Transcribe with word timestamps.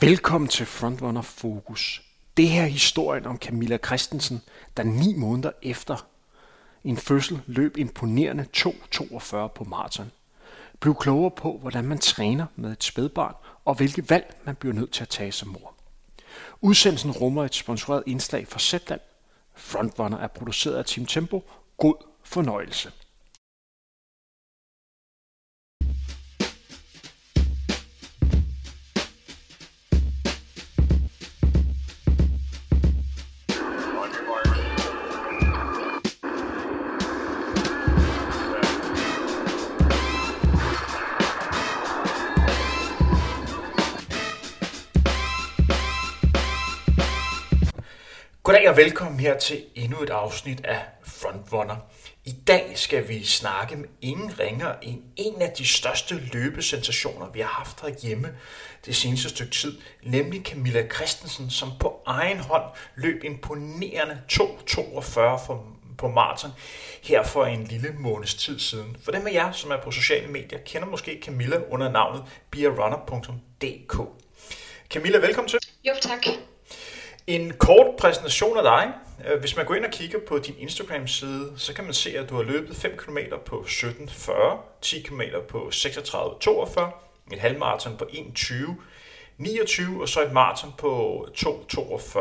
Velkommen 0.00 0.48
til 0.48 0.66
Frontrunner 0.66 1.22
Fokus. 1.22 2.02
Det 2.36 2.48
her 2.48 2.62
er 2.62 2.66
historien 2.66 3.26
om 3.26 3.38
Camilla 3.38 3.78
Christensen, 3.86 4.42
der 4.76 4.82
ni 4.82 5.14
måneder 5.14 5.50
efter 5.62 6.06
en 6.84 6.96
fødsel 6.96 7.42
løb 7.46 7.76
imponerende 7.76 8.46
2.42 8.56 9.46
på 9.46 9.64
maraton. 9.64 10.12
Bliv 10.80 10.94
klogere 10.94 11.30
på, 11.30 11.58
hvordan 11.58 11.84
man 11.84 11.98
træner 11.98 12.46
med 12.56 12.72
et 12.72 12.84
spædbarn, 12.84 13.34
og 13.64 13.74
hvilke 13.74 14.10
valg 14.10 14.36
man 14.44 14.54
bliver 14.56 14.74
nødt 14.74 14.92
til 14.92 15.02
at 15.02 15.08
tage 15.08 15.32
som 15.32 15.48
mor. 15.48 15.74
Udsendelsen 16.60 17.10
rummer 17.10 17.44
et 17.44 17.54
sponsoreret 17.54 18.02
indslag 18.06 18.48
fra 18.48 18.58
Zetland. 18.58 19.00
Frontrunner 19.54 20.18
er 20.18 20.28
produceret 20.28 20.76
af 20.76 20.84
Team 20.84 21.06
Tempo. 21.06 21.44
God 21.76 22.06
fornøjelse. 22.24 22.92
Goddag 48.46 48.68
og 48.68 48.76
velkommen 48.76 49.20
her 49.20 49.38
til 49.38 49.64
endnu 49.74 50.02
et 50.02 50.10
afsnit 50.10 50.64
af 50.64 50.80
Frontrunner. 51.02 51.76
I 52.24 52.32
dag 52.46 52.72
skal 52.74 53.08
vi 53.08 53.24
snakke 53.24 53.76
med 53.76 53.88
ingen 54.00 54.38
ringer 54.38 54.74
end 54.82 55.02
en 55.16 55.42
af 55.42 55.52
de 55.58 55.66
største 55.66 56.14
løbesensationer, 56.32 57.30
vi 57.30 57.40
har 57.40 57.48
haft 57.48 57.80
herhjemme 57.80 58.36
det 58.84 58.96
seneste 58.96 59.28
stykke 59.28 59.52
tid, 59.52 59.78
nemlig 60.02 60.42
Camilla 60.42 60.88
Christensen, 60.88 61.50
som 61.50 61.68
på 61.80 62.02
egen 62.06 62.38
hånd 62.38 62.64
løb 62.96 63.24
imponerende 63.24 64.22
2.42 64.32 65.52
på 65.98 66.08
maraton 66.08 66.50
her 67.02 67.22
for 67.22 67.44
en 67.44 67.64
lille 67.64 67.94
måneds 67.98 68.34
tid 68.34 68.58
siden. 68.58 68.96
For 69.04 69.12
dem 69.12 69.26
af 69.26 69.32
jer, 69.32 69.52
som 69.52 69.70
er 69.70 69.82
på 69.82 69.90
sociale 69.90 70.28
medier, 70.28 70.58
kender 70.66 70.88
måske 70.88 71.20
Camilla 71.24 71.56
under 71.70 71.90
navnet 71.90 72.22
bearunner.dk. 72.50 74.00
Camilla, 74.90 75.18
velkommen 75.18 75.48
til. 75.48 75.58
Jo, 75.84 75.92
tak. 76.00 76.26
En 77.26 77.54
kort 77.54 77.96
præsentation 77.98 78.56
af 78.56 78.62
dig. 78.62 78.92
Øh, 79.28 79.40
hvis 79.40 79.56
man 79.56 79.66
går 79.66 79.74
ind 79.74 79.84
og 79.84 79.90
kigger 79.90 80.18
på 80.28 80.38
din 80.38 80.54
Instagram-side, 80.58 81.52
så 81.56 81.74
kan 81.74 81.84
man 81.84 81.94
se, 81.94 82.18
at 82.18 82.30
du 82.30 82.34
har 82.36 82.42
løbet 82.42 82.76
5 82.76 82.96
km 82.96 83.18
på 83.46 83.64
17.40, 83.68 84.56
10 84.82 85.00
km 85.00 85.20
på 85.48 85.70
36.42, 85.74 86.80
et 87.32 87.38
halvmarathon 87.38 87.96
på 87.96 88.04
1.20, 88.04 90.00
og 90.00 90.08
så 90.08 90.22
et 90.26 90.32
maraton 90.32 90.72
på 90.78 91.26
2.42, 91.38 92.18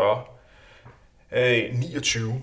29. 1.80 2.28
Øh, 2.28 2.34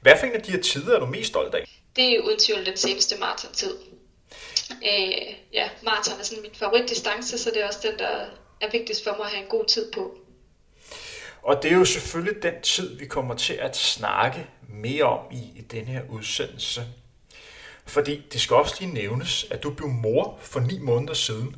Hvad 0.00 0.12
for 0.18 0.26
en 0.26 0.32
af 0.32 0.42
de 0.42 0.50
her 0.50 0.62
tider 0.62 0.96
er 0.96 1.00
du 1.00 1.06
mest 1.06 1.28
stolt 1.28 1.54
af? 1.54 1.64
Det 1.96 2.16
er 2.16 2.20
uden 2.20 2.38
tvivl 2.38 2.66
den 2.66 2.76
seneste 2.76 3.18
maratontid. 3.20 3.76
Øh, 4.70 5.34
ja, 5.52 5.68
maraton 5.82 6.20
er 6.20 6.24
sådan 6.24 6.42
min 6.42 6.54
favoritdistance, 6.54 7.38
så 7.38 7.50
det 7.50 7.62
er 7.62 7.66
også 7.66 7.80
den, 7.82 7.98
der 7.98 8.26
er 8.60 8.70
vigtigst 8.72 9.04
for 9.04 9.14
mig 9.18 9.26
at 9.26 9.32
have 9.32 9.42
en 9.42 9.50
god 9.50 9.64
tid 9.64 9.92
på. 9.92 10.18
Og 11.42 11.62
det 11.62 11.72
er 11.72 11.76
jo 11.76 11.84
selvfølgelig 11.84 12.42
den 12.42 12.60
tid, 12.62 12.98
vi 12.98 13.06
kommer 13.06 13.34
til 13.34 13.54
at 13.54 13.76
snakke 13.76 14.46
mere 14.68 15.04
om 15.04 15.20
i, 15.30 15.36
i 15.36 15.60
den 15.60 15.84
her 15.84 16.02
udsendelse. 16.08 16.82
Fordi 17.86 18.22
det 18.32 18.40
skal 18.40 18.56
også 18.56 18.76
lige 18.80 18.94
nævnes, 18.94 19.46
at 19.50 19.62
du 19.62 19.70
blev 19.70 19.88
mor 19.88 20.38
for 20.40 20.60
ni 20.60 20.78
måneder 20.78 21.14
siden. 21.14 21.56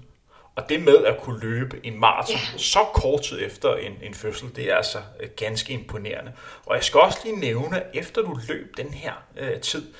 Og 0.57 0.69
det 0.69 0.83
med 0.83 1.05
at 1.05 1.21
kunne 1.21 1.41
løbe 1.41 1.81
en 1.83 2.01
maraton 2.01 2.37
yeah. 2.37 2.59
så 2.59 2.79
kort 2.95 3.23
tid 3.23 3.47
efter 3.47 3.75
en, 3.75 3.93
en 4.03 4.15
fødsel, 4.15 4.57
det 4.57 4.71
er 4.71 4.77
altså 4.77 4.99
øh, 5.21 5.29
ganske 5.37 5.73
imponerende. 5.73 6.33
Og 6.67 6.77
jeg 6.77 6.85
skal 6.85 7.01
også 7.01 7.19
lige 7.25 7.37
nævne, 7.37 7.81
at 7.81 7.91
efter 7.95 8.23
du 8.23 8.39
løb 8.49 8.77
den 8.77 8.95
her 8.95 9.13
øh, 9.37 9.61
tid, 9.61 9.93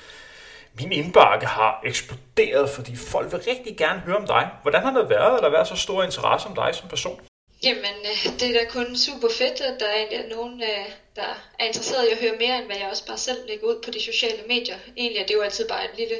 min 0.79 0.91
indbakke 0.91 1.45
har 1.45 1.81
eksploderet, 1.85 2.69
fordi 2.69 2.95
folk 2.95 3.31
vil 3.31 3.41
rigtig 3.47 3.77
gerne 3.77 3.99
høre 3.99 4.17
om 4.17 4.27
dig. 4.27 4.49
Hvordan 4.61 4.81
har 4.81 4.91
det 4.91 5.09
været, 5.09 5.37
at 5.37 5.43
der 5.43 5.49
været 5.49 5.67
så 5.67 5.75
stor 5.75 6.03
interesse 6.03 6.47
om 6.47 6.55
dig 6.55 6.75
som 6.75 6.89
person? 6.89 7.19
Jamen, 7.65 7.97
øh, 8.11 8.39
det 8.39 8.47
er 8.49 8.59
da 8.59 8.65
kun 8.69 8.97
super 8.97 9.29
fedt, 9.29 9.61
at 9.61 9.79
der 9.79 9.91
egentlig 9.93 10.19
er 10.19 10.35
nogen, 10.35 10.63
øh, 10.63 10.89
der 11.15 11.29
er 11.59 11.65
interesseret 11.65 12.07
i 12.07 12.11
at 12.11 12.17
høre 12.17 12.37
mere, 12.39 12.57
end 12.57 12.65
hvad 12.65 12.77
jeg 12.77 12.89
også 12.89 13.07
bare 13.07 13.17
selv 13.17 13.47
lægger 13.47 13.67
ud 13.67 13.81
på 13.85 13.91
de 13.91 14.01
sociale 14.01 14.43
medier. 14.47 14.77
Egentlig 14.97 15.21
er 15.21 15.25
det 15.25 15.33
jo 15.33 15.41
altid 15.41 15.67
bare 15.67 15.85
et 15.85 15.97
lille 15.97 16.17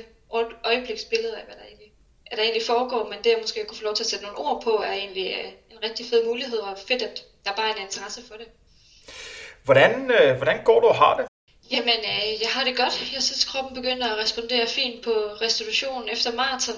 øjebliksbillede 0.63 1.37
af, 1.37 1.45
hvad 1.45 1.55
der 1.55 1.65
egentlig, 1.69 1.91
hvad 2.27 2.37
der 2.37 2.43
egentlig 2.43 2.65
foregår, 2.73 3.09
men 3.09 3.19
det 3.23 3.29
at 3.29 3.41
måske 3.41 3.65
kunne 3.65 3.77
få 3.77 3.83
lov 3.83 3.95
til 3.95 4.03
at 4.03 4.09
sætte 4.09 4.25
nogle 4.25 4.39
ord 4.39 4.61
på, 4.63 4.69
er 4.69 4.93
egentlig 4.93 5.27
øh, 5.39 5.51
en 5.71 5.83
rigtig 5.83 6.05
fed 6.09 6.25
mulighed, 6.25 6.57
og 6.57 6.77
fedt, 6.87 7.01
at 7.01 7.23
der 7.45 7.51
bare 7.55 7.69
er 7.69 7.75
en 7.75 7.81
interesse 7.81 8.21
for 8.27 8.35
det. 8.35 8.47
Hvordan, 9.63 9.91
hvordan 10.37 10.63
går 10.63 10.79
du 10.79 10.87
og 10.87 10.95
har 10.95 11.17
det? 11.17 11.25
Jamen, 11.71 11.99
jeg 12.41 12.49
har 12.49 12.63
det 12.63 12.77
godt. 12.77 13.13
Jeg 13.13 13.23
synes, 13.23 13.45
kroppen 13.45 13.73
begynder 13.75 14.07
at 14.07 14.17
respondere 14.23 14.67
fint 14.67 15.03
på 15.03 15.11
restitution 15.41 16.09
efter 16.09 16.31
maraton 16.31 16.75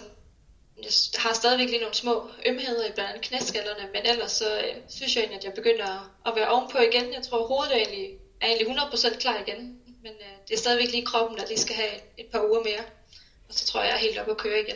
jeg 0.84 0.92
har 1.16 1.34
stadigvæk 1.34 1.70
lige 1.70 1.80
nogle 1.80 1.96
små 1.96 2.30
ømheder 2.46 2.86
i 2.88 2.92
blandt 2.92 3.10
andet 3.12 3.28
knæskallerne, 3.28 3.90
men 3.94 4.02
ellers 4.06 4.32
så 4.32 4.60
øh, 4.60 4.76
synes 4.90 5.16
jeg 5.16 5.22
egentlig, 5.22 5.40
at 5.40 5.46
jeg 5.46 5.54
begynder 5.54 5.90
at 6.28 6.34
være 6.36 6.50
ovenpå 6.50 6.78
igen. 6.78 7.14
Jeg 7.14 7.24
tror, 7.24 7.48
hovedet 7.48 7.74
er 7.76 7.78
egentlig, 7.78 8.08
er 8.42 8.48
egentlig 8.48 8.68
100% 8.68 9.20
klar 9.20 9.38
igen, 9.48 9.60
men 10.04 10.12
øh, 10.12 10.34
det 10.48 10.54
er 10.54 10.58
stadigvæk 10.58 10.92
lige 10.92 11.06
kroppen, 11.06 11.38
der 11.38 11.48
lige 11.48 11.60
skal 11.60 11.76
have 11.76 11.94
et 12.18 12.26
par 12.26 12.42
uger 12.50 12.64
mere. 12.64 12.84
Og 13.48 13.54
så 13.54 13.66
tror 13.66 13.82
jeg, 13.82 13.90
jeg 13.90 13.96
er 13.96 14.00
helt 14.00 14.20
oppe 14.20 14.32
at 14.32 14.38
køre 14.38 14.60
igen. 14.60 14.76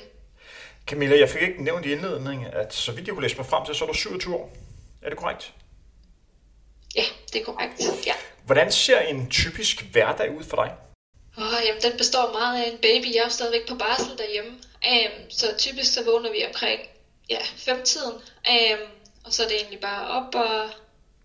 Camilla, 0.87 1.19
jeg 1.19 1.29
fik 1.29 1.41
ikke 1.41 1.63
nævnt 1.63 1.85
i 1.85 1.91
indledningen, 1.91 2.47
at 2.53 2.73
så 2.73 2.91
vidt 2.91 3.07
jeg 3.07 3.13
kunne 3.13 3.23
læse 3.27 3.37
mig 3.37 3.45
frem 3.45 3.65
til, 3.65 3.75
så 3.75 3.83
er 3.83 3.87
du 3.87 3.93
27 3.93 4.35
år. 4.35 4.53
Er 5.01 5.09
det 5.09 5.17
korrekt? 5.17 5.53
Ja, 6.95 7.03
det 7.33 7.41
er 7.41 7.45
korrekt, 7.45 8.05
ja. 8.05 8.13
Hvordan 8.45 8.71
ser 8.71 8.99
en 8.99 9.29
typisk 9.29 9.85
hverdag 9.91 10.37
ud 10.37 10.43
for 10.43 10.57
dig? 10.63 10.73
Oh, 11.37 11.65
jamen, 11.67 11.81
den 11.81 11.97
består 11.97 12.31
meget 12.31 12.63
af 12.63 12.71
en 12.71 12.77
baby. 12.77 13.15
Jeg 13.15 13.23
er 13.25 13.29
stadigvæk 13.29 13.67
på 13.67 13.75
barsel 13.75 14.17
derhjemme. 14.17 14.51
Um, 14.89 15.29
så 15.29 15.45
typisk 15.57 15.93
så 15.93 16.03
vågner 16.03 16.31
vi 16.31 16.45
omkring 16.45 16.81
ja, 17.29 17.41
femtiden. 17.55 18.13
Um, 18.13 18.87
og 19.25 19.33
så 19.33 19.43
er 19.43 19.47
det 19.47 19.55
egentlig 19.55 19.79
bare 19.79 20.07
op 20.07 20.35
og, 20.35 20.69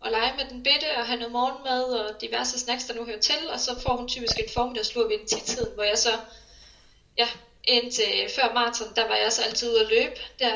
og 0.00 0.10
lege 0.10 0.36
med 0.36 0.44
den 0.50 0.62
bitte 0.62 0.96
og 0.96 1.06
have 1.06 1.18
noget 1.18 1.32
morgenmad 1.32 1.84
og 1.84 2.20
diverse 2.20 2.58
snacks, 2.58 2.84
der 2.84 2.94
nu 2.94 3.04
hører 3.04 3.20
til. 3.20 3.50
Og 3.52 3.60
så 3.60 3.80
får 3.80 3.96
hun 3.96 4.08
typisk 4.08 4.38
en 4.38 4.50
formiddagslur 4.54 5.08
ved 5.08 5.20
en 5.20 5.26
tiden, 5.26 5.74
hvor 5.74 5.84
jeg 5.84 5.98
så, 5.98 6.18
ja, 7.18 7.28
indtil 7.64 8.30
før 8.36 8.54
maraton, 8.54 8.94
der 8.96 9.08
var 9.08 9.16
jeg 9.16 9.32
så 9.32 9.42
altid 9.42 9.70
ude 9.70 9.80
at 9.80 9.88
løbe. 9.88 10.20
Der, 10.38 10.52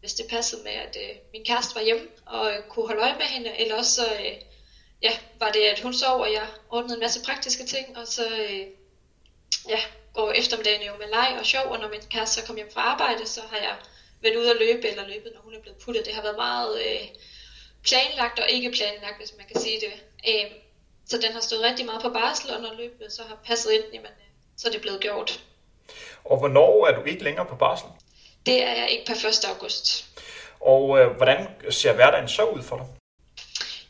hvis 0.00 0.14
det 0.14 0.26
passede 0.30 0.62
med, 0.62 0.72
at 0.72 0.96
uh, 0.96 1.16
min 1.32 1.44
kæreste 1.44 1.74
var 1.74 1.82
hjemme 1.82 2.06
og 2.26 2.40
uh, 2.40 2.68
kunne 2.68 2.86
holde 2.86 3.02
øje 3.02 3.16
med 3.16 3.24
hende. 3.26 3.60
Eller 3.60 3.76
også 3.76 3.92
så, 3.92 4.06
uh, 4.06 4.42
ja, 5.02 5.18
var 5.38 5.50
det, 5.52 5.60
at 5.60 5.80
hun 5.80 5.94
sov, 5.94 6.20
og 6.20 6.32
jeg 6.32 6.46
ordnede 6.70 6.94
en 6.94 7.00
masse 7.00 7.22
praktiske 7.22 7.64
ting. 7.64 7.96
Og 7.96 8.06
så, 8.06 8.26
uh, 8.26 8.66
ja, 9.68 9.80
går 10.16 10.32
eftermiddagen 10.32 10.86
jo 10.86 10.92
med 11.02 11.08
leg 11.16 11.30
og 11.40 11.46
sjov, 11.46 11.66
og 11.72 11.78
når 11.78 11.88
min 11.88 12.00
kæreste 12.10 12.34
så 12.40 12.46
kom 12.46 12.56
hjem 12.56 12.72
fra 12.74 12.80
arbejde, 12.80 13.26
så 13.26 13.40
har 13.50 13.58
jeg 13.68 13.76
været 14.22 14.36
ude 14.36 14.50
at 14.50 14.60
løbe 14.64 14.88
eller 14.88 15.06
løbet, 15.06 15.30
når 15.34 15.40
hun 15.40 15.54
er 15.54 15.60
blevet 15.60 15.78
puttet. 15.84 16.06
Det 16.06 16.14
har 16.14 16.22
været 16.22 16.36
meget 16.36 16.72
øh, 16.86 17.04
planlagt 17.88 18.38
og 18.38 18.48
ikke 18.50 18.70
planlagt, 18.70 19.18
hvis 19.18 19.34
man 19.38 19.46
kan 19.46 19.60
sige 19.60 19.80
det. 19.80 19.94
Øh, 20.30 20.50
så 21.10 21.18
den 21.18 21.32
har 21.32 21.40
stået 21.40 21.62
rigtig 21.62 21.86
meget 21.86 22.02
på 22.02 22.10
barsel, 22.10 22.50
og 22.54 22.60
når 22.62 22.74
løbet 22.74 23.12
så 23.12 23.22
har 23.28 23.38
passet 23.46 23.72
ind, 23.72 23.84
jamen, 23.92 24.14
øh, 24.22 24.28
så 24.56 24.68
er 24.68 24.72
det 24.72 24.80
blevet 24.80 25.00
gjort. 25.00 25.40
Og 26.24 26.38
hvornår 26.38 26.86
er 26.86 26.92
du 26.98 27.04
ikke 27.04 27.24
længere 27.24 27.46
på 27.46 27.56
barsel? 27.56 27.88
Det 28.46 28.62
er 28.62 28.74
jeg 28.74 28.90
ikke 28.90 29.04
per 29.06 29.28
1. 29.28 29.44
august. 29.44 30.04
Og 30.60 30.98
øh, 30.98 31.16
hvordan 31.16 31.48
ser 31.70 31.92
hverdagen 31.92 32.28
så 32.28 32.44
ud 32.44 32.62
for 32.62 32.76
dig? 32.76 32.86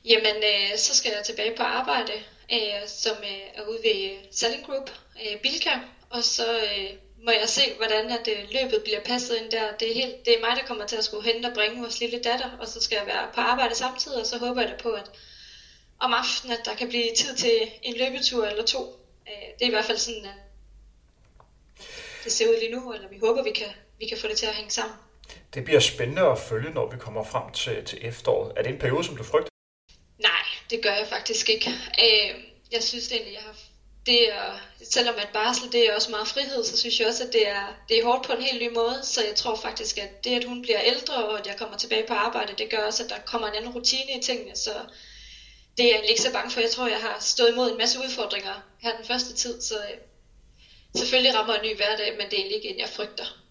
Jamen, 0.05 0.37
øh, 0.37 0.79
så 0.79 0.97
skal 0.97 1.13
jeg 1.17 1.25
tilbage 1.25 1.57
på 1.57 1.63
arbejde, 1.63 2.13
øh, 2.53 2.89
som 2.89 3.17
øh, 3.23 3.41
er 3.55 3.63
ude 3.69 3.79
ved 3.83 4.17
Selling 4.33 4.67
Group, 4.67 4.91
øh, 5.25 5.41
Bilka, 5.41 5.71
og 6.11 6.25
så 6.25 6.59
øh, 6.59 6.91
må 7.25 7.31
jeg 7.31 7.49
se, 7.49 7.63
hvordan 7.77 8.11
at, 8.11 8.29
øh, 8.29 8.49
løbet 8.51 8.83
bliver 8.85 9.01
passet 9.01 9.37
ind 9.37 9.51
der. 9.51 9.77
Det 9.81 9.91
er, 9.91 9.95
helt, 9.95 10.27
det 10.27 10.37
er 10.37 10.41
mig, 10.41 10.57
der 10.57 10.67
kommer 10.67 10.87
til 10.87 10.97
at 10.97 11.05
skulle 11.05 11.33
hente 11.33 11.47
og 11.47 11.55
bringe 11.55 11.81
vores 11.81 12.01
lille 12.01 12.19
datter, 12.23 12.51
og 12.61 12.69
så 12.69 12.81
skal 12.81 12.97
jeg 12.97 13.07
være 13.07 13.29
på 13.35 13.41
arbejde 13.41 13.75
samtidig, 13.75 14.21
og 14.21 14.27
så 14.27 14.39
håber 14.39 14.61
jeg 14.61 14.71
da 14.71 14.77
på, 14.83 14.91
at 14.91 15.11
om 16.01 16.13
aftenen, 16.15 16.57
at 16.59 16.65
der 16.65 16.75
kan 16.75 16.89
blive 16.89 17.15
tid 17.17 17.37
til 17.37 17.71
en 17.83 17.97
løbetur 17.97 18.47
eller 18.47 18.65
to. 18.65 18.81
Øh, 19.29 19.49
det 19.59 19.63
er 19.63 19.67
i 19.67 19.71
hvert 19.71 19.85
fald 19.85 19.99
sådan, 19.99 20.25
at 20.25 20.39
det 22.25 22.33
ser 22.33 22.49
ud 22.49 22.57
lige 22.61 22.73
nu, 22.73 22.93
eller 22.93 23.09
vi 23.09 23.19
håber, 23.19 23.43
vi 23.43 23.53
kan, 23.53 23.69
vi 23.99 24.07
kan 24.07 24.19
få 24.19 24.29
det 24.29 24.37
til 24.37 24.47
at 24.47 24.55
hænge 24.55 24.71
sammen. 24.71 24.97
Det 25.55 25.65
bliver 25.65 25.81
spændende 25.81 26.23
at 26.23 26.39
følge, 26.39 26.71
når 26.71 26.91
vi 26.91 26.99
kommer 26.99 27.25
frem 27.25 27.53
til, 27.53 27.85
til 27.85 27.99
efteråret. 28.03 28.53
Er 28.57 28.63
det 28.63 28.73
en 28.73 28.79
periode, 28.79 29.05
som 29.05 29.17
du 29.17 29.25
frygter? 29.25 29.51
Nej, 30.19 30.45
det 30.71 30.83
gør 30.83 30.93
jeg 30.93 31.07
faktisk 31.09 31.49
ikke. 31.49 31.71
Øh, 32.05 32.43
jeg 32.73 32.83
synes 32.83 33.13
egentlig, 33.13 33.35
jeg 33.35 33.43
har 33.43 33.57
det 34.07 34.33
er, 34.33 34.59
selvom 34.91 35.15
at 35.19 35.29
barsel 35.33 35.73
det 35.73 35.89
er 35.89 35.95
også 35.95 36.11
meget 36.11 36.29
frihed, 36.29 36.65
så 36.65 36.77
synes 36.77 37.01
jeg 37.01 37.09
også, 37.09 37.25
at 37.25 37.33
det 37.33 37.49
er, 37.49 37.67
det 37.89 37.99
er 37.99 38.05
hårdt 38.05 38.27
på 38.27 38.33
en 38.33 38.43
helt 38.43 38.63
ny 38.63 38.75
måde. 38.75 39.01
Så 39.03 39.25
jeg 39.25 39.35
tror 39.35 39.55
faktisk, 39.55 39.99
at 39.99 40.25
det, 40.25 40.31
at 40.31 40.45
hun 40.45 40.63
bliver 40.63 40.81
ældre, 40.83 41.15
og 41.15 41.39
at 41.39 41.47
jeg 41.47 41.57
kommer 41.57 41.77
tilbage 41.77 42.07
på 42.07 42.15
arbejde, 42.15 42.55
det 42.59 42.71
gør 42.71 42.87
også, 42.87 43.03
at 43.05 43.11
der 43.11 43.19
kommer 43.27 43.47
en 43.49 43.55
anden 43.55 43.75
rutine 43.75 44.19
i 44.19 44.23
tingene. 44.23 44.57
Så 44.57 44.71
det 45.77 45.85
er 45.85 45.89
jeg 45.89 45.95
egentlig 45.95 46.11
ikke 46.11 46.23
så 46.23 46.33
bange 46.33 46.51
for. 46.51 46.61
Jeg 46.61 46.71
tror, 46.71 46.87
jeg 46.87 47.01
har 47.01 47.17
stået 47.21 47.53
imod 47.53 47.71
en 47.71 47.79
masse 47.79 47.99
udfordringer 47.99 48.55
her 48.83 48.97
den 48.97 49.07
første 49.07 49.35
tid, 49.35 49.61
så 49.61 49.77
øh, 49.79 49.99
selvfølgelig 50.97 51.35
rammer 51.35 51.55
en 51.55 51.69
ny 51.69 51.77
hverdag, 51.77 52.17
men 52.17 52.27
det 52.27 52.33
er 52.33 52.37
egentlig 52.37 52.57
ikke 52.57 52.69
en, 52.69 52.79
jeg 52.79 52.89
frygter. 52.89 53.46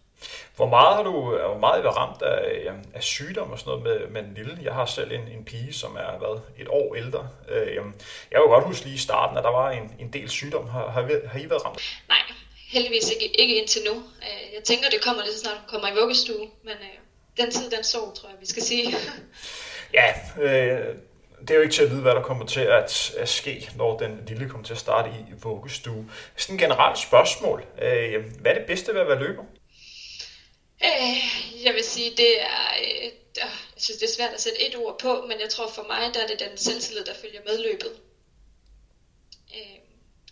Hvor 0.56 0.70
meget 0.70 0.96
har 0.96 1.04
du 1.04 1.12
hvor 1.12 1.58
meget 1.58 1.84
været 1.84 1.98
ramt 1.98 2.22
af, 2.22 2.72
af 2.94 3.04
sygdom 3.04 3.52
og 3.52 3.60
sådan 3.60 3.70
noget 3.70 3.84
med, 3.84 4.08
med 4.08 4.22
en 4.22 4.34
lille? 4.36 4.60
Jeg 4.64 4.74
har 4.74 4.86
selv 4.86 5.12
en, 5.12 5.22
en 5.22 5.46
pige, 5.46 5.74
som 5.74 5.96
er 5.96 6.20
været 6.20 6.42
et 6.60 6.68
år 6.70 6.96
ældre. 6.96 7.30
Øh, 7.50 7.76
jeg 8.32 8.42
kan 8.42 8.48
godt 8.48 8.66
huske 8.66 8.86
lige 8.86 8.96
i 8.96 8.98
starten, 8.98 9.38
at 9.38 9.44
der 9.44 9.52
var 9.52 9.72
en, 9.72 9.96
en 10.00 10.14
del 10.14 10.30
sygdom. 10.30 10.70
Har, 10.70 10.90
har, 10.90 11.02
har 11.28 11.40
I 11.40 11.50
været 11.50 11.66
ramt? 11.66 11.82
Nej, 12.08 12.18
heldigvis 12.68 13.10
ikke, 13.10 13.42
ikke 13.42 13.56
indtil 13.56 13.82
nu. 13.90 13.96
Øh, 13.96 14.54
jeg 14.56 14.64
tænker, 14.64 14.90
det 14.90 15.02
kommer 15.02 15.24
lidt 15.24 15.38
snart, 15.38 15.58
hun 15.58 15.68
kommer 15.68 15.88
i 15.88 16.00
vuggestue, 16.00 16.48
men 16.64 16.74
øh, 16.74 16.98
den 17.38 17.52
tid, 17.52 17.70
den 17.70 17.84
så, 17.84 17.98
tror 18.16 18.30
jeg, 18.30 18.38
vi 18.40 18.46
skal 18.46 18.64
sige. 18.64 18.96
ja, 20.00 20.14
øh, 20.42 20.96
det 21.42 21.52
er 21.52 21.56
jo 21.56 21.62
ikke 21.62 21.74
til 21.74 21.84
at 21.84 21.92
vide, 21.92 22.02
hvad 22.02 22.16
der 22.16 22.22
kommer 22.22 22.46
til 22.46 22.62
at, 22.62 23.16
at 23.18 23.30
ske, 23.30 23.70
når 23.76 23.98
den 23.98 24.24
lille 24.28 24.50
kommer 24.50 24.66
til 24.66 24.74
at 24.74 24.80
starte 24.80 25.10
i 25.10 25.34
vuggestue. 25.44 26.10
Sådan 26.36 26.56
et 26.56 26.62
generelt 26.62 26.98
spørgsmål. 26.98 27.66
Øh, 27.82 28.24
hvad 28.40 28.52
er 28.52 28.58
det 28.58 28.68
bedste 28.68 28.94
ved 28.94 29.02
at 29.02 29.08
være 29.08 29.20
løber? 29.20 29.44
Øh, 30.84 31.64
jeg 31.64 31.74
vil 31.74 31.84
sige, 31.84 32.12
det 32.18 32.42
er, 32.42 32.74
øh, 32.82 33.12
jeg 33.38 33.52
synes, 33.78 34.00
det 34.00 34.10
er 34.10 34.14
svært 34.14 34.34
at 34.34 34.42
sætte 34.42 34.68
et 34.68 34.76
ord 34.76 35.00
på, 35.00 35.26
men 35.28 35.40
jeg 35.40 35.50
tror 35.50 35.72
for 35.72 35.84
mig, 35.84 36.14
der 36.14 36.24
er 36.24 36.28
det 36.28 36.40
den 36.40 36.58
selvtillid, 36.58 37.06
der 37.06 37.14
følger 37.14 37.42
med 37.46 37.64
løbet. 37.64 37.92
Øh, 39.56 39.80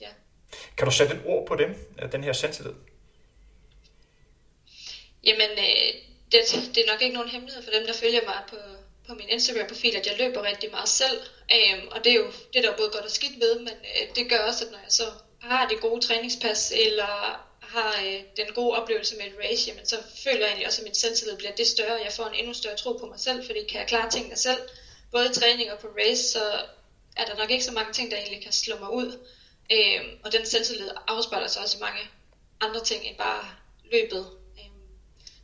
ja. 0.01 0.10
Kan 0.78 0.86
du 0.88 0.92
sætte 0.92 1.16
et 1.16 1.22
ord 1.25 1.48
på 1.48 1.56
dem, 1.56 1.75
den 2.12 2.24
her 2.24 2.34
selvtillid? 2.34 2.74
Jamen, 5.24 5.51
øh, 5.51 5.94
det, 6.31 6.42
det 6.75 6.84
er 6.84 6.92
nok 6.92 7.01
ikke 7.01 7.16
nogen 7.16 7.30
hemmelighed 7.30 7.63
for 7.63 7.72
dem, 7.72 7.86
der 7.86 7.94
følger 7.94 8.25
mig 8.25 8.39
på, 8.50 8.56
på 9.07 9.13
min 9.13 9.30
Instagram-profil, 9.30 9.96
at 9.96 10.07
jeg 10.07 10.18
løber 10.18 10.44
rigtig 10.44 10.72
meget 10.72 10.89
selv. 10.89 11.22
Øh, 11.51 11.84
og 11.92 12.04
det 12.04 12.12
er 12.12 12.16
jo 12.16 12.31
det, 12.54 12.63
der 12.63 12.72
er 12.72 12.78
både 12.78 12.89
godt 12.89 13.06
og 13.06 13.12
skidt 13.12 13.39
ved, 13.39 13.60
men 13.60 13.74
øh, 13.74 14.16
det 14.16 14.30
gør 14.30 14.38
også, 14.38 14.66
at 14.66 14.72
når 14.72 14.80
jeg 14.80 14.92
så 14.92 15.04
har 15.42 15.68
det 15.68 15.81
gode 15.81 16.01
træningspas, 16.01 16.74
eller 16.75 17.44
har 17.75 17.94
øh, 18.06 18.20
den 18.38 18.54
gode 18.56 18.78
oplevelse 18.80 19.16
med 19.16 19.25
et 19.25 19.38
race, 19.44 19.70
jamen, 19.70 19.86
så 19.86 19.98
føler 20.24 20.40
jeg 20.40 20.48
egentlig 20.48 20.68
også, 20.68 20.81
at 20.81 20.84
min 20.84 20.96
selvtillid 20.96 21.38
bliver 21.38 21.56
det 21.56 21.68
større. 21.68 22.04
Jeg 22.06 22.14
får 22.14 22.25
en 22.28 22.36
endnu 22.36 22.54
større 22.54 22.75
tro 22.75 22.92
på 22.94 23.06
mig 23.06 23.20
selv, 23.20 23.46
fordi 23.46 23.60
kan 23.70 23.80
jeg 23.80 23.88
klare 23.88 24.10
tingene 24.10 24.36
selv, 24.36 24.62
både 25.12 25.25
i 25.30 25.34
træning 25.34 25.72
og 25.72 25.80
på 25.80 25.88
race, 25.88 26.24
så 26.24 26.44
er 27.16 27.25
der 27.25 27.36
nok 27.36 27.52
ikke 27.52 27.64
så 27.64 27.72
mange 27.72 27.94
ting, 27.94 28.12
der 28.12 28.18
egentlig 28.18 28.44
kan 28.44 28.52
slå 28.52 28.75
mig 28.80 28.92
ud. 28.94 29.10
Øhm, 29.72 30.10
og 30.24 30.31
den 30.31 30.46
selvtillid 30.46 30.90
afspejler 31.08 31.48
sig 31.48 31.62
også 31.62 31.78
i 31.78 31.81
mange 31.81 32.04
andre 32.62 32.84
ting 32.84 33.06
end 33.06 33.18
bare 33.18 33.44
løbet. 33.92 34.24
Øhm, 34.60 34.88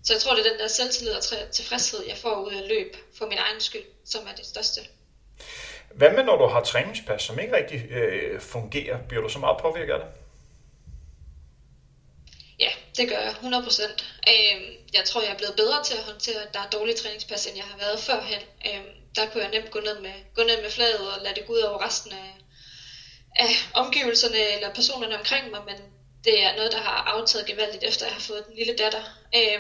så 0.03 0.13
jeg 0.13 0.21
tror, 0.21 0.35
det 0.35 0.45
er 0.45 0.49
den 0.51 0.59
der 0.59 0.67
selvtillid 0.67 1.13
og 1.13 1.23
tilfredshed, 1.51 1.99
jeg 2.07 2.17
får 2.17 2.35
ud 2.45 2.53
af 2.53 2.67
løb 2.67 2.95
for 3.17 3.25
min 3.25 3.37
egen 3.37 3.61
skyld, 3.61 3.87
som 4.05 4.27
er 4.27 4.35
det 4.35 4.45
største. 4.45 4.81
Hvad 5.93 6.11
med, 6.11 6.23
når 6.23 6.37
du 6.37 6.45
har 6.45 6.63
træningspas, 6.63 7.21
som 7.21 7.39
ikke 7.39 7.55
rigtig 7.55 7.91
øh, 7.91 8.41
fungerer? 8.41 8.97
Bliver 9.07 9.23
du 9.23 9.29
så 9.29 9.39
meget 9.39 9.57
påvirket 9.61 9.93
af 9.93 9.99
det? 9.99 10.18
Det 12.99 13.09
gør 13.09 13.21
jeg, 13.27 13.31
100%. 13.31 14.03
Øh, 14.31 14.57
jeg 14.93 15.03
tror, 15.05 15.21
jeg 15.21 15.31
er 15.31 15.37
blevet 15.37 15.55
bedre 15.55 15.83
til 15.83 15.95
at 15.97 16.03
håndtere, 16.11 16.41
at 16.45 16.53
der 16.53 16.59
er 16.59 16.69
dårlige 16.69 16.95
træningspas, 16.95 17.45
end 17.45 17.57
jeg 17.57 17.65
har 17.65 17.77
været 17.77 17.99
førhen. 17.99 18.43
Øh, 18.67 18.81
der 19.15 19.25
kunne 19.29 19.43
jeg 19.43 19.51
nemt 19.51 19.71
gå 19.71 19.79
ned, 19.79 19.99
med, 20.01 20.15
gå 20.35 20.41
ned 20.43 20.61
med 20.61 20.71
fladet 20.71 21.13
og 21.13 21.17
lade 21.23 21.35
det 21.35 21.47
gå 21.47 21.53
ud 21.53 21.59
over 21.59 21.85
resten 21.87 22.11
af, 22.11 22.29
af 23.35 23.51
omgivelserne 23.73 24.41
eller 24.55 24.73
personerne 24.73 25.17
omkring 25.17 25.51
mig, 25.51 25.61
men 25.69 25.77
det 26.23 26.43
er 26.43 26.55
noget, 26.55 26.71
der 26.71 26.77
har 26.77 26.97
aftaget 27.15 27.45
gevaldigt, 27.45 27.83
efter 27.83 28.05
jeg 28.05 28.13
har 28.13 28.21
fået 28.21 28.45
den 28.47 28.55
lille 28.55 28.75
datter. 28.83 29.03
Øh, 29.35 29.59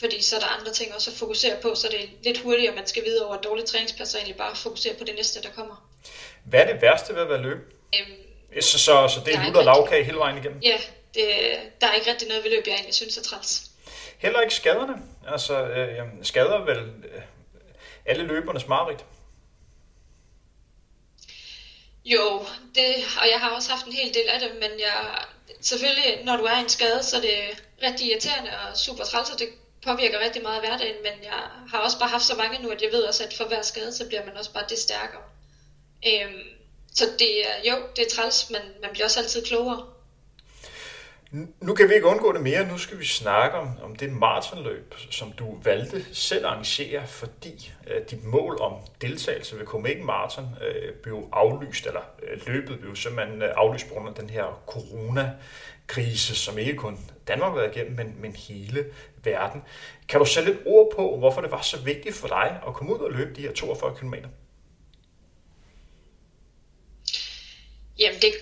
fordi 0.00 0.22
så 0.22 0.36
er 0.36 0.40
der 0.40 0.58
andre 0.58 0.72
ting 0.72 0.94
også 0.94 1.10
at 1.10 1.16
fokusere 1.16 1.56
på, 1.62 1.74
så 1.74 1.88
det 1.90 2.00
er 2.04 2.08
lidt 2.24 2.38
hurtigere, 2.38 2.74
man 2.74 2.86
skal 2.86 3.04
vide 3.04 3.26
over 3.26 3.34
et 3.36 3.44
dårligt 3.44 3.68
træningspas, 3.68 4.14
og 4.14 4.18
egentlig 4.18 4.36
bare 4.36 4.56
fokusere 4.56 4.94
på 4.94 5.04
det 5.04 5.14
næste, 5.14 5.42
der 5.42 5.50
kommer. 5.50 5.90
Hvad 6.44 6.60
er 6.60 6.72
det 6.72 6.82
værste 6.82 7.14
ved 7.14 7.22
at 7.22 7.28
være 7.28 7.42
løb? 7.42 7.58
Øhm, 7.94 8.62
så, 8.62 8.78
så, 8.78 9.08
så 9.08 9.20
det 9.24 9.34
er 9.34 9.44
lutter 9.44 9.62
lavkage 9.62 10.04
hele 10.04 10.18
vejen 10.18 10.38
igennem? 10.38 10.60
Ja, 10.62 10.80
det, 11.14 11.26
der 11.80 11.86
er 11.86 11.94
ikke 11.94 12.10
rigtig 12.10 12.28
noget 12.28 12.44
ved 12.44 12.50
løb, 12.50 12.66
jeg 12.66 12.74
egentlig 12.74 12.94
synes 12.94 13.16
er 13.16 13.22
træls. 13.22 13.70
Heller 14.18 14.40
ikke 14.40 14.54
skaderne. 14.54 15.02
Altså, 15.28 15.62
øh, 15.62 15.98
skader 16.22 16.64
vel 16.64 16.78
øh, 16.78 17.22
alle 18.06 18.24
løbernes 18.24 18.66
mareridt? 18.68 19.04
Jo, 22.04 22.46
det, 22.74 22.94
og 23.20 23.28
jeg 23.30 23.40
har 23.40 23.50
også 23.50 23.70
haft 23.70 23.86
en 23.86 23.92
hel 23.92 24.14
del 24.14 24.28
af 24.28 24.40
det, 24.40 24.50
men 24.54 24.70
jeg, 24.80 25.24
selvfølgelig, 25.60 26.24
når 26.24 26.36
du 26.36 26.44
er 26.44 26.56
i 26.56 26.60
en 26.60 26.68
skade, 26.68 27.02
så 27.02 27.16
er 27.16 27.20
det 27.20 27.62
rigtig 27.82 28.06
irriterende 28.06 28.50
og 28.50 28.76
super 28.76 29.04
træls, 29.04 29.30
og 29.30 29.38
det 29.38 29.48
påvirker 29.84 30.24
rigtig 30.24 30.42
meget 30.42 30.60
hverdagen, 30.60 31.02
men 31.02 31.24
jeg 31.24 31.42
har 31.70 31.78
også 31.78 31.98
bare 31.98 32.08
haft 32.08 32.24
så 32.24 32.34
mange 32.34 32.62
nu, 32.62 32.70
at 32.70 32.82
jeg 32.82 32.92
ved 32.92 33.02
også, 33.02 33.24
at 33.24 33.34
for 33.34 33.44
hver 33.44 33.62
skade, 33.62 33.92
så 33.92 34.08
bliver 34.08 34.26
man 34.26 34.36
også 34.36 34.52
bare 34.52 34.64
det 34.68 34.78
stærkere. 34.78 35.22
Øhm, 36.06 36.42
så 36.94 37.04
det 37.18 37.48
er, 37.48 37.70
jo, 37.70 37.76
det 37.96 38.06
er 38.06 38.10
træls, 38.10 38.50
men 38.50 38.62
man 38.82 38.90
bliver 38.92 39.04
også 39.04 39.20
altid 39.20 39.46
klogere. 39.46 39.86
Nu 41.60 41.74
kan 41.74 41.88
vi 41.88 41.94
ikke 41.94 42.06
undgå 42.06 42.32
det 42.32 42.40
mere. 42.40 42.68
Nu 42.68 42.78
skal 42.78 42.98
vi 42.98 43.06
snakke 43.06 43.56
om, 43.58 43.68
om 43.82 43.96
det 43.96 44.12
maratonløb, 44.12 44.94
som 45.10 45.32
du 45.32 45.58
valgte 45.64 46.14
selv 46.14 46.46
at 46.46 46.52
arrangere, 46.52 47.06
fordi 47.06 47.72
øh, 47.86 48.02
dit 48.10 48.24
mål 48.24 48.60
om 48.60 48.72
deltagelse 49.00 49.58
ved 49.58 49.66
Copenhagen 49.66 50.06
Marathon 50.06 50.48
øh, 50.66 50.94
blev 50.94 51.28
aflyst, 51.32 51.86
eller 51.86 52.00
øh, 52.22 52.40
løbet 52.46 52.80
blev 52.80 52.96
simpelthen 52.96 53.42
øh, 53.42 53.48
aflyst 53.56 53.88
på 53.88 53.94
grund 53.94 54.08
af 54.08 54.14
den 54.14 54.30
her 54.30 54.62
coronakrise, 54.66 56.34
som 56.34 56.58
ikke 56.58 56.74
kun 56.74 56.98
Danmark 57.28 57.52
har 57.52 57.58
været 57.58 57.76
igennem, 57.76 57.96
men, 57.96 58.16
men 58.20 58.36
hele 58.36 58.84
verden. 59.24 59.62
Kan 60.08 60.20
du 60.20 60.26
sætte 60.26 60.50
lidt 60.50 60.62
ord 60.66 60.92
på, 60.96 61.16
hvorfor 61.18 61.40
det 61.40 61.50
var 61.50 61.62
så 61.62 61.80
vigtigt 61.80 62.14
for 62.14 62.28
dig 62.28 62.60
at 62.66 62.74
komme 62.74 62.94
ud 62.94 62.98
og 62.98 63.12
løbe 63.12 63.34
de 63.34 63.42
her 63.42 63.52
42 63.52 63.94
km? 63.94 64.14
Jamen 68.00 68.22
det 68.22 68.32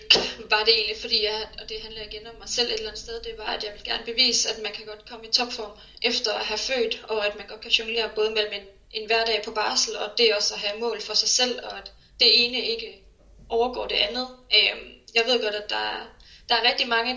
var 0.50 0.64
det 0.64 0.74
egentlig, 0.74 0.96
fordi 0.96 1.24
jeg, 1.24 1.48
og 1.62 1.68
det 1.68 1.82
handler 1.82 2.02
igen 2.02 2.26
om 2.26 2.34
mig 2.38 2.48
selv 2.48 2.68
et 2.68 2.74
eller 2.74 2.88
andet 2.88 3.02
sted, 3.02 3.22
det 3.22 3.38
var, 3.38 3.44
at 3.44 3.64
jeg 3.64 3.72
vil 3.72 3.84
gerne 3.84 4.04
bevise, 4.04 4.48
at 4.50 4.62
man 4.62 4.72
kan 4.72 4.86
godt 4.86 5.08
komme 5.08 5.26
i 5.26 5.32
topform 5.32 5.78
efter 6.02 6.32
at 6.32 6.46
have 6.46 6.58
født, 6.58 7.04
og 7.08 7.26
at 7.26 7.36
man 7.36 7.46
godt 7.46 7.60
kan 7.60 7.70
jonglere 7.70 8.10
både 8.14 8.30
mellem 8.30 8.52
en, 8.52 8.66
en 8.90 9.06
hverdag 9.06 9.42
på 9.44 9.50
barsel, 9.50 9.96
og 9.96 10.18
det 10.18 10.34
også 10.34 10.54
at 10.54 10.60
have 10.60 10.80
mål 10.80 11.00
for 11.00 11.14
sig 11.14 11.28
selv, 11.28 11.60
og 11.64 11.78
at 11.78 11.92
det 12.20 12.44
ene 12.44 12.66
ikke 12.66 13.02
overgår 13.48 13.86
det 13.86 13.96
andet. 13.96 14.28
Øhm, 14.56 14.92
jeg 15.14 15.24
ved 15.26 15.42
godt, 15.42 15.54
at 15.54 15.70
der, 15.70 16.16
der 16.48 16.54
er 16.54 16.68
rigtig 16.70 16.88
mange, 16.88 17.16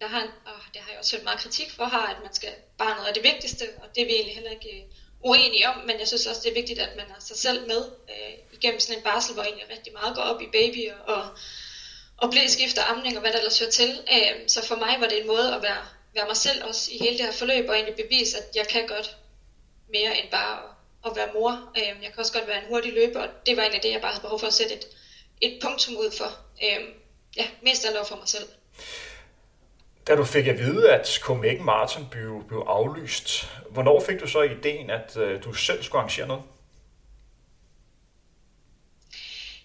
der 0.00 0.06
har, 0.06 0.22
og 0.46 0.60
det 0.74 0.82
har 0.82 0.90
jeg 0.90 0.98
også 0.98 1.16
hørt 1.16 1.24
meget 1.24 1.40
kritik 1.40 1.70
for, 1.70 1.84
har, 1.84 2.06
at 2.06 2.22
man 2.22 2.34
skal 2.34 2.52
bare 2.78 2.94
noget 2.96 3.08
af 3.08 3.14
det 3.14 3.24
vigtigste, 3.24 3.64
og 3.82 3.94
det 3.94 4.02
er 4.02 4.06
vi 4.06 4.12
egentlig 4.12 4.34
heller 4.34 4.50
ikke 4.50 4.70
øh, 4.70 4.84
uenige 5.20 5.68
om, 5.68 5.76
men 5.86 5.98
jeg 5.98 6.08
synes 6.08 6.26
også, 6.26 6.40
det 6.44 6.50
er 6.50 6.60
vigtigt, 6.60 6.78
at 6.78 6.96
man 6.96 7.06
har 7.10 7.20
sig 7.20 7.36
selv 7.36 7.66
med 7.66 7.90
øh, 8.10 8.34
igennem 8.52 8.80
sådan 8.80 8.98
en 8.98 9.04
barsel, 9.04 9.34
hvor 9.34 9.42
egentlig 9.42 9.70
rigtig 9.70 9.92
meget 9.92 10.16
går 10.16 10.22
op 10.22 10.42
i 10.42 10.46
babyer, 10.52 10.94
og 10.94 11.28
og 12.16 12.30
blæskift 12.30 12.78
og 12.78 12.90
amning 12.90 13.16
og 13.16 13.20
hvad 13.20 13.32
der 13.32 13.38
ellers 13.38 13.58
hører 13.58 13.70
til. 13.70 13.90
Øh, 14.14 14.48
så 14.48 14.66
for 14.66 14.76
mig 14.76 14.96
var 15.00 15.08
det 15.08 15.20
en 15.20 15.26
måde 15.26 15.54
at 15.54 15.62
være, 15.62 15.82
være 16.14 16.26
mig 16.26 16.36
selv 16.36 16.64
også 16.64 16.90
i 16.92 16.98
hele 16.98 17.18
det 17.18 17.26
her 17.26 17.32
forløb, 17.32 17.68
og 17.68 17.74
egentlig 17.74 17.96
bevise, 18.04 18.38
at 18.38 18.44
jeg 18.56 18.66
kan 18.68 18.86
godt 18.86 19.16
mere 19.92 20.18
end 20.18 20.30
bare 20.30 20.58
at, 20.58 21.10
at 21.10 21.16
være 21.16 21.28
mor. 21.34 21.52
Øh, 21.78 22.02
jeg 22.02 22.10
kan 22.12 22.18
også 22.18 22.32
godt 22.32 22.48
være 22.48 22.58
en 22.62 22.68
hurtig 22.68 22.92
løber, 22.92 23.20
og 23.20 23.28
det 23.46 23.56
var 23.56 23.62
egentlig 23.62 23.82
det, 23.82 23.92
jeg 23.92 24.00
bare 24.00 24.12
havde 24.12 24.22
behov 24.22 24.40
for 24.40 24.46
at 24.46 24.52
sætte 24.52 24.74
et, 24.74 24.86
et 25.40 25.58
punktum 25.62 25.96
ud 25.96 26.10
for. 26.18 26.30
Øh, 26.64 26.80
ja, 27.36 27.46
mest 27.62 27.84
af 27.84 27.94
lov 27.94 28.06
for 28.06 28.16
mig 28.16 28.28
selv. 28.28 28.48
Da 30.06 30.16
du 30.16 30.24
fik 30.24 30.46
at 30.46 30.58
vide, 30.58 30.92
at 30.92 31.18
Copenhagen 31.22 31.64
Marathon 31.64 32.08
blev, 32.10 32.44
blev 32.48 32.64
aflyst, 32.66 33.48
hvornår 33.70 34.00
fik 34.00 34.20
du 34.20 34.26
så 34.26 34.42
ideen, 34.42 34.90
at 34.90 35.16
øh, 35.16 35.44
du 35.44 35.52
selv 35.52 35.82
skulle 35.82 36.00
arrangere 36.00 36.26
noget? 36.26 36.42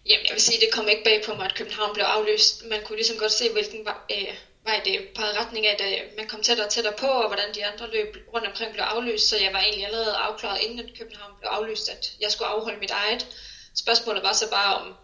Jamen, 0.05 0.25
jeg 0.25 0.33
vil 0.33 0.41
sige, 0.41 0.59
det 0.59 0.73
kom 0.73 0.87
ikke 0.87 1.03
bag 1.03 1.23
på 1.25 1.35
mig, 1.35 1.45
at 1.45 1.55
København 1.55 1.93
blev 1.93 2.05
aflyst. 2.05 2.65
Man 2.65 2.83
kunne 2.83 2.95
ligesom 2.95 3.17
godt 3.17 3.31
se, 3.31 3.51
hvilken 3.51 3.87
øh, 4.11 4.35
vej 4.63 4.81
det 4.85 5.09
på 5.15 5.21
retning 5.21 5.67
af, 5.67 5.73
at 5.73 5.81
øh, 5.81 6.17
man 6.17 6.27
kom 6.27 6.41
tættere 6.41 6.67
og 6.67 6.71
tættere 6.71 6.93
på, 6.97 7.07
og 7.07 7.27
hvordan 7.27 7.55
de 7.55 7.65
andre 7.65 7.91
løb 7.91 8.17
rundt 8.33 8.47
omkring 8.47 8.73
blev 8.73 8.83
aflyst. 8.83 9.29
Så 9.29 9.37
jeg 9.37 9.53
var 9.53 9.59
egentlig 9.59 9.85
allerede 9.85 10.15
afklaret, 10.15 10.61
inden 10.61 10.79
at 10.79 10.97
København 10.97 11.33
blev 11.39 11.49
aflyst, 11.49 11.89
at 11.89 12.11
jeg 12.21 12.31
skulle 12.31 12.47
afholde 12.47 12.79
mit 12.79 12.91
eget. 12.91 13.27
Spørgsmålet 13.75 14.23
var 14.23 14.33
så 14.33 14.49
bare 14.49 14.75
om, 14.75 14.95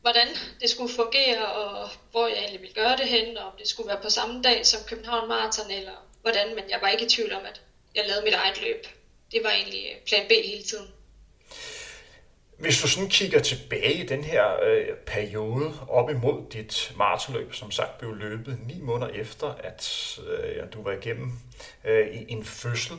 hvordan 0.00 0.28
det 0.60 0.70
skulle 0.70 0.94
fungere, 0.94 1.46
og 1.52 1.88
hvor 2.10 2.26
jeg 2.26 2.36
egentlig 2.36 2.60
ville 2.60 2.74
gøre 2.74 2.96
det 2.96 3.08
hen, 3.08 3.36
og 3.36 3.46
om 3.46 3.52
det 3.58 3.68
skulle 3.68 3.88
være 3.88 4.02
på 4.02 4.10
samme 4.10 4.42
dag 4.42 4.66
som 4.66 4.80
København 4.86 5.28
Marathon, 5.28 5.70
eller 5.70 6.08
hvordan, 6.22 6.54
men 6.54 6.70
jeg 6.70 6.78
var 6.82 6.88
ikke 6.88 7.04
i 7.04 7.08
tvivl 7.08 7.32
om, 7.32 7.44
at 7.44 7.60
jeg 7.94 8.06
lavede 8.06 8.24
mit 8.24 8.34
eget 8.34 8.60
løb. 8.62 8.86
Det 9.32 9.44
var 9.44 9.50
egentlig 9.50 9.90
øh, 9.92 10.00
plan 10.06 10.28
B 10.28 10.30
hele 10.30 10.62
tiden. 10.62 10.88
Hvis 12.58 12.80
du 12.80 12.88
sådan 12.88 13.08
kigger 13.08 13.40
tilbage 13.40 13.94
i 13.94 14.06
den 14.06 14.24
her 14.24 14.62
øh, 14.62 14.96
periode 15.06 15.74
op 15.88 16.10
imod 16.10 16.50
dit 16.52 16.92
maratonløb, 16.96 17.54
som 17.54 17.70
sagt 17.70 17.98
blev 17.98 18.14
løbet 18.14 18.58
ni 18.66 18.80
måneder 18.80 19.12
efter, 19.12 19.54
at 19.54 20.18
øh, 20.26 20.56
ja, 20.56 20.64
du 20.64 20.82
var 20.82 20.92
igennem 20.92 21.32
øh, 21.84 22.06
i 22.14 22.32
en 22.32 22.44
fødsel. 22.44 22.96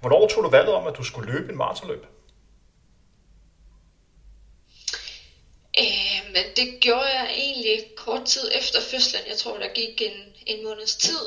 Hvornår 0.00 0.28
tog 0.28 0.44
du 0.44 0.48
valget 0.48 0.74
om, 0.74 0.86
at 0.86 0.96
du 0.96 1.04
skulle 1.04 1.32
løbe 1.32 1.52
en 1.52 1.58
maratonløb? 1.58 2.06
Øh, 5.78 6.32
men 6.32 6.44
det 6.56 6.80
gjorde 6.80 7.18
jeg 7.18 7.30
egentlig 7.36 7.84
kort 7.96 8.24
tid 8.24 8.50
efter 8.58 8.78
fødslen. 8.90 9.22
Jeg 9.28 9.36
tror, 9.36 9.58
der 9.58 9.74
gik 9.74 10.02
en, 10.02 10.18
en 10.46 10.64
måneds 10.64 10.96
tid. 10.96 11.24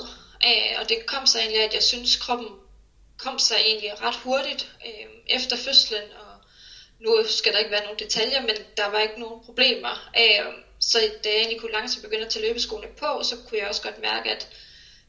Øh, 0.48 0.82
og 0.82 0.90
det 0.90 1.06
kom 1.06 1.26
så 1.26 1.40
egentlig, 1.40 1.64
at 1.64 1.74
jeg 1.74 1.84
synes, 1.84 2.16
kroppen 2.16 2.48
kom 3.18 3.40
sig 3.40 3.58
egentlig 3.66 4.02
ret 4.02 4.16
hurtigt 4.16 4.72
øh, 4.86 5.06
efter 5.28 5.58
fødslen, 5.58 6.04
og 6.20 6.29
nu 7.00 7.24
skal 7.28 7.54
der 7.54 7.60
ikke 7.60 7.72
være 7.72 7.84
nogen 7.84 8.00
detaljer, 8.00 8.42
men 8.42 8.56
der 8.78 8.88
var 8.88 9.00
ikke 9.00 9.20
nogen 9.20 9.46
problemer. 9.46 10.12
Øh, 10.18 10.54
så 10.80 10.98
da 11.24 11.30
jeg 11.30 11.38
egentlig 11.38 11.62
kunne 11.62 11.72
langsomt 11.72 12.04
begynde 12.04 12.26
at 12.26 12.32
tage 12.32 12.48
løbeskoene 12.48 12.88
på, 12.98 13.24
så 13.24 13.36
kunne 13.48 13.60
jeg 13.60 13.68
også 13.68 13.82
godt 13.82 14.02
mærke, 14.02 14.30
at 14.30 14.48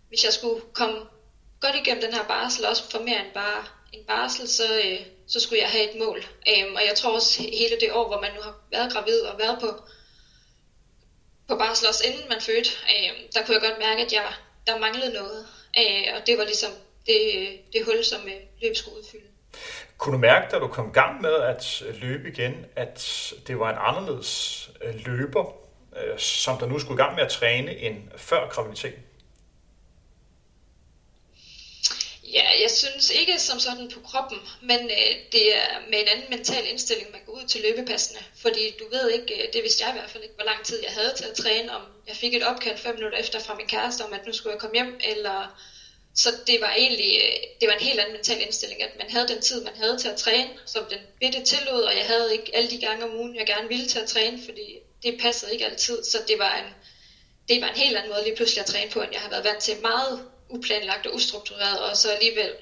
hvis 0.08 0.24
jeg 0.24 0.32
skulle 0.32 0.60
komme 0.72 1.06
godt 1.60 1.76
igennem 1.76 2.02
den 2.02 2.14
her 2.14 2.24
barsel, 2.24 2.64
også 2.64 2.90
for 2.90 2.98
mere 2.98 3.20
end 3.24 3.34
bare 3.34 3.64
en 3.92 4.04
barsel, 4.04 4.48
så, 4.48 4.80
øh, 4.84 5.00
så 5.26 5.40
skulle 5.40 5.62
jeg 5.62 5.70
have 5.70 5.90
et 5.90 5.98
mål. 5.98 6.24
Øhm, 6.48 6.74
og 6.74 6.82
jeg 6.86 6.94
tror 6.96 7.14
også 7.14 7.42
hele 7.42 7.80
det 7.80 7.92
år, 7.92 8.06
hvor 8.06 8.20
man 8.20 8.34
nu 8.34 8.40
har 8.40 8.54
været 8.70 8.92
gravid 8.92 9.20
og 9.20 9.38
været 9.38 9.58
på, 9.60 9.82
på 11.48 11.56
barsel 11.56 11.88
også 11.88 12.04
inden 12.06 12.28
man 12.28 12.40
fødte, 12.40 12.70
øh, 12.94 13.12
der 13.34 13.44
kunne 13.44 13.54
jeg 13.54 13.62
godt 13.62 13.78
mærke, 13.78 14.02
at 14.02 14.12
jeg, 14.12 14.32
der 14.66 14.78
manglede 14.78 15.12
noget. 15.12 15.46
Øh, 15.78 16.14
og 16.14 16.26
det 16.26 16.38
var 16.38 16.44
ligesom 16.44 16.72
det, 17.06 17.22
det 17.72 17.84
hul, 17.84 18.04
som 18.04 18.28
øh, 18.28 18.74
fyldte. 19.10 19.29
Kunne 19.98 20.12
du 20.12 20.18
mærke, 20.18 20.50
da 20.50 20.58
du 20.58 20.68
kom 20.68 20.88
i 20.88 20.92
gang 20.92 21.20
med 21.20 21.34
at 21.34 21.82
øh, 21.86 21.94
løbe 21.94 22.28
igen, 22.28 22.66
at 22.76 23.32
det 23.46 23.58
var 23.58 23.70
en 23.70 23.78
anderledes 23.78 24.70
øh, 24.84 24.94
løber, 25.06 25.44
øh, 25.96 26.18
som 26.18 26.58
der 26.58 26.66
nu 26.66 26.78
skulle 26.78 27.02
i 27.02 27.02
gang 27.02 27.14
med 27.14 27.24
at 27.24 27.30
træne 27.30 27.76
end 27.76 27.96
før 28.16 28.48
graviditeten? 28.48 29.02
Ja, 32.32 32.46
jeg 32.62 32.70
synes 32.70 33.10
ikke 33.10 33.38
som 33.38 33.58
sådan 33.58 33.90
på 33.94 34.00
kroppen, 34.00 34.38
men 34.62 34.80
øh, 34.80 35.12
det 35.32 35.56
er 35.56 35.70
med 35.90 35.98
en 36.00 36.08
anden 36.08 36.30
mental 36.30 36.64
indstilling, 36.70 37.10
man 37.10 37.20
går 37.26 37.32
ud 37.32 37.46
til 37.46 37.60
løbepassene. 37.60 38.20
Fordi 38.42 38.74
du 38.78 38.84
ved 38.90 39.10
ikke, 39.10 39.50
det 39.52 39.62
vidste 39.62 39.84
jeg 39.84 39.94
i 39.94 39.98
hvert 39.98 40.10
fald 40.10 40.22
ikke, 40.22 40.34
hvor 40.34 40.44
lang 40.44 40.64
tid 40.64 40.78
jeg 40.82 40.92
havde 40.92 41.14
til 41.16 41.24
at 41.24 41.36
træne, 41.36 41.76
om 41.76 41.82
jeg 42.08 42.16
fik 42.16 42.34
et 42.34 42.46
opkald 42.46 42.78
fem 42.78 42.94
minutter 42.94 43.18
efter 43.18 43.40
fra 43.40 43.54
min 43.54 43.66
kæreste 43.66 44.02
om, 44.02 44.12
at 44.12 44.26
nu 44.26 44.32
skulle 44.32 44.52
jeg 44.52 44.60
komme 44.60 44.76
hjem, 44.76 45.00
eller 45.04 45.60
så 46.14 46.28
det 46.46 46.58
var 46.60 46.74
egentlig 46.78 47.12
øh, 47.24 47.36
det 47.60 47.68
var 47.68 47.74
en 47.74 47.84
helt 47.88 48.00
anden 48.00 48.14
mental 48.14 48.42
indstilling, 48.42 48.82
at 48.82 48.92
man 48.98 49.10
havde 49.10 49.28
den 49.28 49.40
tid, 49.40 49.64
man 49.64 49.76
havde 49.76 49.98
til 49.98 50.08
at 50.08 50.16
træne, 50.16 50.50
som 50.66 50.84
den 50.90 50.98
bitte 51.20 51.44
tillod, 51.44 51.82
og 51.82 51.96
jeg 51.96 52.06
havde 52.06 52.32
ikke 52.32 52.56
alle 52.56 52.70
de 52.70 52.80
gange 52.80 53.04
om 53.04 53.14
ugen, 53.14 53.36
jeg 53.36 53.46
gerne 53.46 53.68
ville 53.68 53.86
til 53.86 53.98
at 53.98 54.08
træne, 54.08 54.38
fordi 54.44 54.78
det 55.02 55.20
passede 55.22 55.52
ikke 55.52 55.66
altid, 55.66 56.04
så 56.04 56.18
det 56.28 56.38
var 56.38 56.54
en, 56.56 56.74
det 57.48 57.62
var 57.62 57.68
en 57.68 57.76
helt 57.76 57.96
anden 57.96 58.12
måde 58.12 58.24
lige 58.24 58.36
pludselig 58.36 58.60
at 58.60 58.66
træne 58.66 58.90
på, 58.90 59.00
end 59.02 59.12
jeg 59.12 59.20
har 59.20 59.30
været 59.30 59.44
vant 59.44 59.62
til. 59.62 59.74
Meget 59.82 60.26
uplanlagt 60.48 61.06
og 61.06 61.14
ustruktureret, 61.14 61.78
og 61.78 61.96
så 61.96 62.10
alligevel 62.10 62.52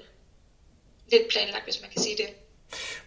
lidt 1.13 1.29
planlagt, 1.29 1.65
hvis 1.65 1.81
man 1.81 1.91
kan 1.91 2.03
sige 2.03 2.17
det. 2.17 2.29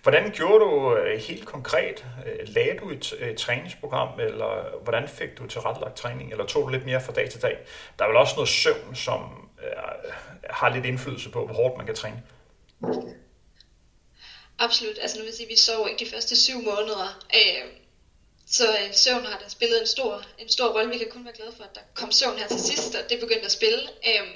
Hvordan 0.03 0.31
gjorde 0.31 0.65
du 0.65 0.95
øh, 0.95 1.19
helt 1.19 1.45
konkret? 1.45 2.05
Øh, 2.27 2.47
lagde 2.47 2.77
du 2.79 2.89
et, 2.89 3.13
et 3.19 3.37
træningsprogram, 3.37 4.19
eller 4.19 4.81
hvordan 4.83 5.07
fik 5.07 5.37
du 5.37 5.47
tilrettelagt 5.47 5.97
træning, 5.97 6.31
eller 6.31 6.45
tog 6.45 6.63
du 6.63 6.69
lidt 6.69 6.85
mere 6.85 7.01
fra 7.01 7.13
dag 7.13 7.29
til 7.29 7.41
dag? 7.41 7.57
Der 7.99 8.05
er 8.05 8.09
vel 8.09 8.17
også 8.17 8.35
noget 8.35 8.49
søvn, 8.49 8.95
som 8.95 9.40
øh, 9.63 10.13
har 10.49 10.69
lidt 10.69 10.85
indflydelse 10.85 11.29
på, 11.29 11.45
hvor 11.45 11.55
hårdt 11.55 11.77
man 11.77 11.85
kan 11.85 11.95
træne. 11.95 12.23
Absolut. 14.59 14.97
Altså 15.01 15.17
nu 15.17 15.21
vil 15.21 15.29
jeg 15.29 15.35
sige, 15.35 15.47
at 15.47 15.51
vi 15.51 15.55
sov 15.55 15.87
ikke 15.89 16.05
de 16.05 16.11
første 16.11 16.35
syv 16.35 16.61
måneder. 16.61 17.25
Øh, 17.35 17.63
så 18.47 18.65
øh, 18.69 18.93
søvn 18.93 19.25
har 19.25 19.39
da 19.39 19.49
spillet 19.49 19.81
en 19.81 19.87
stor, 19.87 20.23
en 20.37 20.49
stor 20.49 20.67
rolle. 20.75 20.91
Vi 20.91 20.97
kan 20.97 21.09
kun 21.09 21.25
være 21.25 21.33
glade 21.33 21.53
for, 21.57 21.63
at 21.63 21.75
der 21.75 21.81
kom 21.93 22.11
søvn 22.11 22.37
her 22.37 22.47
til 22.47 22.59
sidst, 22.59 22.95
og 22.95 23.09
det 23.09 23.19
begyndte 23.19 23.45
at 23.45 23.51
spille. 23.51 23.81
Øh, 24.07 24.27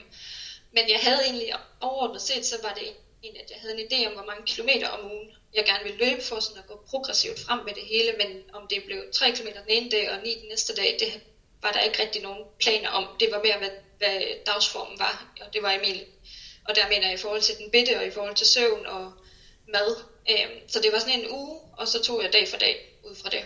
men 0.71 0.83
jeg 0.89 0.99
havde 0.99 1.21
egentlig 1.25 1.49
overordnet 1.81 2.21
set, 2.21 2.45
så 2.45 2.55
var 2.63 2.73
det 2.73 2.87
en, 3.23 3.35
at 3.43 3.51
jeg 3.51 3.59
havde 3.61 3.73
en 3.79 3.87
idé 3.87 4.07
om, 4.07 4.13
hvor 4.13 4.25
mange 4.25 4.45
kilometer 4.45 4.87
om 4.89 5.05
ugen 5.11 5.29
jeg 5.53 5.65
gerne 5.65 5.83
ville 5.83 6.05
løbe 6.05 6.21
for 6.21 6.39
sådan 6.39 6.61
at 6.63 6.67
gå 6.67 6.75
progressivt 6.89 7.39
frem 7.39 7.59
med 7.65 7.73
det 7.73 7.85
hele, 7.93 8.11
men 8.21 8.29
om 8.53 8.67
det 8.67 8.83
blev 8.85 8.99
3 9.13 9.31
km 9.31 9.45
den 9.45 9.69
ene 9.77 9.89
dag 9.91 10.11
og 10.11 10.17
9 10.23 10.39
den 10.41 10.49
næste 10.49 10.75
dag, 10.75 10.97
det 10.99 11.21
var 11.61 11.71
der 11.71 11.79
ikke 11.79 12.01
rigtig 12.01 12.21
nogen 12.21 12.43
planer 12.59 12.89
om. 12.89 13.05
Det 13.19 13.27
var 13.31 13.41
mere, 13.43 13.57
hvad, 13.57 13.69
hvad 13.97 14.21
dagsformen 14.45 14.99
var, 14.99 15.25
og 15.41 15.53
det 15.53 15.63
var 15.63 15.71
Emil. 15.71 16.05
Og 16.67 16.75
der 16.75 16.87
mener 16.89 17.07
jeg 17.07 17.13
i 17.13 17.21
forhold 17.21 17.41
til 17.41 17.57
den 17.57 17.71
bitte, 17.71 17.97
og 17.99 18.05
i 18.05 18.11
forhold 18.11 18.35
til 18.35 18.47
søvn 18.47 18.85
og 18.85 19.13
mad. 19.67 19.95
Øhm, 20.29 20.67
så 20.67 20.79
det 20.81 20.89
var 20.93 20.99
sådan 20.99 21.19
en 21.19 21.31
uge, 21.31 21.59
og 21.77 21.87
så 21.87 22.03
tog 22.03 22.23
jeg 22.23 22.33
dag 22.33 22.47
for 22.47 22.57
dag 22.57 22.99
ud 23.03 23.15
fra 23.15 23.29
det. 23.29 23.45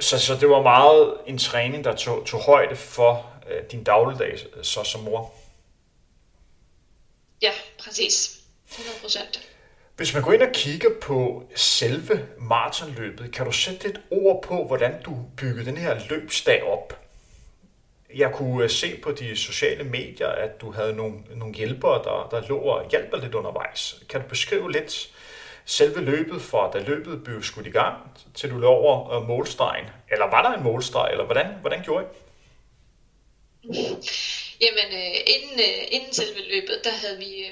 Så, 0.00 0.18
så 0.18 0.34
det 0.34 0.48
var 0.48 0.62
meget 0.62 1.16
en 1.26 1.38
træning, 1.38 1.84
der 1.84 1.96
tog, 1.96 2.26
tog 2.26 2.40
højde 2.40 2.76
for 2.76 3.32
øh, 3.50 3.62
din 3.70 3.84
dagligdag 3.84 4.38
så 4.62 4.84
som 4.84 5.00
mor? 5.00 5.34
Ja, 7.42 7.52
præcis. 7.78 8.40
100 8.70 8.98
procent. 9.00 9.50
Hvis 9.96 10.14
man 10.14 10.22
går 10.22 10.32
ind 10.32 10.42
og 10.42 10.52
kigger 10.52 10.90
på 11.00 11.44
selve 11.54 12.28
maratonløbet, 12.38 13.32
kan 13.32 13.46
du 13.46 13.52
sætte 13.52 13.88
et 13.88 14.00
ord 14.10 14.42
på, 14.42 14.64
hvordan 14.64 15.02
du 15.02 15.16
byggede 15.36 15.66
den 15.66 15.76
her 15.76 16.00
løbsdag 16.08 16.62
op? 16.62 16.99
Jeg 18.14 18.32
kunne 18.32 18.64
øh, 18.64 18.70
se 18.70 18.96
på 19.02 19.12
de 19.12 19.36
sociale 19.36 19.84
medier, 19.84 20.28
at 20.28 20.60
du 20.60 20.70
havde 20.70 20.96
nogle, 20.96 21.14
nogle 21.34 21.54
hjælpere, 21.54 22.02
der, 22.04 22.28
der 22.30 22.48
lå 22.48 22.58
og 22.58 22.90
hjalp 22.90 23.22
lidt 23.22 23.34
undervejs. 23.34 24.02
Kan 24.08 24.20
du 24.20 24.28
beskrive 24.28 24.72
lidt 24.72 25.10
selve 25.64 26.00
løbet 26.00 26.42
fra, 26.42 26.70
da 26.70 26.78
løbet 26.78 27.24
blev 27.24 27.42
skudt 27.42 27.66
i 27.66 27.70
gang, 27.70 27.96
til 28.34 28.50
du 28.50 28.58
lå 28.58 28.68
over 28.68 29.12
øh, 29.12 29.28
målstregen? 29.28 29.86
Eller 30.10 30.26
var 30.26 30.42
der 30.42 30.58
en 30.58 30.64
målstreg, 30.64 31.08
eller 31.10 31.24
hvordan, 31.24 31.46
hvordan 31.60 31.82
gjorde 31.82 32.04
I? 32.04 32.08
Jamen, 34.60 34.88
øh, 34.92 35.16
inden, 35.34 35.60
inden 35.90 36.12
selve 36.12 36.40
løbet, 36.50 36.80
der 36.84 36.90
havde 36.90 37.18
vi 37.18 37.46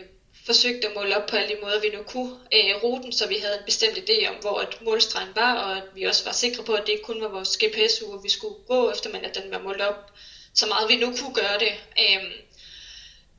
forsøgt 0.46 0.84
at 0.84 0.92
måle 0.96 1.16
op 1.16 1.26
på 1.28 1.36
alle 1.36 1.48
de 1.54 1.60
måder, 1.62 1.80
vi 1.80 1.90
nu 1.96 2.02
kunne 2.02 2.34
øh, 2.56 2.82
ruten, 2.82 3.12
så 3.12 3.28
vi 3.28 3.36
havde 3.44 3.58
en 3.58 3.64
bestemt 3.64 3.98
idé 3.98 4.28
om, 4.30 4.36
hvor 4.40 4.60
et 4.60 4.82
målstregen 4.82 5.32
var, 5.34 5.54
og 5.64 5.76
at 5.76 5.88
vi 5.94 6.04
også 6.04 6.24
var 6.24 6.32
sikre 6.32 6.64
på, 6.64 6.72
at 6.72 6.82
det 6.86 6.92
ikke 6.92 7.04
kun 7.04 7.22
var 7.22 7.28
vores 7.28 7.58
GPS-ure, 7.62 8.22
vi 8.22 8.30
skulle 8.30 8.54
gå 8.68 8.90
efter, 8.90 9.10
men 9.10 9.24
at 9.24 9.34
den 9.34 9.50
var 9.50 9.58
målt 9.58 9.80
op 9.80 10.12
så 10.58 10.66
meget 10.66 10.88
vi 10.88 10.96
nu 10.96 11.16
kunne 11.16 11.34
gøre 11.34 11.58
det. 11.58 11.72
Øhm, 12.04 12.32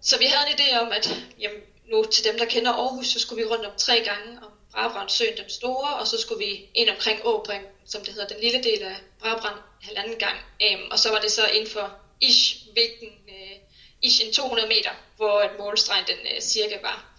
så 0.01 0.17
vi 0.17 0.25
havde 0.25 0.49
en 0.49 0.59
idé 0.59 0.77
om, 0.77 0.91
at 0.91 1.15
jamen, 1.39 1.61
nu 1.91 2.05
til 2.05 2.23
dem, 2.23 2.37
der 2.37 2.45
kender 2.45 2.71
Aarhus, 2.71 3.07
så 3.07 3.19
skulle 3.19 3.43
vi 3.43 3.49
rundt 3.49 3.65
om 3.65 3.71
tre 3.77 4.01
gange 4.09 4.39
om 4.43 4.51
Brabrandsøen 4.71 5.37
den 5.37 5.49
store, 5.49 5.95
og 5.95 6.07
så 6.07 6.21
skulle 6.21 6.45
vi 6.45 6.69
ind 6.73 6.89
omkring 6.89 7.19
Åbring, 7.23 7.63
som 7.85 8.03
det 8.03 8.13
hedder, 8.13 8.27
den 8.27 8.39
lille 8.41 8.63
del 8.63 8.83
af 8.83 8.95
Brabrand, 9.19 9.59
halvanden 9.81 10.19
gang. 10.19 10.37
Øhm, 10.61 10.91
og 10.91 10.99
så 10.99 11.09
var 11.11 11.19
det 11.19 11.31
så 11.31 11.47
inden 11.47 11.71
for 11.71 11.99
ish, 12.21 12.55
hvilken 12.73 13.09
øh, 13.29 13.57
ish 14.01 14.25
en 14.25 14.33
200 14.33 14.67
meter, 14.67 14.91
hvor 15.17 15.41
et 15.41 15.51
målstregen 15.59 16.05
den 16.07 16.35
øh, 16.35 16.41
cirka 16.41 16.77
var. 16.81 17.15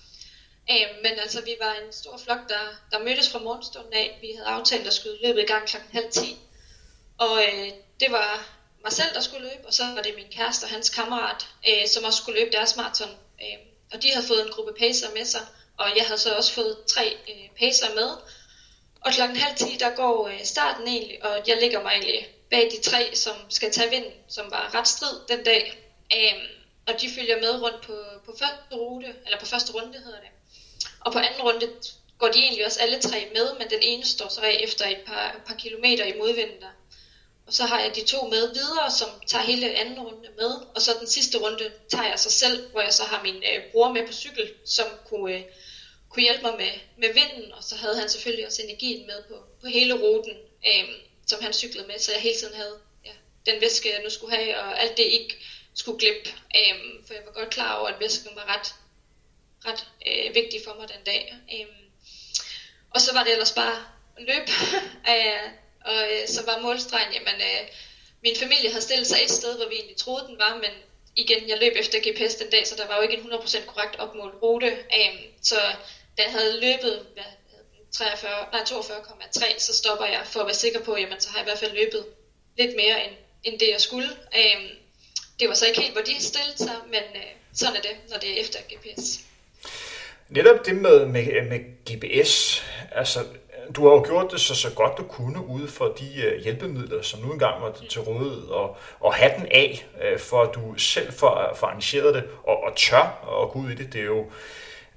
Øhm, 0.71 1.03
men 1.03 1.19
altså, 1.19 1.41
vi 1.45 1.55
var 1.61 1.75
en 1.75 1.93
stor 1.93 2.21
flok, 2.25 2.49
der, 2.49 2.65
der 2.91 2.99
mødtes 3.05 3.31
fra 3.31 3.39
morgenstunden 3.39 3.93
af. 3.93 4.19
Vi 4.21 4.33
havde 4.37 4.49
aftalt 4.49 4.87
at 4.87 4.95
skyde 4.95 5.19
løbet 5.23 5.43
i 5.43 5.47
gang 5.47 5.69
kl. 5.69 5.77
halv 5.93 6.11
10. 6.11 6.37
Og 7.19 7.43
øh, 7.43 7.71
det 8.01 8.13
var 8.13 8.60
mig 8.85 8.93
selv, 8.93 9.15
der 9.15 9.21
skulle 9.21 9.49
løbe, 9.49 9.67
og 9.67 9.75
så 9.75 9.85
var 9.85 10.03
det 10.03 10.15
min 10.17 10.33
kæreste 10.37 10.65
og 10.65 10.71
hans 10.71 10.91
kammerat, 10.91 11.47
øh, 11.69 11.89
som 11.89 12.05
også 12.05 12.19
skulle 12.19 12.41
løbe 12.41 12.53
deres 12.53 12.77
maraton. 12.77 13.11
Øh, 13.43 13.59
og 13.93 14.03
de 14.03 14.13
havde 14.13 14.27
fået 14.27 14.47
en 14.47 14.53
gruppe 14.53 14.73
pacer 14.79 15.11
med 15.15 15.25
sig, 15.25 15.47
og 15.77 15.87
jeg 15.97 16.05
havde 16.07 16.21
så 16.21 16.35
også 16.35 16.53
fået 16.53 16.85
tre 16.87 17.17
øh, 17.29 17.49
pacer 17.59 17.95
med. 17.95 18.11
Og 19.01 19.13
klokken 19.13 19.37
halv 19.37 19.57
10, 19.57 19.77
der 19.81 19.91
går 19.97 20.29
øh, 20.29 20.45
starten 20.45 20.89
egentlig, 20.89 21.25
og 21.25 21.43
jeg 21.47 21.57
ligger 21.61 21.83
mig 21.83 21.91
egentlig 21.91 22.29
bag 22.51 22.71
de 22.71 22.91
tre, 22.91 23.15
som 23.15 23.37
skal 23.49 23.73
tage 23.73 23.91
vind, 23.91 24.07
som 24.29 24.51
var 24.51 24.75
ret 24.75 24.89
strid 24.89 25.21
den 25.29 25.45
dag. 25.45 25.93
Øh, 26.17 26.35
og 26.87 27.01
de 27.01 27.11
følger 27.11 27.41
med 27.41 27.63
rundt 27.63 27.83
på, 27.87 27.97
på 28.27 28.37
første 28.39 28.77
rute, 28.77 29.15
eller 29.25 29.39
på 29.39 29.47
første 29.47 29.73
runde 29.73 29.99
hedder 29.99 30.21
det. 30.21 30.31
Og 31.01 31.13
på 31.13 31.19
anden 31.19 31.43
runde 31.43 31.69
går 32.19 32.29
de 32.29 32.39
egentlig 32.39 32.67
også 32.67 32.81
alle 32.81 33.01
tre 33.01 33.29
med, 33.35 33.59
men 33.59 33.71
den 33.71 33.79
ene 33.83 34.05
står 34.05 34.29
så 34.29 34.41
af 34.41 34.61
efter 34.61 34.87
et 34.87 35.03
par, 35.07 35.41
par 35.47 35.55
kilometer 35.55 36.05
i 36.05 36.19
modvinden 36.19 36.61
der. 36.61 36.73
Og 37.51 37.55
så 37.55 37.65
har 37.65 37.81
jeg 37.81 37.95
de 37.95 38.05
to 38.05 38.27
med 38.27 38.55
videre, 38.55 38.91
som 38.91 39.09
tager 39.27 39.45
hele 39.45 39.75
anden 39.75 40.01
runde 40.01 40.29
med. 40.37 40.51
Og 40.75 40.81
så 40.83 40.97
den 41.01 41.09
sidste 41.09 41.39
runde 41.39 41.73
tager 41.89 42.09
jeg 42.09 42.19
sig 42.19 42.33
selv, 42.33 42.71
hvor 42.71 42.81
jeg 42.81 42.93
så 42.93 43.05
har 43.05 43.23
min 43.23 43.37
øh, 43.37 43.73
bror 43.73 43.93
med 43.93 44.07
på 44.07 44.13
cykel, 44.13 44.53
som 44.67 44.87
kunne, 45.09 45.35
øh, 45.35 45.43
kunne 46.09 46.23
hjælpe 46.23 46.43
mig 46.43 46.55
med, 46.57 46.73
med 46.97 47.15
vinden. 47.15 47.53
Og 47.53 47.65
så 47.65 47.77
havde 47.77 47.99
han 47.99 48.09
selvfølgelig 48.09 48.47
også 48.47 48.63
energien 48.63 49.07
med 49.07 49.23
på, 49.29 49.35
på 49.61 49.67
hele 49.67 49.95
ruten. 49.95 50.37
Øh, 50.67 50.89
som 51.27 51.43
han 51.43 51.53
cyklede 51.53 51.87
med, 51.87 51.99
så 51.99 52.13
jeg 52.13 52.21
hele 52.21 52.39
tiden 52.39 52.55
havde 52.55 52.79
ja, 53.05 53.11
den 53.47 53.61
væske, 53.61 53.93
jeg 53.95 54.03
nu 54.03 54.11
skulle 54.11 54.37
have, 54.37 54.59
og 54.59 54.81
alt 54.81 54.97
det 54.97 55.03
ikke 55.03 55.37
skulle 55.75 55.99
glippe. 55.99 56.31
Øh, 56.57 56.77
for 57.07 57.15
jeg 57.15 57.23
var 57.27 57.33
godt 57.33 57.51
klar 57.51 57.79
over, 57.79 57.89
at 57.89 58.01
væsken 58.01 58.37
var 58.37 58.47
ret, 58.55 58.75
ret 59.67 59.87
øh, 60.07 60.35
vigtig 60.35 60.61
for 60.65 60.75
mig 60.75 60.89
den 60.89 61.05
dag. 61.07 61.35
Øh, 61.55 61.67
og 62.91 63.01
så 63.01 63.13
var 63.13 63.25
det 63.25 63.33
ellers 63.33 63.53
bare 63.53 63.85
løb, 64.19 64.49
uh, 64.49 64.75
øh, 65.15 65.51
og 65.85 66.01
øh, 66.13 66.29
så 66.29 66.41
var 66.47 66.61
målstregen, 66.61 67.13
jamen 67.13 67.41
øh, 67.51 67.63
min 68.23 68.37
familie 68.37 68.71
havde 68.71 68.83
stillet 68.83 69.07
sig 69.07 69.19
et 69.23 69.31
sted, 69.31 69.57
hvor 69.57 69.69
vi 69.69 69.75
egentlig 69.75 69.97
troede, 69.97 70.27
den 70.27 70.39
var, 70.39 70.55
men 70.55 70.73
igen, 71.17 71.49
jeg 71.49 71.59
løb 71.61 71.73
efter 71.77 71.99
GPS 71.99 72.35
den 72.35 72.51
dag, 72.51 72.67
så 72.67 72.75
der 72.77 72.87
var 72.87 72.97
jo 72.97 73.03
ikke 73.03 73.15
en 73.15 73.33
100% 73.33 73.67
korrekt 73.67 73.97
opmålt 73.99 74.35
rute. 74.43 74.71
Øh, 74.99 75.15
så 75.43 75.59
da 76.19 76.23
jeg 76.23 76.33
havde 76.33 76.61
løbet, 76.61 77.07
hvad, 77.15 77.31
43, 77.93 78.31
nej, 78.53 78.61
42,3, 78.61 79.59
så 79.59 79.77
stopper 79.77 80.07
jeg 80.07 80.23
for 80.25 80.41
at 80.41 80.47
være 80.47 80.55
sikker 80.55 80.81
på, 80.81 80.97
jamen 80.97 81.21
så 81.21 81.29
har 81.31 81.39
jeg 81.39 81.45
i 81.45 81.49
hvert 81.49 81.59
fald 81.59 81.73
løbet 81.73 82.05
lidt 82.59 82.77
mere 82.77 83.05
end, 83.05 83.15
end 83.45 83.61
det 83.61 83.69
jeg 83.73 83.81
skulle. 83.81 84.09
Øh, 84.37 84.61
det 85.41 85.49
var 85.49 85.55
så 85.55 85.67
ikke 85.67 85.81
helt, 85.81 85.93
hvor 85.93 86.03
de 86.03 86.23
stillede 86.23 86.59
sig, 86.59 86.77
men 86.87 87.03
øh, 87.15 87.31
sådan 87.55 87.77
er 87.77 87.81
det, 87.81 87.97
når 88.09 88.19
det 88.19 88.31
er 88.31 88.41
efter 88.41 88.59
GPS. 88.61 89.21
Netop 90.29 90.67
det 90.67 90.77
med, 90.77 91.07
med, 91.07 91.49
med 91.49 91.61
GPS, 91.89 92.63
altså 92.93 93.25
du 93.77 93.89
har 93.89 93.95
jo 93.95 94.05
gjort 94.07 94.33
det 94.33 94.41
så, 94.41 94.55
så 94.55 94.75
godt 94.75 94.99
du 94.99 95.03
kunne 95.03 95.47
ude 95.47 95.69
for 95.69 95.95
de 95.99 96.23
øh, 96.23 96.43
hjælpemidler, 96.43 97.03
som 97.03 97.21
nu 97.21 97.33
engang 97.33 97.63
var 97.63 97.73
til 97.89 98.01
rådighed, 98.01 98.43
og, 98.49 98.77
og 99.01 99.15
have 99.15 99.33
den 99.39 99.47
af, 99.51 99.87
øh, 100.03 100.19
for 100.19 100.43
at 100.43 100.55
du 100.55 100.79
selv 100.79 101.13
får, 101.13 101.53
får 101.57 101.67
arrangeret 101.67 102.15
det, 102.15 102.25
og, 102.45 102.63
og 102.63 102.77
tør 102.77 103.41
at 103.43 103.51
gå 103.51 103.59
ud 103.59 103.71
i 103.71 103.75
det. 103.75 103.93
Det 103.93 104.01
er 104.01 104.05
jo, 104.05 104.27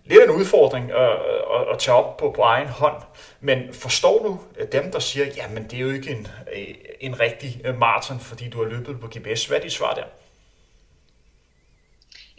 lidt 0.05 0.23
en 0.23 0.29
udfordring 0.29 0.91
at, 0.91 1.11
at, 1.55 1.71
at 1.71 1.79
tage 1.79 1.95
op 1.95 2.17
på, 2.17 2.31
på 2.31 2.41
egen 2.41 2.67
hånd. 2.67 3.01
Men 3.39 3.73
forstår 3.73 4.23
du 4.23 4.39
dem, 4.71 4.91
der 4.91 4.99
siger, 4.99 5.25
jamen 5.37 5.63
det 5.63 5.73
er 5.73 5.81
jo 5.81 5.91
ikke 5.91 6.11
en, 6.11 6.27
øh, 6.55 6.67
en 6.99 7.19
rigtig 7.19 7.61
maraton, 7.79 8.19
fordi 8.19 8.49
du 8.49 8.63
har 8.63 8.69
løbet 8.69 8.99
på 8.99 9.07
GPS? 9.07 9.45
Hvad 9.45 9.57
er 9.57 9.61
dit 9.61 9.71
svar 9.71 9.93
der? 9.93 10.03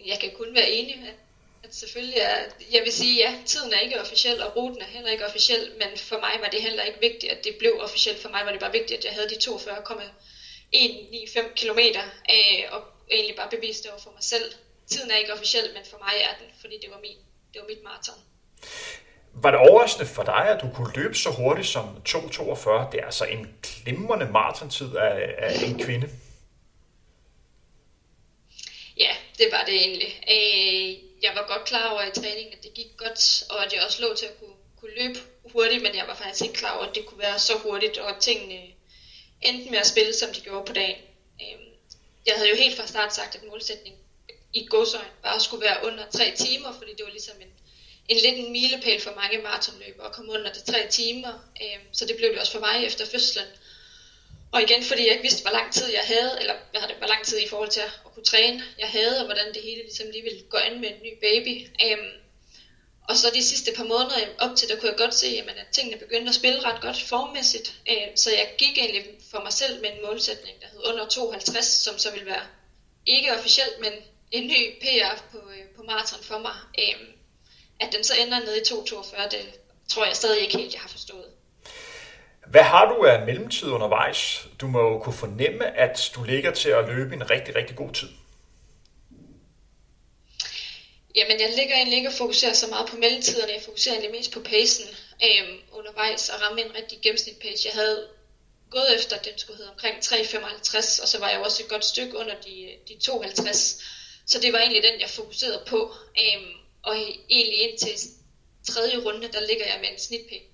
jeg 0.07 0.19
kan 0.21 0.31
kun 0.39 0.55
være 0.55 0.71
enig, 0.71 0.95
med 1.01 1.09
selvfølgelig 1.81 2.19
er, 2.19 2.39
jeg 2.73 2.83
vil 2.85 2.93
sige, 2.93 3.17
ja, 3.25 3.35
tiden 3.47 3.73
er 3.73 3.79
ikke 3.79 4.01
officiel, 4.01 4.43
og 4.43 4.57
ruten 4.57 4.83
er 4.83 4.95
heller 4.97 5.11
ikke 5.11 5.27
officiel, 5.27 5.73
men 5.79 5.89
for 5.97 6.19
mig 6.21 6.35
var 6.41 6.49
det 6.49 6.63
heller 6.63 6.83
ikke 6.83 7.01
vigtigt, 7.01 7.33
at 7.33 7.45
det 7.45 7.57
blev 7.59 7.79
officielt. 7.81 8.23
For 8.23 8.29
mig 8.29 8.41
var 8.45 8.51
det 8.51 8.61
bare 8.61 8.73
vigtigt, 8.73 8.99
at 8.99 9.05
jeg 9.05 9.13
havde 9.13 9.29
de 9.29 9.41
42,195 9.41 11.61
km, 11.61 11.79
øh, 12.35 12.63
og 12.75 12.81
egentlig 13.11 13.37
bare 13.37 13.51
bevise 13.51 13.83
det 13.83 13.91
over 13.91 14.01
for 14.01 14.11
mig 14.11 14.25
selv. 14.25 14.53
Tiden 14.87 15.11
er 15.11 15.17
ikke 15.17 15.33
officiel, 15.33 15.71
men 15.75 15.83
for 15.91 15.99
mig 15.99 16.15
er 16.29 16.35
den, 16.41 16.47
fordi 16.61 16.75
det 16.83 16.91
var, 16.91 17.01
min, 17.01 17.19
det 17.53 17.61
var 17.63 17.69
mit 17.69 17.83
maraton. 17.85 18.19
Var 19.35 19.51
det 19.51 19.61
overraskende 19.61 20.07
for 20.07 20.23
dig, 20.23 20.49
at 20.49 20.63
du 20.63 20.69
kunne 20.75 20.93
løbe 20.95 21.15
så 21.15 21.31
hurtigt 21.31 21.69
som 21.69 22.03
2.42? 22.09 22.91
Det 22.93 23.01
er 23.01 23.05
altså 23.05 23.25
en 23.25 23.55
glimrende 23.63 24.27
maratontid 24.27 24.97
af, 24.97 25.35
af 25.39 25.55
en 25.69 25.79
kvinde. 25.85 26.09
Ja, 28.97 29.17
det 29.39 29.47
var 29.53 29.65
det 29.65 29.75
egentlig. 29.75 30.23
Øh, 30.31 31.14
jeg 31.25 31.35
var 31.35 31.47
godt 31.53 31.65
klar 31.65 31.93
over 31.93 32.03
i 32.03 32.11
træningen, 32.21 32.53
at 32.53 32.63
det 32.63 32.75
gik 32.75 32.91
godt, 32.97 33.45
og 33.51 33.65
at 33.65 33.73
jeg 33.73 33.83
også 33.83 34.03
lå 34.03 34.15
til 34.15 34.27
at 34.27 34.39
kunne, 34.39 34.57
kunne 34.81 34.95
løbe 34.95 35.19
hurtigt, 35.53 35.83
men 35.83 35.95
jeg 35.95 36.07
var 36.07 36.15
faktisk 36.15 36.45
ikke 36.45 36.55
klar 36.55 36.77
over, 36.77 36.87
at 36.87 36.95
det 36.95 37.07
kunne 37.07 37.19
være 37.19 37.39
så 37.39 37.57
hurtigt, 37.57 37.99
og 37.99 38.09
at 38.11 38.21
tingene 38.21 38.61
endte 39.43 39.71
med 39.71 39.79
at 39.79 39.87
spille, 39.87 40.15
som 40.15 40.33
de 40.33 40.41
gjorde 40.41 40.67
på 40.67 40.73
dagen. 40.73 40.97
Øhm, 41.43 41.69
jeg 42.27 42.35
havde 42.35 42.49
jo 42.49 42.57
helt 42.57 42.77
fra 42.77 42.87
start 42.87 43.15
sagt, 43.15 43.35
at 43.35 43.45
målsætningen 43.45 44.01
i 44.53 44.67
godsøjen 44.67 45.13
bare 45.23 45.41
skulle 45.41 45.65
være 45.65 45.85
under 45.85 46.05
tre 46.11 46.33
timer, 46.37 46.73
fordi 46.73 46.93
det 46.97 47.05
var 47.05 47.11
ligesom 47.11 47.37
en, 47.41 47.53
en 48.09 48.17
lidt 48.17 48.37
en 48.37 48.53
milepæl 48.53 49.01
for 49.01 49.11
mange 49.11 49.39
maratonløbere 49.39 50.07
at 50.07 50.13
komme 50.13 50.33
under 50.33 50.53
de 50.53 50.61
tre 50.73 50.87
timer. 50.91 51.33
Øhm, 51.63 51.87
så 51.93 52.05
det 52.05 52.17
blev 52.17 52.31
det 52.31 52.39
også 52.41 52.53
for 52.53 52.59
mig 52.59 52.85
efter 52.85 53.05
fødslen. 53.05 53.47
Og 54.55 54.63
igen, 54.63 54.83
fordi 54.85 55.03
jeg 55.05 55.13
ikke 55.13 55.29
vidste, 55.29 55.43
hvor 55.43 55.51
lang 55.59 55.73
tid 55.73 55.87
jeg 55.93 56.05
havde, 56.05 56.33
eller 56.41 56.55
hvad 56.71 56.81
det, 56.89 56.97
hvor 56.97 57.07
lang 57.07 57.25
tid 57.25 57.39
i 57.39 57.49
forhold 57.49 57.71
til 57.71 57.81
at 57.81 57.93
kunne 58.15 58.25
træne, 58.25 58.65
jeg 58.79 58.89
havde, 58.89 59.19
og 59.21 59.25
hvordan 59.25 59.55
det 59.55 59.63
hele 59.63 59.83
ligesom 59.83 60.11
lige 60.11 60.23
ville 60.23 60.43
gå 60.51 60.57
an 60.57 60.81
med 60.81 60.89
en 60.89 61.03
ny 61.03 61.13
baby. 61.27 61.55
Um, 61.87 62.07
og 63.09 63.17
så 63.17 63.31
de 63.35 63.45
sidste 63.45 63.73
par 63.77 63.85
måneder 63.85 64.19
øhm, 64.23 64.35
op 64.39 64.57
til, 64.57 64.69
der 64.69 64.77
kunne 64.77 64.91
jeg 64.91 64.99
godt 64.99 65.15
se, 65.15 65.27
jamen, 65.27 65.57
at 65.63 65.67
tingene 65.73 65.99
begyndte 65.99 66.29
at 66.29 66.35
spille 66.35 66.65
ret 66.65 66.81
godt 66.81 67.03
formmæssigt. 67.03 67.69
Um, 67.91 68.17
så 68.17 68.31
jeg 68.31 68.55
gik 68.59 68.79
egentlig 68.79 69.05
for 69.31 69.41
mig 69.43 69.53
selv 69.53 69.81
med 69.81 69.91
en 69.91 70.03
målsætning, 70.07 70.61
der 70.61 70.67
hed 70.73 70.83
under 70.91 71.09
52, 71.09 71.67
som 71.67 71.99
så 71.99 72.11
ville 72.11 72.27
være 72.27 72.47
ikke 73.07 73.35
officielt, 73.39 73.81
men 73.81 73.93
en 74.31 74.47
ny 74.47 74.61
PR 74.83 75.23
på, 75.33 75.39
øh, 75.39 75.65
på 75.77 75.83
maraton 75.83 76.23
for 76.23 76.39
mig. 76.39 76.57
Um, 76.85 77.07
at 77.81 77.93
den 77.93 78.05
så 78.05 78.15
ender 78.23 78.41
nede 78.41 78.59
i 78.59 78.63
2.42, 78.63 79.29
det 79.31 79.45
tror 79.89 80.05
jeg 80.05 80.17
stadig 80.17 80.41
ikke 80.43 80.59
helt, 80.59 80.75
jeg 80.75 80.81
har 80.81 80.89
forstået. 80.89 81.34
Hvad 82.55 82.63
har 82.63 82.85
du 82.93 83.05
af 83.05 83.27
mellemtid 83.27 83.69
undervejs? 83.69 84.47
Du 84.61 84.67
må 84.67 84.81
jo 84.81 84.99
kunne 84.99 85.21
fornemme, 85.25 85.77
at 85.85 86.13
du 86.15 86.23
ligger 86.23 86.51
til 86.51 86.69
at 86.69 86.89
løbe 86.89 87.15
en 87.15 87.31
rigtig, 87.31 87.57
rigtig 87.57 87.77
god 87.77 87.93
tid. 87.93 88.09
Jamen, 91.15 91.41
jeg 91.41 91.51
ligger 91.59 91.75
egentlig 91.77 91.97
ikke 91.97 92.09
og 92.09 92.13
fokuserer 92.13 92.53
så 92.53 92.67
meget 92.67 92.89
på 92.91 92.97
mellemtiderne. 92.97 93.53
Jeg 93.53 93.63
fokuserer 93.65 93.95
egentlig 93.95 94.17
mest 94.19 94.33
på 94.33 94.41
pacen 94.41 94.85
øhm, 95.27 95.57
undervejs 95.73 96.29
og 96.29 96.43
ramme 96.43 96.61
en 96.65 96.75
rigtig 96.75 96.99
gennemsnit 97.03 97.37
pace. 97.37 97.69
Jeg 97.69 97.75
havde 97.81 98.09
gået 98.71 98.99
efter, 98.99 99.17
at 99.17 99.25
den 99.25 99.39
skulle 99.39 99.57
hedde 99.57 99.71
omkring 99.71 99.97
3,55, 99.97 101.03
og 101.03 101.09
så 101.09 101.19
var 101.21 101.31
jeg 101.31 101.41
også 101.41 101.63
et 101.63 101.69
godt 101.69 101.85
stykke 101.85 102.17
under 102.17 102.35
de, 102.47 102.55
de 102.89 102.95
52. 103.01 103.83
Så 104.27 104.41
det 104.41 104.53
var 104.53 104.59
egentlig 104.59 104.83
den, 104.83 105.01
jeg 105.01 105.11
fokuserede 105.11 105.63
på. 105.67 105.81
Øhm, 106.23 106.53
og 106.83 106.97
egentlig 107.31 107.59
indtil 107.67 107.99
tredje 108.69 108.97
runde, 108.97 109.29
der 109.33 109.41
ligger 109.41 109.67
jeg 109.67 109.79
med 109.81 109.89
en 109.93 109.99
snitpace 109.99 110.54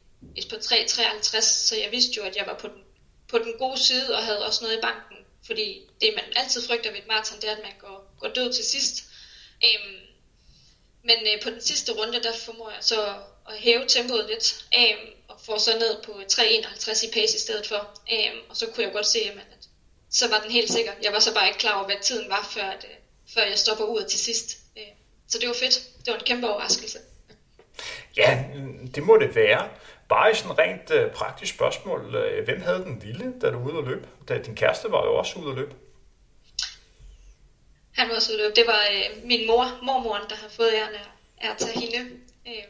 på 0.50 0.56
3,53, 0.56 1.40
så 1.40 1.76
jeg 1.76 1.90
vidste 1.90 2.12
jo, 2.16 2.22
at 2.22 2.36
jeg 2.36 2.46
var 2.46 2.58
på 2.58 2.68
den, 2.68 2.82
på 3.28 3.38
den 3.38 3.54
gode 3.58 3.78
side 3.78 4.16
og 4.16 4.24
havde 4.24 4.46
også 4.46 4.64
noget 4.64 4.78
i 4.78 4.80
banken. 4.80 5.16
Fordi 5.46 5.80
det, 6.00 6.12
man 6.14 6.24
altid 6.36 6.66
frygter 6.66 6.90
ved 6.90 6.98
et 6.98 7.06
maraton, 7.06 7.40
det 7.40 7.48
er, 7.48 7.56
at 7.56 7.62
man 7.62 7.72
går, 7.78 8.14
går 8.20 8.28
død 8.28 8.52
til 8.52 8.64
sidst. 8.64 9.04
Øhm, 9.64 9.96
men 11.02 11.16
øh, 11.26 11.42
på 11.42 11.50
den 11.50 11.60
sidste 11.60 11.92
runde, 11.92 12.22
der 12.22 12.32
formår 12.36 12.70
jeg 12.70 12.84
så 12.84 13.14
at 13.48 13.58
hæve 13.58 13.84
tempoet 13.88 14.26
lidt, 14.28 14.66
øhm, 14.78 15.10
og 15.28 15.40
får 15.46 15.58
så 15.58 15.78
ned 15.78 16.02
på 16.02 16.12
3,51 16.12 17.06
i 17.06 17.10
pace 17.12 17.36
i 17.36 17.40
stedet 17.40 17.66
for. 17.66 18.00
Øhm, 18.12 18.40
og 18.48 18.56
så 18.56 18.66
kunne 18.66 18.84
jeg 18.84 18.92
godt 18.92 19.06
se, 19.06 19.18
jamen, 19.24 19.40
at 19.52 19.68
så 20.10 20.28
var 20.28 20.40
den 20.40 20.50
helt 20.50 20.72
sikker. 20.72 20.92
Jeg 21.02 21.12
var 21.12 21.18
så 21.18 21.34
bare 21.34 21.46
ikke 21.46 21.58
klar 21.58 21.74
over, 21.74 21.86
hvad 21.86 21.96
tiden 22.02 22.30
var, 22.30 22.48
før, 22.54 22.62
at, 22.62 22.84
øh, 22.84 22.96
før 23.34 23.42
jeg 23.42 23.58
stopper 23.58 23.84
ud 23.84 24.04
til 24.04 24.18
sidst. 24.18 24.58
Øh, 24.76 24.92
så 25.28 25.38
det 25.38 25.48
var 25.48 25.54
fedt. 25.54 25.82
Det 26.04 26.12
var 26.12 26.18
en 26.18 26.24
kæmpe 26.24 26.48
overraskelse. 26.48 26.98
Ja, 28.16 28.44
det 28.94 29.02
må 29.02 29.16
det 29.16 29.34
være. 29.34 29.68
Bare 30.10 30.30
i 30.30 30.34
sådan 30.34 30.58
rent 30.58 30.90
øh, 30.90 31.12
praktisk 31.12 31.54
spørgsmål. 31.54 32.14
Øh, 32.14 32.44
hvem 32.44 32.60
havde 32.60 32.78
den 32.78 32.98
lille, 32.98 33.34
da 33.40 33.50
du 33.50 33.58
var 33.58 33.70
ude 33.70 33.78
at 33.78 33.84
løbe? 33.84 34.08
Da 34.28 34.38
din 34.38 34.56
kæreste 34.56 34.90
var 34.90 35.04
jo 35.06 35.14
også 35.14 35.38
ude 35.38 35.50
at 35.50 35.56
løbe. 35.56 35.74
Han 37.92 38.08
var 38.08 38.14
også 38.14 38.32
ude 38.32 38.38
at 38.38 38.44
løbe. 38.44 38.54
Det 38.60 38.66
var 38.66 38.82
øh, 38.92 39.24
min 39.24 39.46
mor, 39.46 39.78
mormoren, 39.82 40.22
der 40.30 40.36
har 40.36 40.48
fået 40.48 40.72
æren 40.74 40.94
af 41.38 41.50
at 41.50 41.58
tage 41.58 41.80
hende. 41.80 42.10
Øh, 42.46 42.64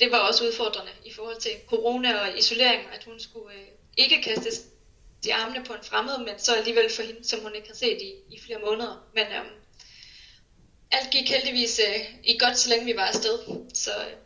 det 0.00 0.12
var 0.12 0.18
også 0.18 0.44
udfordrende 0.44 0.92
i 1.04 1.12
forhold 1.12 1.40
til 1.40 1.52
corona 1.66 2.20
og 2.20 2.38
isolering, 2.38 2.82
at 2.94 3.04
hun 3.04 3.20
skulle 3.20 3.54
øh, 3.54 3.66
ikke 3.96 4.22
kastes 4.22 4.62
i 5.26 5.30
armene 5.30 5.64
på 5.64 5.72
en 5.72 5.82
fremmed, 5.82 6.18
men 6.18 6.38
så 6.38 6.54
alligevel 6.54 6.90
for 6.96 7.02
hende, 7.02 7.28
som 7.28 7.40
hun 7.40 7.54
ikke 7.54 7.68
har 7.68 7.74
set 7.74 8.02
i, 8.02 8.34
i 8.34 8.40
flere 8.46 8.58
måneder. 8.66 9.06
Men 9.14 9.26
øh, 9.26 9.44
alt 10.92 11.10
gik 11.10 11.30
heldigvis 11.30 11.80
øh, 11.88 12.00
i 12.24 12.38
godt, 12.38 12.58
så 12.58 12.68
længe 12.68 12.84
vi 12.84 12.96
var 12.96 13.06
afsted. 13.06 13.38
Så 13.74 13.90
øh. 13.90 14.16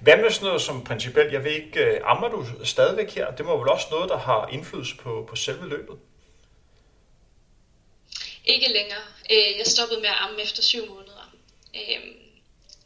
Hvad 0.00 0.16
med 0.16 0.30
sådan 0.30 0.46
noget 0.46 0.62
som 0.62 0.84
principielt, 0.84 1.32
jeg 1.32 1.44
ved 1.44 1.50
ikke, 1.50 1.80
øh, 1.80 2.00
ammer 2.04 2.28
du 2.28 2.46
stadigvæk 2.64 3.10
her? 3.10 3.30
Det 3.30 3.46
må 3.46 3.58
vel 3.58 3.68
også 3.68 3.86
noget, 3.90 4.08
der 4.08 4.18
har 4.18 4.48
indflydelse 4.52 4.96
på, 4.96 5.26
på 5.28 5.36
selve 5.36 5.68
løbet? 5.68 5.96
Ikke 8.44 8.68
længere. 8.72 9.04
Øh, 9.30 9.58
jeg 9.58 9.66
stoppede 9.66 10.00
med 10.00 10.08
at 10.08 10.20
amme 10.20 10.42
efter 10.42 10.62
syv 10.62 10.88
måneder. 10.88 11.34
Øhm, 11.74 12.16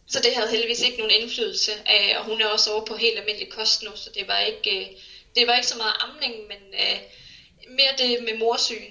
så 0.06 0.20
det 0.20 0.34
havde 0.34 0.50
heldigvis 0.50 0.82
ikke 0.82 0.98
nogen 0.98 1.12
indflydelse. 1.20 1.72
Øh, 1.72 2.18
og 2.18 2.24
hun 2.24 2.40
er 2.40 2.46
også 2.46 2.72
over 2.72 2.84
på 2.84 2.96
helt 2.96 3.18
almindelig 3.18 3.52
kost 3.52 3.82
nu, 3.82 3.90
så 3.94 4.10
det 4.14 4.28
var 4.28 4.38
ikke, 4.38 4.96
det 5.36 5.46
var 5.46 5.54
ikke 5.54 5.66
så 5.66 5.78
meget 5.78 5.94
amning, 6.00 6.34
men 6.48 6.60
mere 7.68 7.92
det 7.98 8.24
med 8.24 8.38
morsyg, 8.38 8.82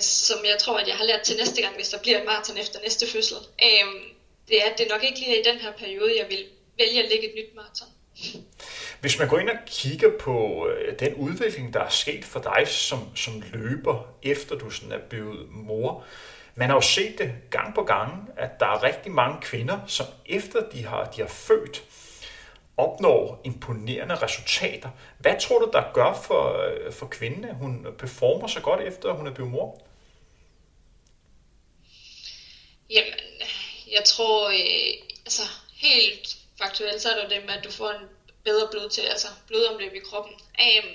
som 0.00 0.44
jeg 0.44 0.58
tror, 0.58 0.78
at 0.78 0.88
jeg 0.88 0.96
har 0.96 1.04
lært 1.04 1.20
til 1.20 1.36
næste 1.36 1.62
gang, 1.62 1.74
hvis 1.74 1.88
der 1.88 1.98
bliver 1.98 2.18
et 2.18 2.24
maraton 2.24 2.58
efter 2.58 2.80
næste 2.80 3.06
fødsel. 3.06 3.36
Øhm, 3.36 4.04
det 4.48 4.62
er, 4.62 4.70
at 4.70 4.78
det 4.78 4.88
nok 4.88 5.04
ikke 5.04 5.18
lige 5.18 5.36
er 5.36 5.40
i 5.40 5.52
den 5.52 5.60
her 5.60 5.72
periode, 5.72 6.18
jeg 6.18 6.26
vil 6.28 6.46
vælge 6.78 7.02
at 7.02 7.08
lægge 7.08 7.28
et 7.28 7.34
nyt 7.34 7.54
maraton. 7.54 7.88
Hvis 9.00 9.18
man 9.18 9.28
går 9.28 9.38
ind 9.38 9.48
og 9.48 9.56
kigger 9.66 10.10
på 10.20 10.68
øh, 10.68 10.98
den 10.98 11.14
udvikling, 11.14 11.74
der 11.74 11.80
er 11.80 11.88
sket 11.88 12.24
for 12.24 12.40
dig 12.40 12.68
som, 12.68 13.16
som 13.16 13.42
løber, 13.52 14.14
efter 14.22 14.58
du 14.58 14.70
sådan 14.70 14.92
er 14.92 14.98
blevet 15.08 15.50
mor, 15.50 16.04
man 16.54 16.68
har 16.68 16.76
jo 16.76 16.80
set 16.80 17.18
det 17.18 17.32
gang 17.50 17.74
på 17.74 17.82
gang, 17.82 18.30
at 18.36 18.50
der 18.60 18.66
er 18.66 18.82
rigtig 18.82 19.12
mange 19.12 19.40
kvinder, 19.40 19.80
som 19.86 20.06
efter 20.26 20.70
de 20.70 20.84
har, 20.84 21.04
de 21.04 21.20
har 21.20 21.28
født, 21.28 21.84
opnår 22.76 23.40
imponerende 23.44 24.14
resultater. 24.14 24.90
Hvad 25.18 25.40
tror 25.40 25.58
du, 25.58 25.70
der 25.72 25.92
gør 25.94 26.22
for, 26.26 26.62
øh, 26.62 26.92
for 26.92 27.06
kvinden, 27.06 27.44
at 27.44 27.54
hun 27.54 27.86
performer 27.98 28.46
så 28.46 28.60
godt 28.60 28.80
efter, 28.80 29.08
at 29.08 29.16
hun 29.16 29.26
er 29.26 29.34
blevet 29.34 29.52
mor? 29.52 29.86
Jamen, 32.90 33.12
jeg 33.90 34.04
tror, 34.04 34.48
øh, 34.48 35.08
altså 35.26 35.42
helt 35.72 36.43
faktuelt, 36.58 37.02
så 37.02 37.10
er 37.10 37.20
det 37.20 37.30
det 37.30 37.46
med, 37.46 37.54
at 37.54 37.64
du 37.64 37.70
får 37.70 37.90
en 37.90 38.08
bedre 38.44 38.68
blod 38.70 38.88
til, 38.90 39.02
altså 39.02 39.28
blodomløb 39.48 39.94
i 39.94 39.98
kroppen. 39.98 40.34
Um, 40.34 40.90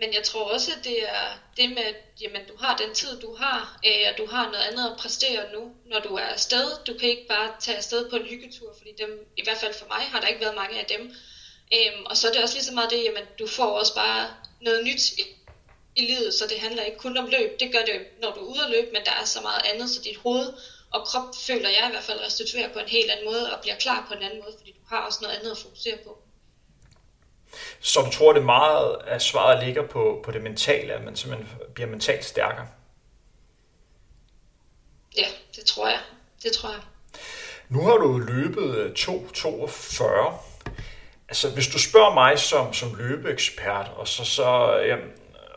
men 0.00 0.14
jeg 0.14 0.22
tror 0.22 0.52
også, 0.52 0.72
at 0.78 0.84
det 0.84 1.08
er 1.08 1.38
det 1.56 1.68
med, 1.70 1.82
at 1.82 1.96
jamen, 2.20 2.46
du 2.48 2.56
har 2.56 2.76
den 2.76 2.94
tid, 2.94 3.20
du 3.20 3.34
har, 3.34 3.80
øh, 3.86 4.12
og 4.12 4.18
du 4.18 4.26
har 4.26 4.44
noget 4.44 4.64
andet 4.64 4.90
at 4.90 4.96
præstere 4.96 5.52
nu, 5.52 5.72
når 5.86 6.00
du 6.00 6.14
er 6.14 6.28
afsted. 6.36 6.84
Du 6.86 6.98
kan 6.98 7.08
ikke 7.08 7.28
bare 7.28 7.54
tage 7.60 7.76
afsted 7.76 8.10
på 8.10 8.16
en 8.16 8.26
hyggetur, 8.26 8.74
fordi 8.78 8.90
dem, 8.98 9.26
i 9.36 9.42
hvert 9.44 9.58
fald 9.58 9.74
for 9.74 9.86
mig, 9.86 10.02
har 10.12 10.20
der 10.20 10.26
ikke 10.26 10.40
været 10.40 10.54
mange 10.54 10.80
af 10.80 10.86
dem. 10.86 11.02
Øhm, 11.74 12.06
og 12.06 12.16
så 12.16 12.28
er 12.28 12.32
det 12.32 12.42
også 12.42 12.54
lige 12.54 12.64
så 12.64 12.74
meget 12.74 12.90
det, 12.90 13.04
jamen, 13.04 13.22
du 13.38 13.46
får 13.46 13.78
også 13.78 13.94
bare 13.94 14.34
noget 14.60 14.84
nyt 14.84 15.12
i, 15.18 15.22
i 15.96 16.00
livet, 16.00 16.34
så 16.34 16.46
det 16.46 16.60
handler 16.60 16.82
ikke 16.82 16.98
kun 16.98 17.16
om 17.16 17.26
løb. 17.26 17.60
Det 17.60 17.72
gør 17.72 17.84
det, 17.84 18.06
når 18.22 18.30
du 18.34 18.40
er 18.40 18.50
ude 18.52 18.64
at 18.64 18.70
løbe, 18.70 18.90
men 18.92 19.04
der 19.04 19.12
er 19.12 19.24
så 19.24 19.40
meget 19.40 19.62
andet, 19.64 19.90
så 19.90 20.02
dit 20.02 20.16
hoved 20.16 20.52
og 20.90 21.06
krop 21.06 21.34
føler 21.46 21.68
jeg 21.68 21.84
i 21.88 21.90
hvert 21.90 22.04
fald 22.04 22.20
restituerer 22.20 22.72
på 22.72 22.78
en 22.78 22.88
helt 22.88 23.10
anden 23.10 23.26
måde, 23.26 23.54
og 23.54 23.60
bliver 23.60 23.76
klar 23.76 24.04
på 24.08 24.14
en 24.14 24.22
anden 24.22 24.40
måde, 24.44 24.54
fordi 24.58 24.72
du 24.72 24.79
har 24.90 25.06
også 25.06 25.18
noget 25.22 25.34
andet 25.34 25.50
at 25.50 25.58
fokusere 25.58 25.98
på. 26.04 26.18
Så 27.80 28.00
du 28.00 28.10
tror, 28.10 28.32
det 28.32 28.44
meget 28.44 28.96
af 29.06 29.22
svaret 29.22 29.64
ligger 29.64 29.86
på, 29.86 30.20
på 30.24 30.30
det 30.30 30.42
mentale, 30.42 30.92
at 30.92 31.04
man 31.04 31.16
simpelthen 31.16 31.58
bliver 31.74 31.88
mentalt 31.88 32.24
stærkere? 32.24 32.66
Ja, 35.16 35.26
det 35.56 35.64
tror 35.64 35.88
jeg. 35.88 36.00
Det 36.42 36.52
tror 36.52 36.70
jeg. 36.70 36.80
Nu 37.68 37.82
har 37.82 37.96
du 37.96 38.18
løbet 38.18 38.94
2.42. 38.98 40.04
Øh, 40.04 40.32
altså, 41.28 41.50
hvis 41.50 41.68
du 41.68 41.78
spørger 41.78 42.14
mig 42.14 42.38
som, 42.38 42.72
som 42.72 42.94
løbeekspert, 42.94 43.90
og 43.96 44.08
så, 44.08 44.24
så, 44.24 44.76
jamen, 44.86 45.10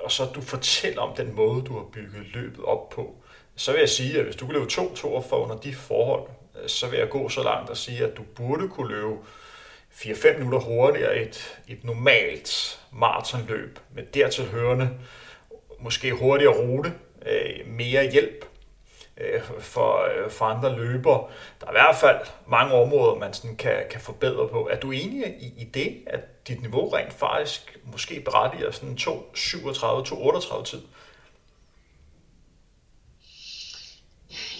og 0.03 0.11
så 0.11 0.25
du 0.25 0.41
fortæller 0.41 1.01
om 1.01 1.15
den 1.15 1.35
måde, 1.35 1.65
du 1.65 1.77
har 1.77 1.85
bygget 1.93 2.25
løbet 2.33 2.65
op 2.65 2.89
på, 2.89 3.15
så 3.55 3.71
vil 3.71 3.79
jeg 3.79 3.89
sige, 3.89 4.19
at 4.19 4.25
hvis 4.25 4.35
du 4.35 4.45
kan 4.45 4.53
løbe 4.53 4.69
2 4.69 4.95
for 4.95 5.33
under 5.33 5.55
de 5.55 5.75
forhold, 5.75 6.29
Øh, 6.61 6.69
så 6.69 6.87
vil 6.87 6.99
jeg 6.99 7.09
gå 7.09 7.29
så 7.29 7.43
langt 7.43 7.69
og 7.69 7.77
sige, 7.77 8.03
at 8.05 8.17
du 8.17 8.23
burde 8.35 8.67
kunne 8.69 8.95
løbe 8.95 9.15
4-5 9.91 10.37
minutter 10.37 10.59
hurtigere 10.59 11.17
et, 11.17 11.59
et 11.67 11.83
normalt 11.83 12.79
maratonløb 12.91 13.79
med 13.95 14.03
dertil 14.03 14.45
hørende 14.45 14.89
måske 15.79 16.11
hurtigere 16.11 16.53
rute, 16.53 16.93
øh, 17.25 17.67
mere 17.67 18.11
hjælp. 18.11 18.45
øh, 19.17 19.41
for, 19.59 20.01
øh, 20.03 20.31
for 20.31 20.45
andre 20.45 20.75
løbere. 20.75 21.27
Der 21.61 21.67
er 21.67 21.71
i 21.71 21.73
hvert 21.73 21.95
fald 21.95 22.19
mange 22.47 22.73
områder, 22.73 23.15
man 23.15 23.33
sådan 23.33 23.55
kan, 23.55 23.83
kan 23.91 24.01
forbedre 24.01 24.47
på. 24.47 24.69
Er 24.71 24.79
du 24.79 24.91
enig 24.91 25.27
i, 25.27 25.53
i 25.57 25.63
det, 25.63 26.03
at 26.07 26.47
dit 26.47 26.61
niveau 26.61 26.89
rent 26.89 27.13
faktisk 27.13 27.79
måske 27.83 28.19
berettiger 28.19 28.71
sådan 28.71 28.97
2.37-2.38 28.99 30.63
tid? 30.63 30.81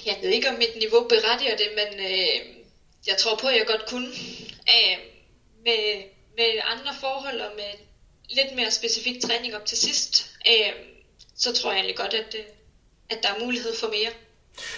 Jeg 0.06 0.18
ved 0.22 0.30
ikke, 0.30 0.50
om 0.50 0.56
mit 0.56 0.76
niveau 0.76 1.08
berettiger 1.08 1.58
det, 1.58 1.70
men 1.76 2.00
øh, 2.00 2.56
jeg 3.08 3.18
tror 3.18 3.36
på, 3.36 3.48
at 3.48 3.58
jeg 3.58 3.68
godt 3.68 3.86
kunne. 3.86 4.08
Øh, 4.76 4.98
med, 5.66 6.04
med 6.38 6.62
andre 6.64 6.94
forhold 7.00 7.42
og 7.42 7.52
med 7.56 7.74
lidt 8.30 8.56
mere 8.56 8.72
specifik 8.72 9.22
træning 9.22 9.56
op 9.56 9.66
til 9.66 9.78
sidst, 9.78 10.32
øh, 10.48 10.74
så 11.36 11.54
tror 11.54 11.72
jeg 11.72 11.78
egentlig 11.78 11.98
godt, 11.98 12.14
at, 12.14 12.36
øh, 12.36 12.46
at 13.10 13.24
der 13.24 13.30
er 13.30 13.46
mulighed 13.46 13.76
for 13.76 13.88
mere. 13.88 14.12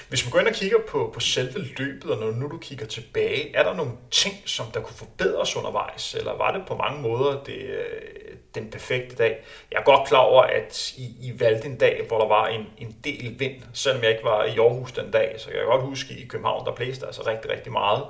Hvis 0.10 0.26
man 0.26 0.32
går 0.32 0.40
ind 0.40 0.48
og 0.48 0.54
kigger 0.54 0.78
på, 0.88 1.12
på 1.14 1.20
selve 1.20 1.60
løbet, 1.60 2.12
og 2.12 2.18
når 2.18 2.32
nu 2.32 2.48
du 2.48 2.58
kigger 2.58 2.86
tilbage, 2.86 3.56
er 3.56 3.64
der 3.64 3.74
nogle 3.74 3.92
ting, 4.12 4.36
som 4.46 4.72
der 4.72 4.82
kunne 4.82 4.96
forbedres 4.96 5.56
undervejs, 5.56 6.16
eller 6.16 6.38
var 6.38 6.58
det 6.58 6.68
på 6.68 6.76
mange 6.76 7.02
måder 7.02 7.44
det, 7.44 7.58
øh, 7.58 8.36
den 8.56 8.72
perfekte 8.72 9.16
dag? 9.16 9.46
Jeg 9.72 9.80
er 9.80 9.84
godt 9.84 10.08
klar 10.08 10.20
over, 10.20 10.44
at 10.44 10.94
I, 10.98 11.04
I 11.22 11.40
valgte 11.40 11.68
en 11.68 11.78
dag, 11.78 12.06
hvor 12.08 12.20
der 12.20 12.28
var 12.28 12.48
en, 12.48 12.68
en 12.78 12.96
del 13.04 13.40
vind, 13.40 13.62
selvom 13.74 14.04
jeg 14.04 14.12
ikke 14.12 14.24
var 14.24 14.44
i 14.44 14.58
Aarhus 14.58 14.92
den 14.92 15.12
dag, 15.12 15.36
så 15.38 15.50
jeg 15.50 15.60
kan 15.60 15.68
godt 15.68 15.82
huske, 15.82 16.14
at 16.14 16.20
i 16.20 16.26
København, 16.26 16.66
der 16.66 16.72
blæste 16.72 17.06
altså 17.06 17.28
rigtig, 17.28 17.52
rigtig 17.52 17.72
meget. 17.72 18.04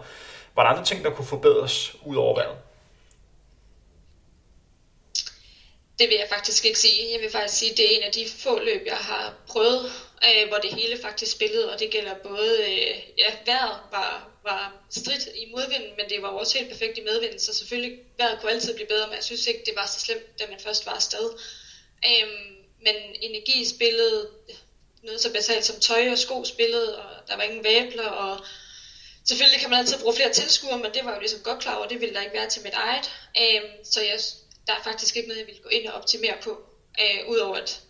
Var 0.55 0.63
der 0.63 0.69
andre 0.69 0.85
ting, 0.85 1.03
der 1.03 1.09
kunne 1.09 1.27
forbedres 1.27 1.95
ud 2.05 2.15
over 2.15 2.35
vejret? 2.35 2.57
Det 5.99 6.09
vil 6.09 6.17
jeg 6.19 6.27
faktisk 6.29 6.65
ikke 6.65 6.79
sige. 6.79 7.13
Jeg 7.13 7.21
vil 7.21 7.31
faktisk 7.31 7.59
sige, 7.59 7.71
at 7.71 7.77
det 7.77 7.85
er 7.85 7.97
en 7.97 8.03
af 8.03 8.11
de 8.11 8.25
få 8.43 8.59
løb, 8.59 8.81
jeg 8.85 8.97
har 8.97 9.33
prøvet, 9.47 9.91
øh, 10.27 10.47
hvor 10.47 10.57
det 10.57 10.73
hele 10.73 11.01
faktisk 11.01 11.31
spillede, 11.31 11.73
og 11.73 11.79
det 11.79 11.89
gælder 11.91 12.15
både, 12.23 12.59
øh, 12.71 12.95
ja, 13.17 13.31
vejret 13.45 13.79
var, 13.91 14.29
var 14.43 14.85
stridt 14.89 15.27
i 15.35 15.51
modvinden, 15.51 15.91
men 15.97 16.09
det 16.09 16.21
var 16.21 16.27
også 16.27 16.57
helt 16.57 16.71
perfekt 16.71 16.97
i 16.97 17.03
medvinden, 17.03 17.39
så 17.39 17.53
selvfølgelig, 17.53 17.99
vejret 18.17 18.39
kunne 18.39 18.51
altid 18.51 18.75
blive 18.75 18.87
bedre, 18.87 19.07
men 19.07 19.15
jeg 19.15 19.23
synes 19.23 19.47
ikke, 19.47 19.63
det 19.65 19.75
var 19.75 19.85
så 19.85 19.99
slemt, 19.99 20.39
da 20.39 20.45
man 20.49 20.59
først 20.59 20.85
var 20.85 20.93
afsted. 20.93 21.29
Øh, 22.05 22.27
men 22.81 22.95
energi 23.21 23.65
spillede, 23.65 24.29
noget 25.03 25.21
så 25.21 25.33
basalt 25.33 25.65
som 25.65 25.79
tøj 25.79 26.11
og 26.11 26.17
sko 26.17 26.43
spillede, 26.45 26.97
og 26.97 27.27
der 27.27 27.35
var 27.35 27.43
ingen 27.43 27.63
væbler, 27.63 28.07
og 28.07 28.45
selvfølgelig 29.27 29.59
kan 29.59 29.69
man 29.69 29.79
altid 29.79 29.99
bruge 29.99 30.15
flere 30.15 30.33
tilskuere, 30.33 30.77
men 30.77 30.93
det 30.93 31.05
var 31.05 31.13
jo 31.13 31.19
ligesom 31.19 31.39
godt 31.43 31.59
klar 31.59 31.75
over, 31.75 31.87
det 31.87 32.01
ville 32.01 32.15
der 32.15 32.21
ikke 32.21 32.33
være 32.33 32.49
til 32.49 32.63
mit 32.63 32.73
eget. 32.73 33.11
Øh, 33.41 33.61
så 33.83 34.01
jeg 34.01 34.19
der 34.67 34.73
er 34.73 34.83
faktisk 34.83 35.15
ikke 35.15 35.27
noget, 35.27 35.39
jeg 35.39 35.47
ville 35.47 35.61
gå 35.61 35.69
ind 35.69 35.87
og 35.87 35.93
optimere 35.93 36.37
på, 36.43 36.51
øh, 37.01 37.29
udover 37.29 37.55
at 37.55 37.81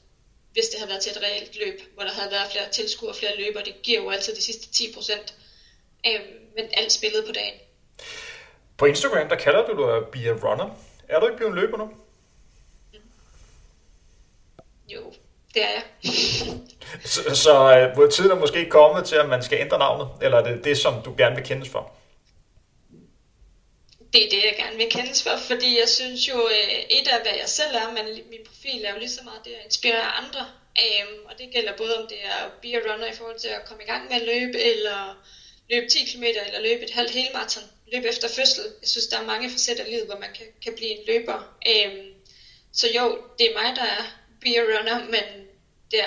hvis 0.55 0.67
det 0.71 0.79
havde 0.79 0.89
været 0.89 1.01
til 1.01 1.11
et 1.11 1.21
reelt 1.23 1.55
løb, 1.63 1.79
hvor 1.93 2.03
der 2.03 2.11
havde 2.11 2.31
været 2.31 2.51
flere 2.51 2.69
tilskuere 2.71 3.11
og 3.11 3.15
flere 3.15 3.37
løber, 3.37 3.61
det 3.61 3.75
giver 3.83 4.01
jo 4.03 4.09
altid 4.09 4.35
de 4.35 4.41
sidste 4.41 4.71
10 4.71 4.93
procent, 4.93 5.33
øh, 6.07 6.19
men 6.55 6.65
alt 6.73 6.91
spillet 6.91 7.25
på 7.25 7.31
dagen. 7.31 7.59
På 8.77 8.85
Instagram, 8.85 9.29
der 9.29 9.35
kalder 9.35 9.65
du 9.67 9.71
dig 9.77 10.07
Be 10.11 10.29
a 10.29 10.33
Runner. 10.33 10.69
Er 11.07 11.19
du 11.19 11.25
ikke 11.25 11.37
blevet 11.37 11.55
løber 11.55 11.77
nu? 11.77 11.89
Jo, 14.87 15.13
det 15.53 15.63
er 15.63 15.69
jeg. 15.69 15.83
så 17.13 17.35
så 17.35 17.77
øh, 18.01 18.11
tiden 18.11 18.31
er 18.31 18.35
måske 18.35 18.69
kommet 18.69 19.05
til, 19.05 19.15
at 19.15 19.29
man 19.29 19.43
skal 19.43 19.59
ændre 19.59 19.77
navnet, 19.77 20.07
eller 20.21 20.37
er 20.37 20.43
det 20.43 20.63
det, 20.63 20.77
som 20.77 21.01
du 21.01 21.15
gerne 21.17 21.35
vil 21.35 21.45
kendes 21.45 21.69
for? 21.69 21.91
Det 24.15 24.25
er 24.25 24.29
det, 24.29 24.43
jeg 24.43 24.55
gerne 24.57 24.77
vil 24.77 24.89
kendes 24.89 25.23
for, 25.23 25.37
fordi 25.37 25.79
jeg 25.79 25.89
synes 25.89 26.27
jo, 26.27 26.47
øh, 26.47 26.79
et 26.97 27.07
af 27.07 27.21
hvad 27.21 27.35
jeg 27.39 27.49
selv 27.49 27.75
er, 27.75 27.91
men 27.91 28.05
min 28.29 28.43
profil 28.45 28.85
er 28.85 28.93
jo 28.93 28.99
lige 28.99 29.09
så 29.17 29.23
meget 29.23 29.45
det 29.45 29.53
at 29.53 29.65
inspirere 29.65 30.11
andre. 30.21 30.43
Um, 30.85 31.25
og 31.29 31.33
det 31.39 31.51
gælder 31.53 31.77
både 31.77 31.97
om 31.97 32.07
det 32.07 32.17
er 32.23 32.33
at 32.45 32.51
be 32.61 32.67
a 32.67 32.79
runner 32.87 33.07
i 33.07 33.15
forhold 33.15 33.39
til 33.39 33.47
at 33.47 33.65
komme 33.65 33.83
i 33.83 33.85
gang 33.85 34.03
med 34.09 34.15
at 34.15 34.27
løbe, 34.31 34.59
eller 34.59 35.25
løbe 35.69 35.87
10 35.87 36.05
km, 36.05 36.23
eller 36.23 36.61
løbe 36.61 36.83
et 36.83 36.91
halvt 36.91 37.11
helmarathon, 37.11 37.63
løbe 37.93 38.07
efter 38.07 38.27
fødsel. 38.27 38.63
Jeg 38.81 38.89
synes, 38.89 39.07
der 39.07 39.17
er 39.19 39.25
mange 39.25 39.49
facetter 39.49 39.83
af 39.83 39.89
livet, 39.89 40.05
hvor 40.05 40.19
man 40.19 40.33
kan, 40.37 40.45
kan 40.63 40.73
blive 40.75 40.89
en 40.89 41.05
løber. 41.07 41.37
Um, 41.71 42.05
så 42.73 42.87
jo, 42.97 43.23
det 43.39 43.45
er 43.51 43.61
mig, 43.61 43.75
der 43.75 43.83
er 43.83 44.03
be 44.41 44.49
a 44.59 44.61
runner, 44.61 45.05
men 45.05 45.47
det 45.91 45.99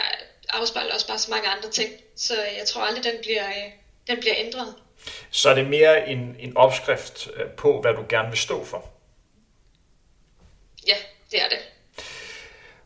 afspejler 0.48 0.94
også 0.94 1.06
bare 1.06 1.18
så 1.18 1.30
mange 1.30 1.48
andre 1.48 1.70
ting. 1.70 1.90
Så 2.16 2.42
jeg 2.42 2.66
tror 2.66 2.80
aldrig, 2.80 3.04
den 3.04 3.20
bliver, 3.22 3.48
øh, 3.48 3.72
den 4.06 4.20
bliver 4.20 4.34
ændret 4.38 4.74
så 5.30 5.50
er 5.50 5.54
det 5.54 5.66
mere 5.66 6.08
en, 6.08 6.36
en 6.38 6.56
opskrift 6.56 7.28
øh, 7.36 7.50
på, 7.50 7.80
hvad 7.80 7.94
du 7.94 8.04
gerne 8.08 8.28
vil 8.28 8.38
stå 8.38 8.64
for. 8.64 8.84
Ja, 10.86 10.96
det 11.30 11.42
er 11.42 11.48
det. 11.48 11.58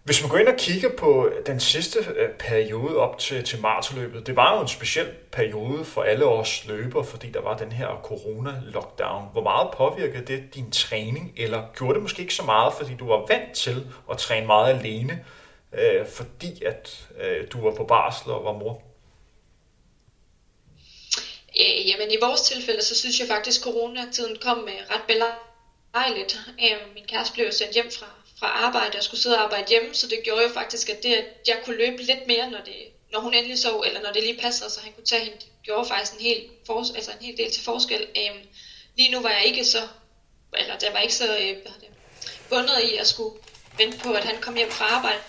Hvis 0.05 0.23
man 0.23 0.31
går 0.31 0.39
ind 0.39 0.49
og 0.49 0.57
kigger 0.59 0.89
på 0.99 1.31
den 1.47 1.61
sidste 1.61 1.99
øh, 2.17 2.31
periode 2.31 2.97
op 2.97 3.19
til, 3.19 3.45
til 3.45 3.61
martsløbet, 3.61 4.27
det 4.27 4.37
var 4.37 4.55
jo 4.57 4.63
en 4.63 4.69
speciel 4.69 5.09
periode 5.33 5.85
for 5.85 6.03
alle 6.03 6.25
os 6.25 6.65
løbere, 6.69 7.05
fordi 7.05 7.31
der 7.31 7.41
var 7.41 7.57
den 7.57 7.73
her 7.73 7.89
corona-lockdown. 7.89 9.33
Hvor 9.33 9.43
meget 9.43 9.69
påvirkede 9.77 10.27
det 10.27 10.55
din 10.55 10.71
træning, 10.71 11.33
eller 11.37 11.63
gjorde 11.77 11.95
det 11.95 12.03
måske 12.03 12.23
ikke 12.23 12.35
så 12.35 12.43
meget, 12.45 12.73
fordi 12.75 12.95
du 12.95 13.07
var 13.07 13.27
vant 13.29 13.53
til 13.53 13.87
at 14.11 14.19
træne 14.19 14.47
meget 14.47 14.79
alene, 14.79 15.25
øh, 15.73 16.07
fordi 16.07 16.65
at 16.65 17.09
øh, 17.21 17.47
du 17.53 17.61
var 17.61 17.75
på 17.75 17.85
barsel 17.85 18.31
og 18.31 18.45
var 18.45 18.53
mor? 18.53 18.83
Øh, 21.61 21.89
jamen 21.89 22.11
i 22.11 22.17
vores 22.21 22.41
tilfælde, 22.41 22.83
så 22.83 22.95
synes 22.95 23.21
jeg 23.21 23.29
faktisk, 23.29 23.61
at 23.61 23.65
coronatiden 23.65 24.39
kom 24.39 24.59
med 24.59 24.79
ret 24.91 25.03
belejligt. 25.07 26.41
Øh, 26.65 26.95
min 26.95 27.07
kæreste 27.07 27.35
blev 27.35 27.53
sendt 27.53 27.75
hjem 27.75 27.91
fra, 27.91 28.07
fra 28.39 28.47
arbejde 28.47 28.99
og 28.99 29.05
skulle 29.05 29.21
sidde 29.21 29.37
og 29.37 29.43
arbejde 29.43 29.69
hjemme, 29.69 29.95
så 29.95 30.07
det 30.07 30.19
gjorde 30.25 30.43
jo 30.43 30.49
faktisk, 30.49 30.89
at, 30.91 31.03
det, 31.03 31.15
at 31.15 31.27
jeg 31.47 31.59
kunne 31.65 31.77
løbe 31.77 32.03
lidt 32.03 32.27
mere, 32.27 32.51
når, 32.51 32.61
det, 32.65 32.77
når 33.13 33.21
hun 33.21 33.35
endelig 33.35 33.59
sov, 33.59 33.81
eller 33.87 34.01
når 34.03 34.13
det 34.13 34.23
lige 34.23 34.41
passede, 34.41 34.71
så 34.71 34.81
han 34.81 34.93
kunne 34.93 35.05
tage 35.05 35.25
hende, 35.25 35.39
gjorde 35.63 35.89
faktisk 35.89 36.13
en 36.13 36.21
hel, 36.21 36.49
for, 36.67 36.79
altså 36.79 37.11
en 37.11 37.27
hel 37.27 37.37
del 37.37 37.51
til 37.53 37.65
forskel. 37.65 38.07
Øh, 38.17 38.37
lige 38.97 39.11
nu 39.11 39.21
var 39.21 39.31
jeg 39.31 39.45
ikke 39.45 39.65
så, 39.65 39.89
eller 40.59 40.79
der 40.79 40.93
var 40.93 40.99
ikke 40.99 41.15
så 41.15 41.37
øh, 41.37 41.57
det, 41.57 41.93
bundet 42.49 42.81
i 42.93 42.97
at 42.97 43.07
skulle 43.07 43.37
vente 43.79 43.99
på, 43.99 44.13
at 44.13 44.25
han 44.25 44.41
kom 44.41 44.57
hjem 44.57 44.71
fra 44.71 44.85
arbejde. 44.85 45.23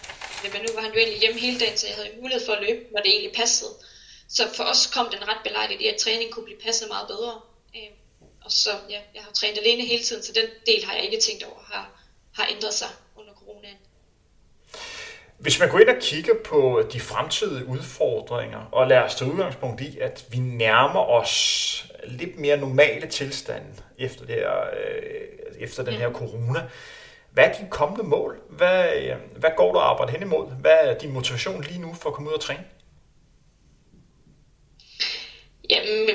Men 0.44 0.62
nu 0.62 0.74
var 0.74 0.82
han 0.82 0.92
jo 0.92 0.98
egentlig 0.98 1.20
hjemme 1.20 1.40
hele 1.40 1.60
dagen, 1.60 1.78
så 1.78 1.88
jeg 1.88 1.96
havde 1.96 2.10
mulighed 2.22 2.46
for 2.46 2.54
at 2.54 2.64
løbe, 2.64 2.82
når 2.92 3.02
det 3.02 3.12
egentlig 3.12 3.36
passede. 3.36 3.72
Så 4.30 4.44
for 4.56 4.64
os 4.64 4.88
kom 4.94 5.08
den 5.12 5.28
ret 5.28 5.42
belejligt 5.44 5.82
i, 5.82 5.88
at 5.88 5.98
træning 5.98 6.32
kunne 6.32 6.46
blive 6.46 6.60
passet 6.60 6.88
meget 6.88 7.08
bedre. 7.08 7.42
Øh, 7.76 7.92
og 8.46 8.52
så, 8.52 8.70
ja, 8.90 9.00
jeg 9.16 9.24
har 9.24 9.32
trænet 9.32 9.58
alene 9.58 9.86
hele 9.86 10.04
tiden, 10.04 10.24
så 10.24 10.32
den 10.36 10.46
del 10.66 10.86
har 10.86 10.94
jeg 10.94 11.04
ikke 11.04 11.20
tænkt 11.20 11.44
over 11.44 11.60
har, 11.72 11.90
har 12.34 12.48
ændret 12.52 12.74
sig 12.74 12.88
under 13.16 13.34
coronaen. 13.34 13.78
Hvis 15.38 15.60
man 15.60 15.70
går 15.70 15.80
ind 15.80 15.90
og 15.90 16.02
kigger 16.02 16.34
på 16.46 16.84
de 16.94 17.00
fremtidige 17.00 17.66
udfordringer, 17.66 18.70
og 18.72 18.88
lader 18.88 19.02
os 19.02 19.16
tage 19.16 19.32
udgangspunkt 19.32 19.82
i, 19.82 20.00
at 20.00 20.26
vi 20.30 20.38
nærmer 20.38 21.00
os 21.00 21.86
lidt 22.04 22.40
mere 22.40 22.58
normale 22.58 23.08
tilstande 23.08 23.68
efter, 24.00 24.26
det 24.26 24.36
her, 24.36 24.62
øh, 24.62 25.56
efter 25.60 25.84
den 25.84 25.94
her 25.94 26.08
mm. 26.10 26.16
corona, 26.16 26.70
hvad 27.32 27.44
er 27.44 27.54
dine 27.54 27.70
kommende 27.70 28.04
mål? 28.04 28.40
Hvad, 28.50 28.96
øh, 28.96 29.16
hvad 29.36 29.50
går 29.58 29.72
du 29.72 29.80
og 29.80 29.90
arbejder 29.90 30.12
hen 30.12 30.22
imod? 30.22 30.52
Hvad 30.62 30.78
er 30.82 30.98
din 30.98 31.12
motivation 31.12 31.64
lige 31.64 31.80
nu 31.80 31.94
for 31.94 32.10
at 32.10 32.16
komme 32.16 32.30
ud 32.30 32.36
og 32.36 32.42
træne? 32.42 32.64
Jamen, 35.70 36.10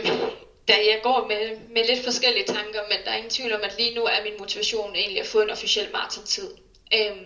da 0.69 0.73
jeg 0.73 1.01
går 1.03 1.27
med, 1.27 1.59
med 1.75 1.85
lidt 1.85 2.05
forskellige 2.05 2.47
tanker, 2.47 2.83
men 2.83 2.99
der 3.05 3.11
er 3.11 3.17
ingen 3.17 3.31
tvivl 3.31 3.53
om, 3.53 3.65
at 3.65 3.75
lige 3.79 3.95
nu 3.95 4.05
er 4.05 4.23
min 4.25 4.39
motivation 4.39 4.97
egentlig 4.97 5.21
at 5.21 5.27
få 5.27 5.41
en 5.41 5.51
officiel 5.51 5.93
maratontid. 5.93 6.51
Øhm, 6.95 7.25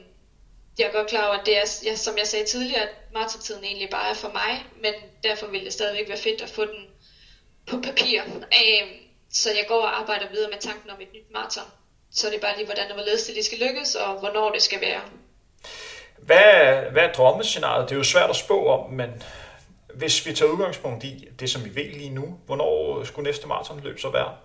jeg 0.79 0.87
er 0.87 0.93
godt 0.93 1.07
klar 1.07 1.27
over, 1.27 1.37
at 1.39 1.47
det 1.47 1.57
er, 1.57 1.81
ja, 1.85 1.95
som 1.95 2.19
jeg 2.19 2.27
sagde 2.27 2.47
tidligere, 2.47 2.83
at 2.83 2.95
maratontiden 3.15 3.65
egentlig 3.65 3.91
bare 3.91 4.11
er 4.11 4.15
for 4.15 4.29
mig, 4.29 4.65
men 4.83 4.95
derfor 5.23 5.47
vil 5.47 5.65
det 5.65 5.73
stadigvæk 5.73 6.09
være 6.09 6.19
fedt 6.19 6.43
at 6.43 6.51
få 6.51 6.65
den 6.65 6.85
på 7.67 7.81
papir. 7.81 8.23
Øhm, 8.23 8.97
så 9.33 9.51
jeg 9.51 9.65
går 9.69 9.81
og 9.81 10.01
arbejder 10.01 10.29
videre 10.29 10.51
med 10.51 10.59
tanken 10.59 10.91
om 10.91 11.01
et 11.01 11.13
nyt 11.13 11.33
maraton. 11.33 11.71
Så 12.15 12.27
det 12.27 12.37
er 12.37 12.41
bare 12.41 12.57
lige, 12.57 12.65
hvordan 12.65 12.89
og 12.89 12.95
hvorledes 12.95 13.27
det 13.27 13.45
skal 13.45 13.59
lykkes, 13.59 13.95
og 13.95 14.19
hvornår 14.19 14.51
det 14.51 14.63
skal 14.63 14.81
være. 14.81 15.03
Hvad, 16.19 16.75
hvad 16.93 17.03
er 17.03 17.13
drømmescenariet? 17.13 17.89
Det 17.89 17.95
er 17.95 17.99
jo 17.99 18.05
svært 18.05 18.31
at 18.31 18.37
spå 18.37 18.67
om, 18.67 18.91
men 18.91 19.23
hvis 19.95 20.27
vi 20.27 20.35
tager 20.35 20.53
udgangspunkt 20.53 21.05
i 21.05 21.29
det, 21.39 21.51
som 21.51 21.65
vi 21.65 21.75
ved 21.75 21.93
lige 21.93 22.11
nu, 22.11 22.39
hvornår 22.47 23.05
skulle 23.05 23.31
næste 23.31 23.49
maratonløb 23.49 23.99
så 23.99 24.11
være? 24.11 24.37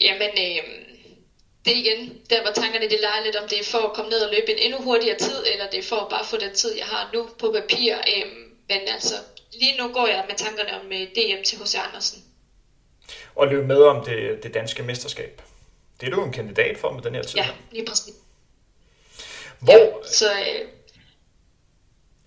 Jamen, 0.00 0.30
øh, 0.30 0.62
det 1.64 1.72
er 1.72 1.80
igen, 1.84 2.20
der 2.30 2.42
hvor 2.42 2.52
tankerne 2.52 2.88
det 2.90 3.00
leger 3.00 3.24
lidt, 3.24 3.36
om 3.36 3.48
det 3.48 3.60
er 3.60 3.64
for 3.64 3.78
at 3.78 3.92
komme 3.92 4.10
ned 4.10 4.20
og 4.20 4.34
løbe 4.34 4.52
en 4.52 4.58
endnu 4.58 4.78
hurtigere 4.82 5.18
tid, 5.18 5.44
eller 5.52 5.70
det 5.70 5.78
er 5.78 5.88
for 5.88 5.96
at 5.96 6.08
bare 6.10 6.24
få 6.24 6.36
den 6.36 6.54
tid, 6.54 6.76
jeg 6.76 6.86
har 6.86 7.10
nu 7.14 7.28
på 7.38 7.52
papir. 7.52 7.94
Øh, 7.94 8.32
men 8.68 8.80
altså, 8.88 9.14
lige 9.52 9.78
nu 9.78 9.92
går 9.92 10.06
jeg 10.06 10.24
med 10.28 10.36
tankerne 10.36 10.80
om 10.80 10.86
øh, 10.92 11.00
DM 11.00 11.42
til 11.44 11.58
H.C. 11.58 11.74
Andersen. 11.88 12.24
Og 13.34 13.48
løbe 13.48 13.66
med 13.66 13.82
om 13.82 14.04
det, 14.04 14.42
det 14.42 14.54
danske 14.54 14.82
mesterskab. 14.82 15.42
Det 16.00 16.06
er 16.06 16.10
du 16.10 16.24
en 16.24 16.32
kandidat 16.32 16.78
for 16.78 16.92
med 16.92 17.02
den 17.02 17.14
her 17.14 17.22
tid. 17.22 17.36
Ja, 17.36 17.48
lige 17.70 17.86
præcis. 17.86 18.14
Hvor, 19.60 19.72
ja, 19.72 20.08
så, 20.12 20.32
øh, 20.32 20.68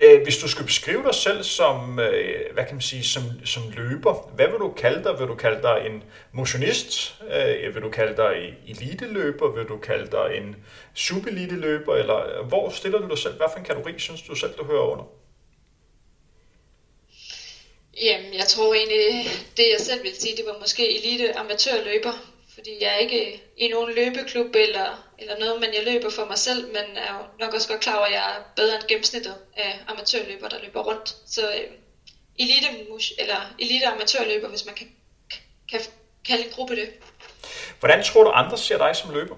Øh, 0.03 0.23
hvis 0.23 0.37
du 0.37 0.47
skulle 0.47 0.65
beskrive 0.65 1.03
dig 1.03 1.15
selv 1.15 1.43
som, 1.43 1.99
øh, 1.99 2.53
hvad 2.53 2.65
kan 2.65 2.75
man 2.75 2.81
sige, 2.81 3.03
som, 3.03 3.23
som 3.45 3.63
løber, 3.77 4.31
hvad 4.35 4.47
vil 4.47 4.59
du 4.59 4.73
kalde 4.77 5.03
dig? 5.03 5.19
Vil 5.19 5.27
du 5.27 5.35
kalde 5.35 5.61
dig 5.61 5.85
en 5.85 6.03
motionist? 6.31 7.15
Øh, 7.31 7.75
vil 7.75 7.81
du 7.81 7.89
kalde 7.89 8.17
dig 8.17 8.31
e-, 8.31 8.71
eliteløber? 8.71 9.51
Vil 9.51 9.65
du 9.65 9.77
kalde 9.77 10.11
dig 10.11 10.37
en 10.37 10.55
subeliteløber? 10.93 11.95
Eller 11.95 12.39
øh, 12.39 12.47
hvor 12.47 12.69
stiller 12.69 12.99
du 12.99 13.09
dig 13.09 13.17
selv? 13.17 13.37
Hvad 13.37 13.47
for 13.51 13.59
en 13.59 13.65
kategori 13.65 13.99
synes 13.99 14.21
du 14.21 14.35
selv, 14.35 14.53
du 14.53 14.63
hører 14.63 14.91
under? 14.91 15.05
Jamen, 18.01 18.33
jeg 18.33 18.47
tror 18.47 18.73
egentlig, 18.73 19.31
det 19.57 19.65
jeg 19.71 19.79
selv 19.79 20.03
vil 20.03 20.15
sige, 20.15 20.37
det 20.37 20.45
var 20.45 20.57
måske 20.59 20.97
elite 20.97 21.37
amatørløber, 21.37 22.30
fordi 22.61 22.83
jeg 22.83 22.93
er 22.93 22.97
ikke 22.97 23.43
i 23.57 23.67
nogen 23.67 23.95
løbeklub 23.95 24.55
eller, 24.55 25.09
eller 25.19 25.39
noget, 25.39 25.59
men 25.59 25.73
jeg 25.73 25.83
løber 25.93 26.09
for 26.09 26.25
mig 26.25 26.37
selv, 26.37 26.67
men 26.67 26.97
er 26.97 27.17
jo 27.17 27.23
nok 27.39 27.53
også 27.53 27.67
godt 27.67 27.81
klar 27.81 27.97
over, 27.97 28.05
at 28.05 28.11
jeg 28.11 28.35
er 28.35 28.43
bedre 28.55 28.75
end 28.75 28.83
gennemsnittet 28.87 29.35
af 29.57 29.79
amatørløber, 29.87 30.49
der 30.49 30.59
løber 30.61 30.81
rundt. 30.81 31.15
Så 31.25 31.41
øh, 31.41 31.71
elite, 32.39 32.67
eller 33.17 33.53
elite 33.59 33.87
amatørløber, 33.87 34.47
hvis 34.49 34.65
man 34.65 34.75
kan, 34.75 34.87
kan 35.71 35.79
kalde 36.25 36.45
en 36.45 36.51
gruppe 36.51 36.75
det. 36.75 36.89
Hvordan 37.79 38.03
tror 38.03 38.23
du, 38.23 38.29
andre 38.29 38.57
ser 38.57 38.77
dig 38.77 38.95
som 38.95 39.13
løber? 39.13 39.35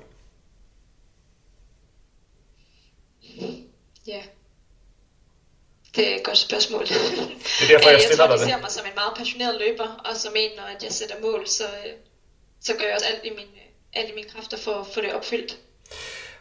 Ja, 4.07 4.23
det 5.95 6.12
er 6.12 6.15
et 6.15 6.23
godt 6.23 6.38
spørgsmål. 6.38 6.81
Det 6.81 6.91
er 6.91 7.67
derfor, 7.67 7.89
jeg, 7.89 7.97
jeg 7.99 8.01
stiller 8.01 8.27
dig 8.27 8.39
det. 8.39 8.45
Jeg 8.45 8.49
ser 8.49 8.62
mig 8.62 8.71
som 8.71 8.86
en 8.86 8.95
meget 8.95 9.13
passioneret 9.17 9.55
løber, 9.59 9.88
og 10.05 10.15
som 10.15 10.33
en, 10.36 10.51
når 10.57 10.67
jeg 10.83 10.91
sætter 10.91 11.19
mål, 11.21 11.47
så, 11.47 11.63
øh, 11.63 11.93
så 12.63 12.73
gør 12.73 12.86
jeg 12.86 12.95
også 12.95 13.08
alt 13.08 13.26
i, 13.26 13.30
min, 13.30 13.47
alt 13.93 14.10
i 14.10 14.15
mine 14.15 14.30
kræfter 14.30 14.58
for 14.58 14.71
at 14.71 14.88
få 14.93 15.02
det 15.02 15.13
opfyldt. 15.13 15.58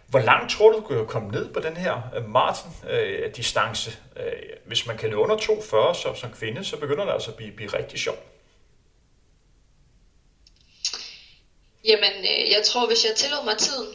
Hvor 0.06 0.20
langt 0.20 0.52
tror 0.52 0.70
du, 0.70 0.78
du 0.78 0.86
kan 0.86 1.06
komme 1.06 1.28
ned 1.30 1.52
på 1.52 1.60
den 1.60 1.76
her 1.76 2.02
øh, 2.16 2.28
maraton-distance? 2.28 3.90
Øh, 4.16 4.26
øh, 4.26 4.32
hvis 4.66 4.86
man 4.86 4.98
kan 4.98 5.08
løbe 5.08 5.20
under 5.20 5.36
2,40 5.36 6.02
så, 6.02 6.14
som 6.20 6.32
kvinde, 6.32 6.64
så 6.64 6.76
begynder 6.76 7.04
det 7.04 7.12
altså 7.12 7.30
at 7.30 7.36
blive, 7.36 7.52
blive 7.52 7.72
rigtig 7.72 7.98
sjovt. 7.98 8.22
Jamen, 11.84 12.12
øh, 12.18 12.50
jeg 12.50 12.62
tror, 12.64 12.86
hvis 12.86 13.04
jeg 13.04 13.14
tillod 13.16 13.44
mig 13.44 13.58
tiden 13.58 13.88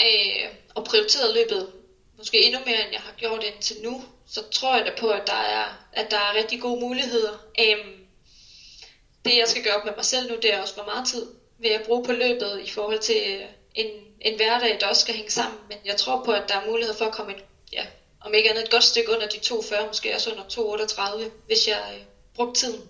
øh, 0.00 0.48
og 0.74 0.84
prioriterede 0.84 1.34
løbet 1.34 1.72
måske 2.18 2.44
endnu 2.44 2.60
mere, 2.66 2.82
end 2.84 2.92
jeg 2.92 3.00
har 3.00 3.12
gjort 3.16 3.44
indtil 3.44 3.76
nu, 3.82 4.04
så 4.26 4.40
tror 4.50 4.76
jeg 4.76 4.86
da 4.86 4.92
på, 5.00 5.08
at 5.08 5.26
der 5.26 5.42
er, 5.58 5.64
at 5.92 6.10
der 6.10 6.16
er 6.16 6.34
rigtig 6.34 6.60
gode 6.60 6.80
muligheder. 6.80 7.32
Øh, 7.58 7.86
det, 9.24 9.36
jeg 9.36 9.48
skal 9.48 9.64
gøre 9.64 9.74
op 9.74 9.84
med 9.84 9.92
mig 9.96 10.04
selv 10.04 10.30
nu, 10.30 10.36
det 10.42 10.54
er 10.54 10.62
også, 10.62 10.74
hvor 10.74 10.84
meget 10.84 11.08
tid 11.08 11.41
vil 11.62 11.70
jeg 11.70 11.82
bruge 11.86 12.04
på 12.04 12.12
løbet 12.12 12.60
i 12.64 12.70
forhold 12.70 12.98
til 12.98 13.16
øh, 13.28 13.46
en, 13.74 13.86
en 14.20 14.36
hverdag, 14.36 14.80
der 14.80 14.86
også 14.86 15.02
skal 15.02 15.14
hænge 15.14 15.30
sammen. 15.30 15.58
Men 15.68 15.78
jeg 15.84 15.96
tror 15.96 16.24
på, 16.24 16.32
at 16.32 16.44
der 16.48 16.56
er 16.56 16.70
mulighed 16.70 16.94
for 16.94 17.04
at 17.04 17.12
komme 17.12 17.32
et, 17.32 17.44
ja, 17.72 17.86
om 18.20 18.34
ikke 18.34 18.50
andet 18.50 18.64
et 18.64 18.70
godt 18.70 18.84
stykke 18.84 19.10
under 19.10 19.28
de 19.28 19.36
2,40, 19.36 19.86
måske 19.86 20.14
også 20.14 20.30
under 20.30 20.44
2,38, 20.44 21.30
hvis 21.46 21.68
jeg 21.68 21.94
øh, 21.94 22.04
brugte 22.34 22.60
tiden. 22.60 22.80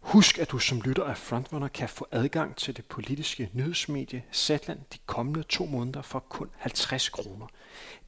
Husk, 0.00 0.38
at 0.38 0.50
du 0.50 0.58
som 0.58 0.80
lytter 0.80 1.04
af 1.04 1.18
Frontrunner 1.18 1.68
kan 1.68 1.88
få 1.88 2.06
adgang 2.10 2.56
til 2.56 2.76
det 2.76 2.84
politiske 2.84 3.50
nyhedsmedie 3.52 4.24
Zetland 4.32 4.78
de 4.92 4.98
kommende 5.06 5.42
to 5.42 5.64
måneder 5.64 6.02
for 6.02 6.18
kun 6.18 6.50
50 6.56 7.08
kroner. 7.08 7.46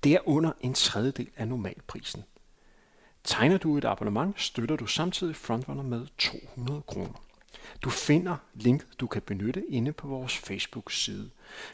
Det 0.04 0.12
er 0.12 0.28
under 0.28 0.52
en 0.60 0.74
tredjedel 0.74 1.28
af 1.36 1.48
normalprisen. 1.48 2.24
Tegner 3.24 3.58
du 3.58 3.78
et 3.78 3.84
abonnement, 3.84 4.40
støtter 4.40 4.76
du 4.76 4.86
samtidig 4.86 5.36
Frontrunner 5.36 5.82
med 5.82 6.06
200 6.18 6.82
kroner. 6.86 7.25
Du 7.82 7.90
finder 7.90 8.36
linket, 8.54 8.88
du 9.00 9.06
kan 9.06 9.22
benytte 9.22 9.62
inde 9.68 9.92
på 9.92 10.08
vores 10.08 10.36
Facebook-side. 10.36 11.30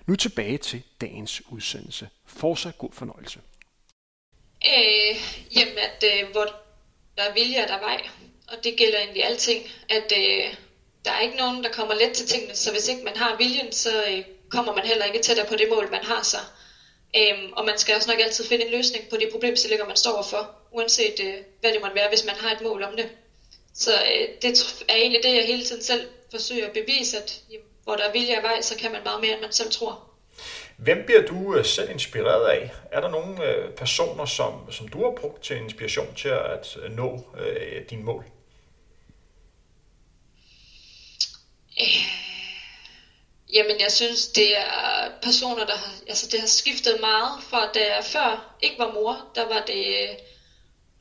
Nu 0.07 0.17
tilbage 0.17 0.59
til 0.59 0.83
dagens 1.01 1.43
udsendelse. 1.49 2.09
Fortsat 2.27 2.79
god 2.79 2.93
fornøjelse. 2.93 3.41
Øh, 4.67 5.17
jamen, 5.57 5.79
at 5.79 6.05
øh, 6.13 6.31
hvor 6.33 6.45
der 7.17 7.23
er 7.23 7.35
vilje, 7.35 7.57
er 7.57 7.67
der 7.67 7.79
vej. 7.79 8.09
Og 8.49 8.65
det 8.65 8.77
gælder 8.77 8.99
egentlig 8.99 9.25
alting. 9.25 9.65
At 9.89 10.13
øh, 10.17 10.55
der 11.05 11.11
er 11.13 11.21
ikke 11.21 11.37
nogen, 11.37 11.65
der 11.65 11.73
kommer 11.73 11.95
let 11.95 12.13
til 12.13 12.27
tingene. 12.27 12.55
Så 12.55 12.73
hvis 12.73 12.89
ikke 12.89 13.05
man 13.05 13.17
har 13.17 13.37
viljen, 13.37 13.73
så 13.73 14.05
øh, 14.11 14.25
kommer 14.49 14.75
man 14.75 14.87
heller 14.87 15.05
ikke 15.05 15.23
tættere 15.23 15.47
på 15.47 15.57
det 15.57 15.69
mål, 15.71 15.91
man 15.91 16.05
har 16.05 16.23
sig. 16.23 16.41
Øhm, 17.17 17.53
og 17.53 17.65
man 17.65 17.79
skal 17.79 17.97
også 17.97 18.11
nok 18.11 18.21
altid 18.21 18.45
finde 18.45 18.65
en 18.65 18.71
løsning 18.71 19.09
på 19.11 19.17
de 19.17 19.29
problemstillinger, 19.33 19.87
man 19.87 19.97
står 19.97 20.23
for, 20.23 20.51
uanset 20.73 21.21
øh, 21.21 21.35
hvad 21.61 21.73
det 21.73 21.81
måtte 21.81 21.97
være, 21.97 22.09
hvis 22.09 22.25
man 22.25 22.35
har 22.35 22.51
et 22.51 22.61
mål 22.61 22.83
om 22.83 22.97
det. 22.97 23.11
Så 23.75 23.93
øh, 23.93 24.29
det 24.43 24.51
er 24.89 24.95
egentlig 24.95 25.21
det, 25.23 25.35
jeg 25.35 25.47
hele 25.47 25.65
tiden 25.65 25.83
selv 25.83 26.09
forsøger 26.31 26.67
at 26.67 26.73
bevise, 26.73 27.19
at 27.19 27.43
jamen, 27.51 27.67
hvor 27.85 27.97
der 27.97 28.05
er 28.05 28.13
vilje 28.13 28.37
af 28.37 28.43
vej, 28.43 28.61
så 28.61 28.77
kan 28.77 28.93
man 28.93 29.03
meget 29.05 29.21
mere, 29.21 29.33
end 29.33 29.41
man 29.41 29.53
selv 29.53 29.71
tror. 29.71 30.13
Hvem 30.77 31.05
bliver 31.07 31.27
du 31.27 31.57
øh, 31.57 31.65
selv 31.65 31.91
inspireret 31.91 32.47
af? 32.47 32.71
Er 32.93 33.01
der 33.01 33.09
nogle 33.09 33.45
øh, 33.45 33.75
personer, 33.75 34.25
som, 34.25 34.73
som 34.73 34.89
du 34.89 35.05
har 35.05 35.15
brugt 35.21 35.45
til 35.45 35.57
inspiration 35.57 36.15
til 36.15 36.29
at 36.29 36.77
øh, 36.83 36.91
nå 36.91 37.25
øh, 37.39 37.83
dine 37.91 38.03
mål? 38.03 38.25
Øh, 41.81 42.05
jamen, 43.53 43.81
jeg 43.81 43.93
synes, 43.93 44.29
det 44.29 44.59
er 44.59 45.11
personer, 45.23 45.67
der 45.67 45.77
har, 45.77 45.93
altså 46.09 46.29
det 46.33 46.41
har 46.41 46.47
skiftet 46.47 47.01
meget 47.01 47.43
fra 47.43 47.73
da 47.75 47.81
jeg 47.81 48.05
før 48.05 48.57
ikke 48.63 48.79
var 48.79 48.93
mor. 48.93 49.27
Der 49.35 49.49
var 49.49 49.65
det 49.67 49.87
øh, 49.87 50.09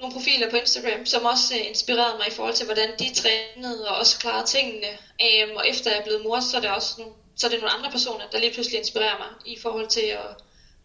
nogle 0.02 0.14
profiler 0.14 0.50
på 0.50 0.56
Instagram, 0.56 1.06
som 1.06 1.26
også 1.26 1.56
øh, 1.56 1.68
inspirerede 1.68 2.18
mig 2.18 2.28
i 2.28 2.32
forhold 2.32 2.54
til, 2.56 2.66
hvordan 2.66 2.90
de 3.00 3.14
trænede 3.14 3.90
og 3.90 3.98
også 3.98 4.20
klarede 4.20 4.48
tingene. 4.48 4.88
Øhm, 5.26 5.56
og 5.56 5.70
efter 5.70 5.92
jeg 5.92 6.00
er 6.00 6.04
blevet 6.04 6.24
mor, 6.24 6.40
så 6.40 6.58
er, 6.58 6.62
det 6.62 6.70
også 6.70 6.94
nogle, 6.98 7.14
så 7.36 7.48
er 7.48 7.52
det 7.52 7.60
nogle 7.60 7.76
andre 7.78 7.92
personer, 7.92 8.30
der 8.32 8.40
lige 8.40 8.54
pludselig 8.54 8.80
inspirerer 8.80 9.18
mig 9.18 9.54
i 9.54 9.60
forhold 9.60 9.88
til 9.88 10.02
at, 10.02 10.30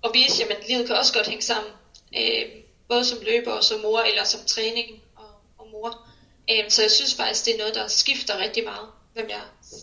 at 0.05 0.11
vise, 0.15 0.45
at 0.45 0.69
livet 0.69 0.87
kan 0.87 0.97
også 0.97 1.13
godt 1.13 1.27
hænge 1.27 1.43
sammen. 1.43 1.73
Øhm, 2.17 2.63
både 2.89 3.05
som 3.05 3.19
løber 3.23 3.53
og 3.53 3.65
som 3.65 3.81
mor, 3.81 4.01
eller 4.01 4.25
som 4.25 4.41
træning 4.47 5.03
og, 5.17 5.31
og 5.59 5.67
mor. 5.73 6.09
Øhm, 6.51 6.71
så 6.71 6.83
jeg 6.83 6.91
synes 6.91 7.15
faktisk, 7.15 7.45
det 7.45 7.55
er 7.55 7.59
noget, 7.59 7.75
der 7.75 7.89
skifter 7.89 8.39
rigtig 8.39 8.65
meget, 8.65 8.89
hvem 9.13 9.29
jeg 9.29 9.41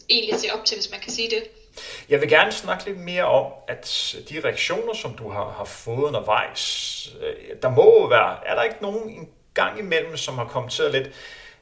egentlig 0.09 0.39
ser 0.39 0.53
op 0.53 0.65
til, 0.65 0.77
hvis 0.77 0.91
man 0.91 0.99
kan 0.99 1.11
sige 1.11 1.29
det. 1.29 1.43
Jeg 2.09 2.21
vil 2.21 2.29
gerne 2.29 2.51
snakke 2.51 2.86
lidt 2.86 2.99
mere 2.99 3.25
om, 3.25 3.53
at 3.67 4.15
de 4.29 4.41
reaktioner, 4.43 4.93
som 4.93 5.13
du 5.17 5.29
har, 5.29 5.49
har 5.49 5.65
fået 5.65 6.03
undervejs, 6.03 7.09
øh, 7.21 7.55
der 7.62 7.69
må 7.69 8.09
være, 8.09 8.47
er 8.47 8.55
der 8.55 8.63
ikke 8.63 8.81
nogen 8.81 9.09
en 9.09 9.29
gang 9.53 9.79
imellem, 9.79 10.17
som 10.17 10.38
har 10.38 10.45
kommenteret 10.45 10.91
lidt, 10.91 11.09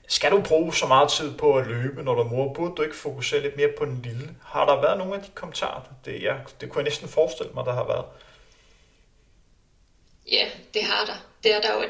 skal 0.07 0.31
du 0.31 0.41
bruge 0.41 0.75
så 0.75 0.87
meget 0.87 1.09
tid 1.09 1.37
på 1.37 1.57
at 1.57 1.67
løbe, 1.67 2.03
når 2.03 2.15
du 2.15 2.21
er 2.21 2.29
mor? 2.29 2.53
Burde 2.53 2.75
du 2.75 2.81
ikke 2.81 2.95
fokusere 2.95 3.41
lidt 3.41 3.55
mere 3.57 3.69
på 3.77 3.85
den 3.85 4.01
lille? 4.01 4.35
Har 4.43 4.65
der 4.65 4.81
været 4.81 4.97
nogle 4.97 5.15
af 5.15 5.21
de 5.21 5.29
kommentarer? 5.33 5.81
Det, 6.05 6.23
jeg, 6.23 6.39
det 6.61 6.69
kunne 6.69 6.79
jeg 6.79 6.83
næsten 6.83 7.09
forestille 7.09 7.51
mig, 7.53 7.65
der 7.65 7.73
har 7.73 7.87
været. 7.87 8.05
Ja, 10.31 10.49
det 10.73 10.83
har 10.83 11.05
der. 11.05 11.25
Det 11.43 11.55
er 11.55 11.61
der, 11.61 11.73
jo, 11.73 11.89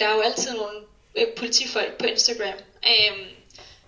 der 0.00 0.08
er 0.08 0.14
jo 0.14 0.20
altid 0.20 0.56
nogle 0.56 0.78
øh, 1.16 1.26
politifolk 1.36 1.98
på 1.98 2.06
Instagram. 2.06 2.58
øhm, 2.86 3.28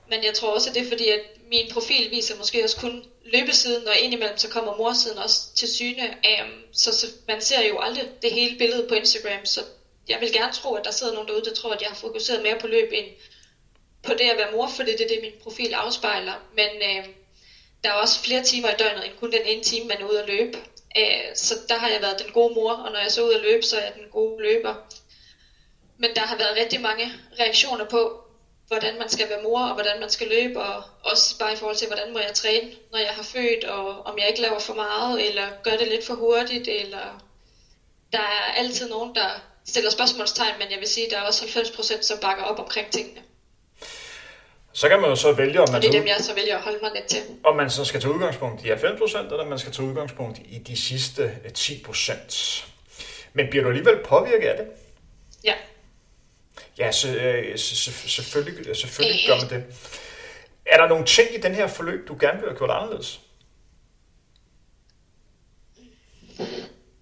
men 0.08 0.24
jeg 0.24 0.34
tror 0.34 0.50
også, 0.54 0.68
at 0.68 0.74
det 0.74 0.82
er 0.82 0.88
fordi, 0.88 1.08
at 1.08 1.20
min 1.50 1.70
profil 1.72 2.10
viser 2.10 2.36
måske 2.36 2.64
også 2.64 2.76
kun 2.76 3.04
løbesiden, 3.24 3.88
og 3.88 3.98
indimellem 3.98 4.38
så 4.38 4.48
kommer 4.48 4.76
morsiden 4.76 5.18
også 5.18 5.54
til 5.54 5.68
syne. 5.68 6.16
Um, 6.42 6.62
så, 6.72 6.98
så 6.98 7.06
man 7.28 7.40
ser 7.40 7.68
jo 7.68 7.78
aldrig 7.80 8.04
det 8.22 8.32
hele 8.32 8.58
billede 8.58 8.88
på 8.88 8.94
Instagram, 8.94 9.44
så 9.44 9.60
jeg 10.08 10.20
vil 10.20 10.32
gerne 10.32 10.52
tro, 10.52 10.74
at 10.74 10.84
der 10.84 10.90
sidder 10.90 11.12
nogen 11.12 11.28
derude, 11.28 11.44
der 11.44 11.54
tror, 11.54 11.72
at 11.72 11.82
jeg 11.82 11.88
har 11.88 11.96
fokuseret 11.96 12.42
mere 12.42 12.58
på 12.58 12.66
løb 12.66 12.90
end 12.92 13.06
på 14.02 14.12
det 14.12 14.30
at 14.30 14.38
være 14.38 14.52
mor, 14.52 14.68
fordi 14.68 14.92
det 14.92 15.00
er 15.00 15.08
det, 15.08 15.18
min 15.22 15.42
profil 15.42 15.74
afspejler. 15.74 16.34
Men 16.54 16.68
uh, 16.76 17.04
der 17.84 17.90
er 17.90 17.94
også 17.94 18.24
flere 18.24 18.42
timer 18.42 18.70
i 18.70 18.76
døgnet, 18.78 19.06
end 19.06 19.14
kun 19.20 19.32
den 19.32 19.46
ene 19.46 19.62
time, 19.62 19.86
man 19.86 20.02
er 20.02 20.04
ude 20.04 20.22
at 20.22 20.28
løbe. 20.28 20.58
Uh, 20.98 21.34
så 21.34 21.54
der 21.68 21.74
har 21.74 21.88
jeg 21.88 22.02
været 22.02 22.18
den 22.24 22.32
gode 22.32 22.54
mor, 22.54 22.72
og 22.72 22.92
når 22.92 22.98
jeg 22.98 23.10
så 23.10 23.26
ud 23.26 23.34
at 23.34 23.40
løbe, 23.40 23.62
så 23.62 23.76
er 23.76 23.82
jeg 23.82 23.94
den 23.94 24.08
gode 24.10 24.42
løber. 24.42 24.74
Men 25.98 26.10
der 26.14 26.20
har 26.20 26.36
været 26.36 26.56
rigtig 26.56 26.80
mange 26.80 27.12
reaktioner 27.40 27.84
på, 27.84 28.23
hvordan 28.68 28.98
man 28.98 29.08
skal 29.08 29.28
være 29.28 29.42
mor, 29.42 29.60
og 29.60 29.74
hvordan 29.74 30.00
man 30.00 30.10
skal 30.10 30.28
løbe, 30.28 30.60
og 30.60 30.82
også 31.02 31.38
bare 31.38 31.52
i 31.52 31.56
forhold 31.56 31.76
til, 31.76 31.86
hvordan 31.86 32.12
må 32.12 32.18
jeg 32.18 32.34
træne, 32.34 32.70
når 32.92 32.98
jeg 32.98 33.10
har 33.10 33.22
født, 33.22 33.64
og 33.64 34.06
om 34.06 34.18
jeg 34.18 34.28
ikke 34.28 34.40
laver 34.40 34.58
for 34.58 34.74
meget, 34.74 35.28
eller 35.28 35.46
gør 35.64 35.76
det 35.76 35.88
lidt 35.88 36.06
for 36.06 36.14
hurtigt, 36.14 36.68
eller 36.68 37.24
der 38.12 38.18
er 38.18 38.52
altid 38.56 38.88
nogen, 38.88 39.14
der 39.14 39.28
stiller 39.66 39.90
spørgsmålstegn, 39.90 40.54
men 40.58 40.70
jeg 40.70 40.80
vil 40.80 40.88
sige, 40.88 41.10
der 41.10 41.16
er 41.18 41.22
også 41.22 41.44
90%, 41.44 42.02
som 42.02 42.18
bakker 42.18 42.44
op 42.44 42.58
omkring 42.58 42.90
tingene. 42.90 43.20
Så 44.72 44.88
kan 44.88 45.00
man 45.00 45.10
jo 45.10 45.16
så 45.16 45.32
vælge, 45.32 45.60
om 45.60 45.68
man, 45.68 45.76
og 45.76 45.82
det 45.82 45.88
er 45.88 45.92
dem, 45.92 46.06
jeg 46.06 46.16
så 46.20 46.34
vælger 46.34 46.56
at 46.56 46.62
holde 46.62 46.78
mig 46.82 46.90
lidt 46.94 47.06
til. 47.06 47.22
Om 47.44 47.56
man 47.56 47.70
så 47.70 47.84
skal 47.84 48.00
tage 48.00 48.14
udgangspunkt 48.14 48.64
i 48.64 48.70
90%, 48.70 49.18
eller 49.18 49.44
man 49.44 49.58
skal 49.58 49.72
tage 49.72 49.88
udgangspunkt 49.88 50.38
i 50.44 50.58
de 50.58 50.76
sidste 50.76 51.32
10%. 51.58 52.64
Men 53.32 53.50
bliver 53.50 53.62
du 53.62 53.68
alligevel 53.68 53.98
påvirket 54.04 54.48
af 54.48 54.56
det? 54.56 54.66
Ja. 55.44 55.54
Ja, 56.78 56.92
så, 56.92 57.08
øh, 57.14 57.58
så, 57.58 57.76
så, 57.76 58.08
selvfølgelig, 58.08 58.76
selvfølgelig 58.76 59.26
gør 59.26 59.36
man 59.36 59.50
det. 59.50 59.64
Er 60.66 60.76
der 60.76 60.88
nogle 60.88 61.06
ting 61.06 61.34
i 61.34 61.40
den 61.40 61.54
her 61.54 61.66
forløb, 61.66 62.08
du 62.08 62.16
gerne 62.20 62.40
vil 62.40 62.48
have 62.48 62.58
gjort 62.58 62.70
anderledes? 62.70 63.20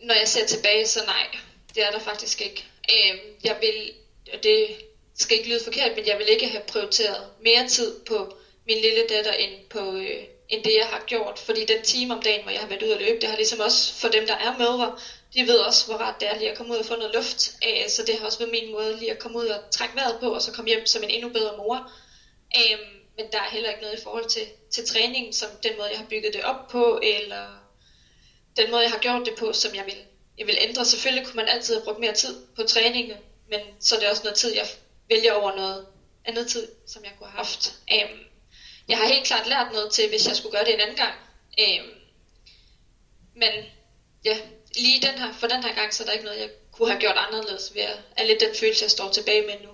Når 0.01 0.15
jeg 0.15 0.29
ser 0.29 0.47
tilbage, 0.47 0.87
så 0.87 1.01
nej. 1.07 1.27
Det 1.75 1.87
er 1.87 1.91
der 1.91 1.99
faktisk 1.99 2.41
ikke. 2.41 2.65
Øh, 2.91 3.19
jeg 3.45 3.57
vil, 3.61 3.93
og 4.33 4.43
det 4.43 4.67
skal 5.15 5.37
ikke 5.37 5.49
lyde 5.49 5.65
forkert, 5.65 5.97
men 5.97 6.07
jeg 6.07 6.19
vil 6.19 6.29
ikke 6.29 6.49
have 6.49 6.63
prioriteret 6.69 7.27
mere 7.45 7.69
tid 7.69 8.01
på 8.09 8.37
min 8.67 8.79
lille 8.79 9.07
datter 9.09 9.33
end 9.33 9.53
på 9.71 9.97
øh, 9.97 10.25
end 10.49 10.65
det, 10.65 10.75
jeg 10.79 10.87
har 10.87 11.03
gjort. 11.07 11.39
Fordi 11.39 11.65
den 11.65 11.83
time 11.83 12.15
om 12.15 12.23
dagen, 12.23 12.43
hvor 12.43 12.51
jeg 12.51 12.61
har 12.61 12.69
været 12.69 12.83
ude 12.83 12.95
at 12.95 13.01
løbe, 13.01 13.21
det 13.21 13.29
har 13.29 13.37
ligesom 13.37 13.61
også 13.61 13.95
for 14.01 14.09
dem, 14.09 14.27
der 14.27 14.35
er 14.35 14.59
mødre, 14.59 14.99
de 15.35 15.47
ved 15.47 15.59
også, 15.59 15.87
hvor 15.87 15.95
rart 15.95 16.21
det 16.21 16.29
er 16.29 16.39
lige 16.39 16.51
at 16.51 16.57
komme 16.57 16.73
ud 16.73 16.79
og 16.79 16.85
få 16.87 16.97
noget 16.97 17.15
luft. 17.15 17.41
Så 17.89 18.03
det 18.07 18.19
har 18.19 18.27
også 18.27 18.39
været 18.39 18.51
min 18.51 18.73
måde 18.73 18.99
lige 18.99 19.11
at 19.11 19.19
komme 19.19 19.39
ud 19.39 19.47
og 19.47 19.71
trække 19.71 19.95
vejret 19.97 20.17
på, 20.21 20.35
og 20.35 20.43
så 20.43 20.53
komme 20.53 20.69
hjem 20.69 20.87
som 20.87 21.03
en 21.03 21.11
endnu 21.11 21.29
bedre 21.29 21.57
mor. 21.57 21.93
Øhm, 22.57 23.03
men 23.17 23.27
der 23.33 23.39
er 23.39 23.51
heller 23.51 23.69
ikke 23.69 23.83
noget 23.83 23.99
i 23.99 24.03
forhold 24.03 24.25
til, 24.25 24.47
til 24.71 24.87
træningen, 24.87 25.33
som 25.33 25.49
den 25.63 25.77
måde, 25.77 25.89
jeg 25.89 25.99
har 25.99 26.07
bygget 26.07 26.33
det 26.33 26.43
op 26.43 26.69
på, 26.71 27.01
eller 27.03 27.47
den 28.57 28.71
måde, 28.71 28.83
jeg 28.83 28.91
har 28.91 28.99
gjort 28.99 29.27
det 29.27 29.35
på, 29.39 29.53
som 29.53 29.75
jeg 29.75 29.85
vil, 29.87 30.05
jeg 30.39 30.47
vil 30.47 30.59
ændre. 30.61 30.85
Selvfølgelig 30.85 31.27
kunne 31.27 31.37
man 31.37 31.49
altid 31.49 31.75
have 31.75 31.85
brugt 31.85 31.99
mere 31.99 32.13
tid 32.13 32.47
på 32.57 32.63
træningen, 32.63 33.17
men 33.51 33.61
så 33.81 33.95
er 33.95 34.01
det 34.01 34.09
også 34.09 34.23
noget 34.23 34.39
tid, 34.39 34.55
jeg 34.55 34.67
vælger 35.09 35.33
over 35.33 35.57
noget, 35.57 35.87
andet 36.25 36.47
tid, 36.47 36.69
som 36.87 37.05
jeg 37.05 37.13
kunne 37.19 37.31
have 37.31 37.37
haft. 37.37 37.75
Øhm, 37.93 38.21
jeg 38.89 38.99
har 38.99 39.09
helt 39.09 39.27
klart 39.27 39.47
lært 39.47 39.73
noget 39.73 39.93
til, 39.93 40.09
hvis 40.09 40.27
jeg 40.27 40.37
skulle 40.37 40.53
gøre 40.53 40.65
det 40.65 40.75
en 40.75 40.81
anden 40.81 40.97
gang. 40.97 41.15
Øhm, 41.61 41.91
men 43.35 43.53
ja, 44.25 44.39
lige 44.77 45.03
den 45.03 45.19
her, 45.19 45.33
for 45.41 45.47
den 45.47 45.63
her 45.63 45.75
gang, 45.75 45.95
så 45.95 46.03
er 46.03 46.07
der 46.07 46.13
ikke 46.13 46.25
noget, 46.25 46.41
jeg 46.41 46.49
kunne 46.73 46.91
have 46.91 47.01
gjort 47.01 47.17
anderledes 47.29 47.73
ved 47.75 47.83
at, 47.83 47.99
er 48.17 48.27
lidt 48.27 48.41
den 48.41 48.55
følelse, 48.61 48.85
jeg 48.85 48.91
står 48.91 49.09
tilbage 49.13 49.43
med 49.43 49.55
nu. 49.63 49.71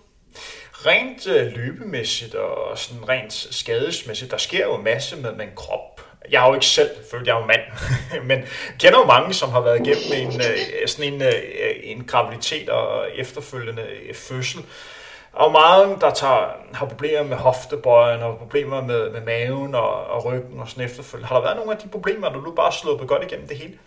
Rent 0.72 1.26
øh, 1.26 1.52
løbemæssigt 1.52 2.34
og 2.34 2.78
sådan 2.78 3.08
rent 3.08 3.32
skadesmæssigt, 3.32 4.30
der 4.30 4.36
sker 4.36 4.66
jo 4.66 4.74
en 4.74 4.84
masse 4.84 5.16
med, 5.16 5.32
min 5.32 5.48
en 5.48 5.54
krop. 5.56 6.00
Jeg 6.30 6.40
har 6.40 6.48
jo 6.48 6.54
ikke 6.54 6.66
selv 6.66 6.90
følt, 7.10 7.26
jeg 7.26 7.36
er 7.36 7.40
jo 7.40 7.46
mand, 7.46 7.60
men 8.30 8.38
kender 8.78 8.98
jo 8.98 9.04
mange, 9.04 9.34
som 9.34 9.50
har 9.50 9.60
været 9.60 9.86
igennem 9.86 10.32
en, 10.32 10.40
øh, 10.40 10.88
sådan 10.88 11.12
en, 11.12 11.22
øh, 11.22 11.32
en 11.82 12.04
graviditet 12.04 12.68
og 12.68 13.06
efterfølgende 13.14 13.82
øh, 13.82 14.14
fødsel. 14.14 14.60
Og 15.32 15.52
meget, 15.52 16.00
der 16.00 16.10
tager, 16.10 16.56
har 16.74 16.86
problemer 16.86 17.22
med 17.22 17.36
hoftebøjen 17.36 18.22
og 18.22 18.38
problemer 18.38 18.82
med, 18.82 19.10
med 19.10 19.20
maven 19.20 19.74
og, 19.74 20.04
og 20.04 20.24
ryggen 20.24 20.60
og 20.60 20.68
sådan 20.68 20.84
efterfølgende. 20.84 21.28
Har 21.28 21.34
der 21.34 21.42
været 21.42 21.56
nogle 21.56 21.72
af 21.72 21.78
de 21.78 21.88
problemer, 21.88 22.28
du 22.28 22.50
bare 22.50 22.72
sluppet 22.72 23.08
godt 23.08 23.22
igennem 23.22 23.48
det 23.48 23.56
hele? 23.56 23.78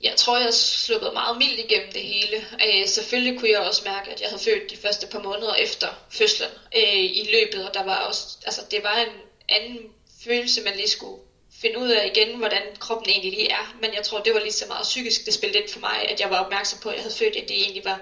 Jeg 0.00 0.16
tror, 0.16 0.38
jeg 0.38 0.54
sluppede 0.54 1.12
meget 1.12 1.38
mildt 1.38 1.58
igennem 1.58 1.92
det 1.92 2.02
hele. 2.02 2.46
Øh, 2.66 2.88
selvfølgelig 2.88 3.38
kunne 3.38 3.50
jeg 3.50 3.60
også 3.60 3.82
mærke, 3.84 4.10
at 4.10 4.20
jeg 4.20 4.28
havde 4.28 4.42
født 4.42 4.70
de 4.70 4.76
første 4.76 5.06
par 5.06 5.22
måneder 5.22 5.54
efter 5.54 5.88
fødslen 6.10 6.50
øh, 6.76 7.04
i 7.04 7.28
løbet, 7.32 7.68
og 7.68 7.74
der 7.74 7.84
var 7.84 7.96
også, 7.96 8.38
altså, 8.46 8.60
det 8.70 8.82
var 8.82 8.96
en 8.96 9.12
anden 9.48 9.78
følelse, 10.24 10.62
man 10.62 10.76
lige 10.76 10.88
skulle 10.88 11.22
finde 11.60 11.78
ud 11.78 11.88
af 11.88 12.06
igen, 12.06 12.38
hvordan 12.38 12.76
kroppen 12.80 13.10
egentlig 13.10 13.32
lige 13.32 13.50
er. 13.50 13.76
Men 13.80 13.94
jeg 13.94 14.04
tror, 14.04 14.20
det 14.20 14.34
var 14.34 14.40
lige 14.40 14.52
så 14.52 14.66
meget 14.66 14.82
psykisk, 14.82 15.26
det 15.26 15.34
spillede 15.34 15.58
ind 15.58 15.68
for 15.68 15.80
mig, 15.80 16.08
at 16.08 16.20
jeg 16.20 16.30
var 16.30 16.44
opmærksom 16.44 16.78
på, 16.82 16.88
at 16.88 16.94
jeg 16.94 17.02
havde 17.02 17.14
født, 17.14 17.36
at 17.36 17.48
det 17.48 17.60
egentlig 17.62 17.84
var 17.84 18.00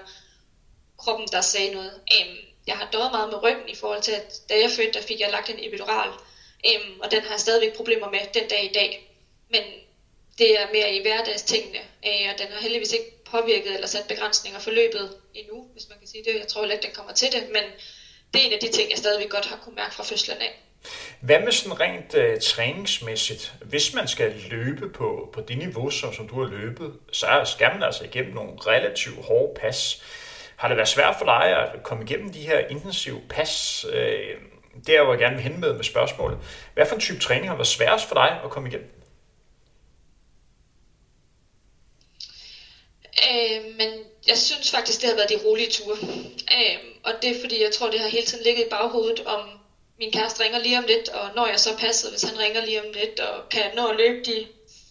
kroppen, 0.97 1.27
der 1.31 1.41
sagde 1.41 1.73
noget. 1.73 1.93
Øhm, 2.13 2.37
jeg 2.67 2.77
har 2.77 2.89
døjet 2.91 3.11
meget 3.11 3.29
med 3.29 3.43
ryggen 3.43 3.69
i 3.69 3.75
forhold 3.75 4.01
til, 4.01 4.11
at 4.11 4.33
da 4.49 4.59
jeg 4.59 4.71
fødte, 4.71 4.93
der 4.93 5.01
fik 5.01 5.19
jeg 5.19 5.31
lagt 5.31 5.49
en 5.49 5.67
epidural, 5.67 6.09
øhm, 6.65 6.99
og 6.99 7.11
den 7.11 7.21
har 7.21 7.31
jeg 7.31 7.39
stadigvæk 7.39 7.75
problemer 7.75 8.09
med 8.09 8.19
den 8.33 8.47
dag 8.49 8.63
i 8.63 8.73
dag. 8.73 9.11
Men 9.49 9.63
det 10.37 10.59
er 10.59 10.65
mere 10.73 10.93
i 10.93 11.01
hverdagstingene, 11.01 11.79
øh, 12.07 12.25
og 12.31 12.39
den 12.41 12.47
har 12.53 12.61
heldigvis 12.61 12.91
ikke 12.91 13.23
påvirket 13.31 13.73
eller 13.73 13.87
sat 13.87 14.05
begrænsninger 14.07 14.59
for 14.59 14.71
løbet 14.71 15.05
endnu, 15.33 15.67
hvis 15.73 15.89
man 15.89 15.99
kan 15.99 16.07
sige 16.07 16.23
det. 16.23 16.39
Jeg 16.39 16.47
tror 16.47 16.65
ikke, 16.65 16.83
den 16.87 16.95
kommer 16.95 17.13
til 17.13 17.31
det, 17.31 17.43
men 17.47 17.63
det 18.33 18.41
er 18.41 18.47
en 18.47 18.53
af 18.53 18.59
de 18.59 18.71
ting, 18.71 18.89
jeg 18.89 18.97
stadigvæk 18.97 19.29
godt 19.29 19.45
har 19.45 19.57
kunne 19.63 19.75
mærke 19.75 19.95
fra 19.95 20.03
fødslen 20.03 20.37
af. 20.37 20.63
Hvad 21.19 21.39
med 21.39 21.51
sådan 21.51 21.79
rent 21.79 22.13
uh, 22.13 22.41
træningsmæssigt? 22.41 23.53
Hvis 23.61 23.93
man 23.93 24.07
skal 24.07 24.33
løbe 24.49 24.89
på, 24.89 25.29
på 25.33 25.41
det 25.41 25.57
niveau, 25.57 25.89
som, 25.89 26.13
som 26.13 26.27
du 26.27 26.43
har 26.43 26.49
løbet, 26.49 26.93
så 27.11 27.27
skal 27.45 27.69
man 27.73 27.83
altså 27.83 28.03
igennem 28.03 28.33
nogle 28.33 28.51
relativt 28.67 29.25
hårde 29.25 29.59
pas. 29.59 30.03
Har 30.55 30.67
det 30.67 30.77
været 30.77 30.89
svært 30.89 31.15
for 31.17 31.25
dig 31.25 31.73
at 31.73 31.83
komme 31.83 32.03
igennem 32.03 32.33
de 32.33 32.39
her 32.39 32.59
intensive 32.59 33.21
pas? 33.29 33.85
Øh, 33.93 34.35
det 34.87 34.95
er 34.95 34.99
jo, 34.99 35.11
jeg 35.11 35.19
gerne 35.19 35.35
vil 35.35 35.43
hen 35.43 35.59
med 35.59 35.73
med 35.73 35.83
spørgsmålet. 35.83 36.37
Hvad 36.73 36.85
for 36.85 36.95
en 36.95 37.01
type 37.01 37.19
træning 37.19 37.47
har 37.47 37.55
været 37.55 37.67
sværest 37.67 38.07
for 38.07 38.15
dig 38.15 38.39
at 38.43 38.49
komme 38.49 38.69
igennem? 38.69 38.96
Øh, 43.25 43.75
men 43.77 43.89
jeg 44.27 44.37
synes 44.37 44.71
faktisk, 44.71 45.01
det 45.01 45.09
har 45.09 45.15
været 45.15 45.29
de 45.29 45.45
rolige 45.45 45.71
ture. 45.71 45.97
Øh, 46.57 46.77
og 47.03 47.13
det 47.21 47.29
er 47.29 47.41
fordi, 47.41 47.63
jeg 47.63 47.71
tror, 47.71 47.89
det 47.89 47.99
har 47.99 48.09
hele 48.09 48.25
tiden 48.25 48.43
ligget 48.43 48.65
i 48.65 48.69
baghovedet, 48.69 49.19
om 49.25 49.49
min 49.99 50.11
kæreste 50.11 50.43
ringer 50.43 50.59
lige 50.59 50.77
om 50.77 50.85
lidt, 50.87 51.09
og 51.09 51.29
når 51.35 51.47
jeg 51.47 51.59
så 51.59 51.77
passer, 51.77 52.09
hvis 52.09 52.23
han 52.23 52.39
ringer 52.39 52.65
lige 52.65 52.79
om 52.79 52.91
lidt, 52.93 53.19
og 53.19 53.49
kan 53.49 53.61
jeg 53.61 53.71
nå 53.75 53.87
at 53.87 53.97
løbe 53.97 54.25
de 54.25 54.47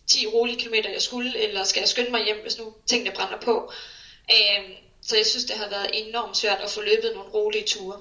10 0.07 0.27
rolige 0.27 0.59
kilometer, 0.59 0.91
jeg 0.91 1.03
skulle, 1.03 1.39
eller 1.39 1.65
skal 1.65 1.81
jeg 1.81 1.89
skynde 1.89 2.11
mig 2.11 2.25
hjem, 2.25 2.37
hvis 2.43 2.59
nu 2.59 2.75
tingene 2.87 3.15
brænder 3.17 3.41
på. 3.41 3.73
Øh, 4.31 4.65
så 5.03 5.17
jeg 5.17 5.27
synes, 5.27 5.45
det 5.45 5.57
har 5.57 5.69
været 5.69 5.91
enormt 5.93 6.37
svært 6.37 6.59
at 6.65 6.71
få 6.71 6.81
løbet 6.81 7.13
nogle 7.15 7.31
rolige 7.31 7.65
ture. 7.65 7.97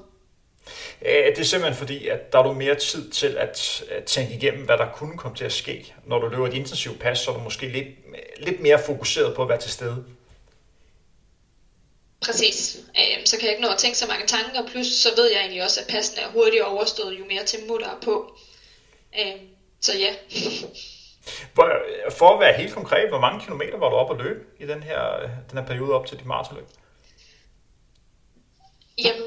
Øh, 1.01 1.25
det 1.25 1.39
er 1.39 1.43
simpelthen 1.43 1.77
fordi, 1.77 2.07
at 2.07 2.33
der 2.33 2.39
er 2.39 2.43
du 2.43 2.53
mere 2.53 2.75
tid 2.75 3.11
til 3.11 3.38
at, 3.38 3.83
tænke 4.05 4.33
igennem, 4.33 4.65
hvad 4.65 4.77
der 4.77 4.88
kunne 4.95 5.17
komme 5.17 5.38
til 5.38 5.45
at 5.45 5.53
ske. 5.53 5.95
Når 6.05 6.19
du 6.19 6.27
løber 6.27 6.47
et 6.47 6.53
intensivt 6.53 6.99
pas, 6.99 7.19
så 7.19 7.31
er 7.31 7.35
du 7.35 7.41
måske 7.41 7.67
lidt, 7.67 7.88
lidt 8.38 8.59
mere 8.59 8.79
fokuseret 8.85 9.35
på 9.35 9.41
at 9.41 9.49
være 9.49 9.59
til 9.59 9.71
stede. 9.71 10.05
Præcis. 12.21 12.78
Så 13.25 13.38
kan 13.38 13.45
jeg 13.45 13.51
ikke 13.51 13.62
nå 13.62 13.69
at 13.69 13.78
tænke 13.78 13.97
så 13.97 14.08
mange 14.08 14.28
tanker, 14.28 14.67
plus 14.67 14.88
så 14.88 15.10
ved 15.15 15.32
jeg 15.32 15.39
egentlig 15.39 15.63
også, 15.63 15.82
at 15.82 15.88
passen 15.88 16.19
er 16.19 16.28
hurtigt 16.28 16.63
overstået, 16.63 17.19
jo 17.19 17.25
mere 17.25 17.45
tempo 17.45 17.78
der 17.78 17.89
er 17.89 17.99
på. 18.01 18.38
Så 19.82 19.97
ja. 19.97 20.15
For 22.10 22.34
at 22.34 22.39
være 22.39 22.54
helt 22.54 22.73
konkret, 22.73 23.10
hvor 23.10 23.19
mange 23.19 23.41
kilometer 23.41 23.78
var 23.78 23.89
du 23.89 23.95
op 23.95 24.12
at 24.12 24.25
løbe 24.25 24.39
i 24.60 24.65
den 24.65 24.84
her, 24.84 25.30
den 25.49 25.58
her 25.58 25.65
periode 25.65 25.93
op 25.93 26.08
til 26.08 26.17
dit 26.17 26.25
maratonløb? 26.25 26.67
Jamen, 28.97 29.21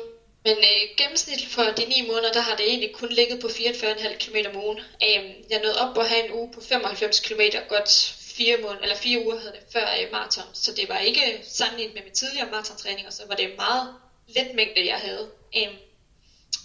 men 0.45 0.57
øh, 0.57 0.97
gennemsnit 0.97 1.47
for 1.55 1.63
de 1.63 1.85
9 1.89 2.07
måneder, 2.09 2.33
der 2.33 2.41
har 2.41 2.57
det 2.57 2.69
egentlig 2.69 2.93
kun 2.95 3.09
ligget 3.09 3.41
på 3.41 3.47
44,5 3.47 4.17
km 4.19 4.37
om 4.51 4.65
ugen. 4.65 4.79
Øh, 4.79 5.25
jeg 5.51 5.61
nåede 5.63 5.81
op 5.81 5.95
på 5.95 6.01
at 6.01 6.09
have 6.09 6.25
en 6.25 6.33
uge 6.33 6.53
på 6.55 6.61
95 6.61 7.21
km, 7.21 7.41
godt 7.69 8.15
fire, 8.39 8.57
måneder, 8.63 8.83
eller 8.83 8.97
fire 8.97 9.25
uger 9.25 9.39
havde 9.39 9.53
det 9.53 9.65
før 9.73 9.87
øh, 10.01 10.13
maraton. 10.13 10.45
Så 10.53 10.71
det 10.77 10.89
var 10.89 10.99
ikke 10.99 11.41
sammenlignet 11.45 11.95
med 11.95 12.03
min 12.03 12.13
tidligere 12.13 12.51
maratontræning, 12.51 13.07
og 13.07 13.13
så 13.13 13.23
var 13.29 13.35
det 13.35 13.49
meget 13.57 13.95
let 14.29 14.55
mængde, 14.55 14.87
jeg 14.87 14.97
havde. 14.97 15.31
Øh, 15.57 15.73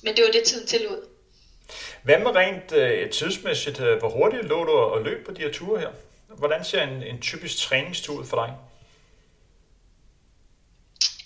men 0.04 0.16
det 0.16 0.24
var 0.26 0.32
det, 0.32 0.44
tiden 0.44 0.68
tillod. 0.68 1.02
Hvad 2.04 2.20
med 2.20 2.36
rent 2.36 2.72
øh, 2.72 3.12
tidsmæssigt? 3.12 3.80
Øh, 3.80 3.98
hvor 4.00 4.10
hurtigt 4.10 4.44
lå 4.44 4.64
du 4.64 4.94
at 4.96 5.04
løbe 5.04 5.26
på 5.26 5.32
de 5.32 5.42
her 5.42 5.52
ture 5.52 5.80
her? 5.80 5.90
Hvordan 6.28 6.66
ser 6.66 6.82
en, 6.82 7.04
en 7.04 7.22
typisk 7.22 7.58
træningstur 7.58 8.20
ud 8.20 8.26
for 8.26 8.46
dig? 8.46 8.56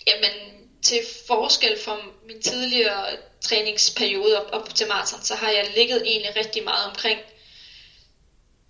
Jamen, 0.06 0.34
til 0.82 0.98
forskel 1.26 1.78
fra 1.84 1.96
min 2.26 2.42
tidligere 2.42 3.04
træningsperiode 3.40 4.46
op, 4.46 4.48
op 4.52 4.74
til 4.74 4.88
maraton, 4.88 5.22
så 5.22 5.34
har 5.34 5.50
jeg 5.50 5.70
ligget 5.76 6.02
egentlig 6.06 6.36
rigtig 6.36 6.64
meget 6.64 6.86
omkring 6.90 7.20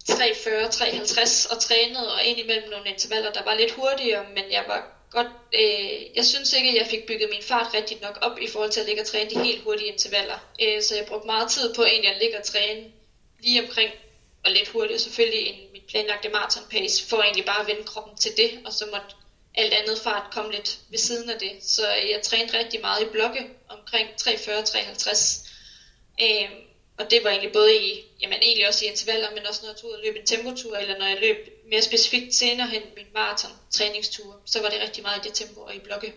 3.40-3.50 0.09 1.55
og 1.55 1.61
trænede, 1.61 2.15
og 2.15 2.25
indimellem 2.25 2.71
nogle 2.71 2.89
intervaller, 2.89 3.33
der 3.33 3.45
var 3.45 3.55
lidt 3.55 3.71
hurtigere, 3.71 4.25
men 4.35 4.45
jeg 4.51 4.65
var 4.67 4.99
godt, 5.11 5.27
øh, 5.55 6.17
jeg 6.17 6.25
synes 6.25 6.53
ikke, 6.53 6.71
at 6.71 6.77
jeg 6.77 6.87
fik 6.87 7.07
bygget 7.07 7.31
min 7.31 7.43
fart 7.43 7.75
rigtigt 7.75 8.01
nok 8.01 8.19
op 8.21 8.39
i 8.41 8.49
forhold 8.49 8.71
til 8.71 8.81
at 8.81 8.87
ligge 8.87 9.03
og 9.03 9.07
træne 9.07 9.31
de 9.31 9.45
helt 9.45 9.63
hurtige 9.63 9.93
intervaller. 9.93 10.39
Øh, 10.63 10.83
så 10.83 10.95
jeg 10.95 11.07
brugte 11.07 11.27
meget 11.27 11.51
tid 11.51 11.75
på 11.75 11.85
egentlig 11.85 12.11
at 12.11 12.23
ligge 12.23 12.39
og 12.39 12.45
træne 12.45 12.85
lige 13.41 13.63
omkring, 13.63 13.91
og 14.45 14.51
lidt 14.51 14.69
hurtigere 14.69 14.99
selvfølgelig 14.99 15.47
end 15.47 15.73
mit 15.73 15.83
planlagte 15.89 16.29
maraton 16.29 16.65
pace, 16.71 17.07
for 17.09 17.23
egentlig 17.23 17.45
bare 17.45 17.61
at 17.61 17.67
vende 17.67 17.85
kroppen 17.85 18.17
til 18.17 18.37
det, 18.37 18.51
og 18.65 18.73
så 18.73 18.87
måtte 18.87 19.15
alt 19.55 19.73
andet 19.73 19.99
fart 19.99 20.33
komme 20.33 20.53
lidt 20.53 20.79
ved 20.91 20.99
siden 20.99 21.31
af 21.31 21.39
det. 21.39 21.53
Så 21.61 21.89
jeg 21.89 22.23
trænede 22.23 22.59
rigtig 22.59 22.81
meget 22.81 23.03
i 23.03 23.05
blokke 23.05 23.47
omkring 23.69 24.09
340-350. 24.09 25.49
Øh, 26.23 26.51
og 26.99 27.11
det 27.11 27.25
var 27.25 27.31
egentlig 27.31 27.53
både 27.53 27.77
i, 27.77 28.05
jamen 28.23 28.39
egentlig 28.43 28.69
også 28.69 28.85
i 28.85 28.89
intervaller, 28.89 29.29
men 29.31 29.47
også 29.49 29.61
når 29.63 29.71
jeg 29.71 29.77
tog 29.77 29.91
ud 29.91 29.95
og 29.95 30.01
løb 30.05 30.17
en 30.17 30.27
tempotur, 30.27 30.77
eller 30.77 30.99
når 30.99 31.07
jeg 31.07 31.19
løb 31.21 31.37
mere 31.71 31.83
specifikt 31.83 32.35
senere 32.35 32.69
hen 32.69 32.83
min 32.97 33.07
maraton 33.15 33.51
træningstur, 33.71 34.37
så 34.45 34.63
var 34.63 34.69
det 34.69 34.79
rigtig 34.83 35.03
meget 35.03 35.27
i 35.27 35.29
det 35.29 35.35
tempo 35.35 35.61
og 35.61 35.75
i 35.75 35.79
blokke. 35.79 36.13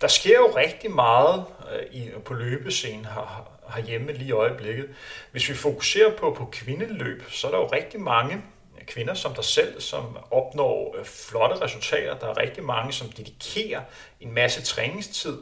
Der 0.00 0.08
sker 0.08 0.36
jo 0.36 0.56
rigtig 0.56 0.90
meget 0.90 1.44
øh, 1.72 1.94
i, 1.94 2.10
på 2.24 2.34
løbescenen 2.34 3.04
her, 3.04 3.56
herhjemme 3.74 4.12
lige 4.12 4.28
i 4.28 4.32
øjeblikket. 4.32 4.88
Hvis 5.32 5.48
vi 5.48 5.54
fokuserer 5.54 6.16
på, 6.16 6.34
på 6.34 6.44
kvindeløb, 6.52 7.22
så 7.30 7.46
er 7.46 7.50
der 7.50 7.58
jo 7.58 7.66
rigtig 7.66 8.00
mange 8.00 8.42
kvinder 8.86 9.14
som 9.14 9.34
dig 9.34 9.44
selv, 9.44 9.80
som 9.80 10.18
opnår 10.30 10.96
øh, 10.98 11.04
flotte 11.04 11.64
resultater. 11.64 12.18
Der 12.18 12.26
er 12.26 12.38
rigtig 12.38 12.64
mange, 12.64 12.92
som 12.92 13.12
dedikerer 13.12 13.80
en 14.20 14.34
masse 14.34 14.62
træningstid. 14.62 15.38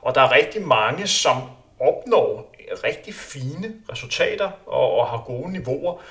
Og 0.00 0.14
der 0.14 0.20
er 0.20 0.32
rigtig 0.32 0.62
mange, 0.62 1.06
som 1.06 1.50
opnår 1.80 2.54
rigtig 2.84 3.14
fine 3.14 3.74
resultater 3.92 4.50
og, 4.66 4.92
og 4.92 5.08
har 5.08 5.24
gode 5.26 5.52
niveauer, 5.52 6.02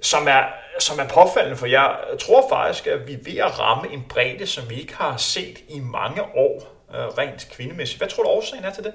som 0.00 0.28
er, 0.28 0.42
som 0.78 0.98
er 0.98 1.08
påfaldende, 1.08 1.56
for 1.56 1.66
jeg 1.66 1.96
tror 2.20 2.48
faktisk, 2.48 2.86
at 2.86 3.06
vi 3.06 3.12
er 3.12 3.18
ved 3.22 3.36
at 3.36 3.58
ramme 3.58 3.92
en 3.92 4.04
bredde, 4.08 4.46
som 4.46 4.70
vi 4.70 4.80
ikke 4.80 4.94
har 4.94 5.16
set 5.16 5.58
i 5.68 5.78
mange 5.78 6.22
år, 6.22 6.62
øh, 6.94 7.06
rent 7.18 7.48
kvindemæssigt. 7.50 8.00
Hvad 8.00 8.08
tror 8.08 8.22
du 8.22 8.28
årsagen 8.28 8.64
er 8.64 8.72
til 8.72 8.84
det? 8.84 8.94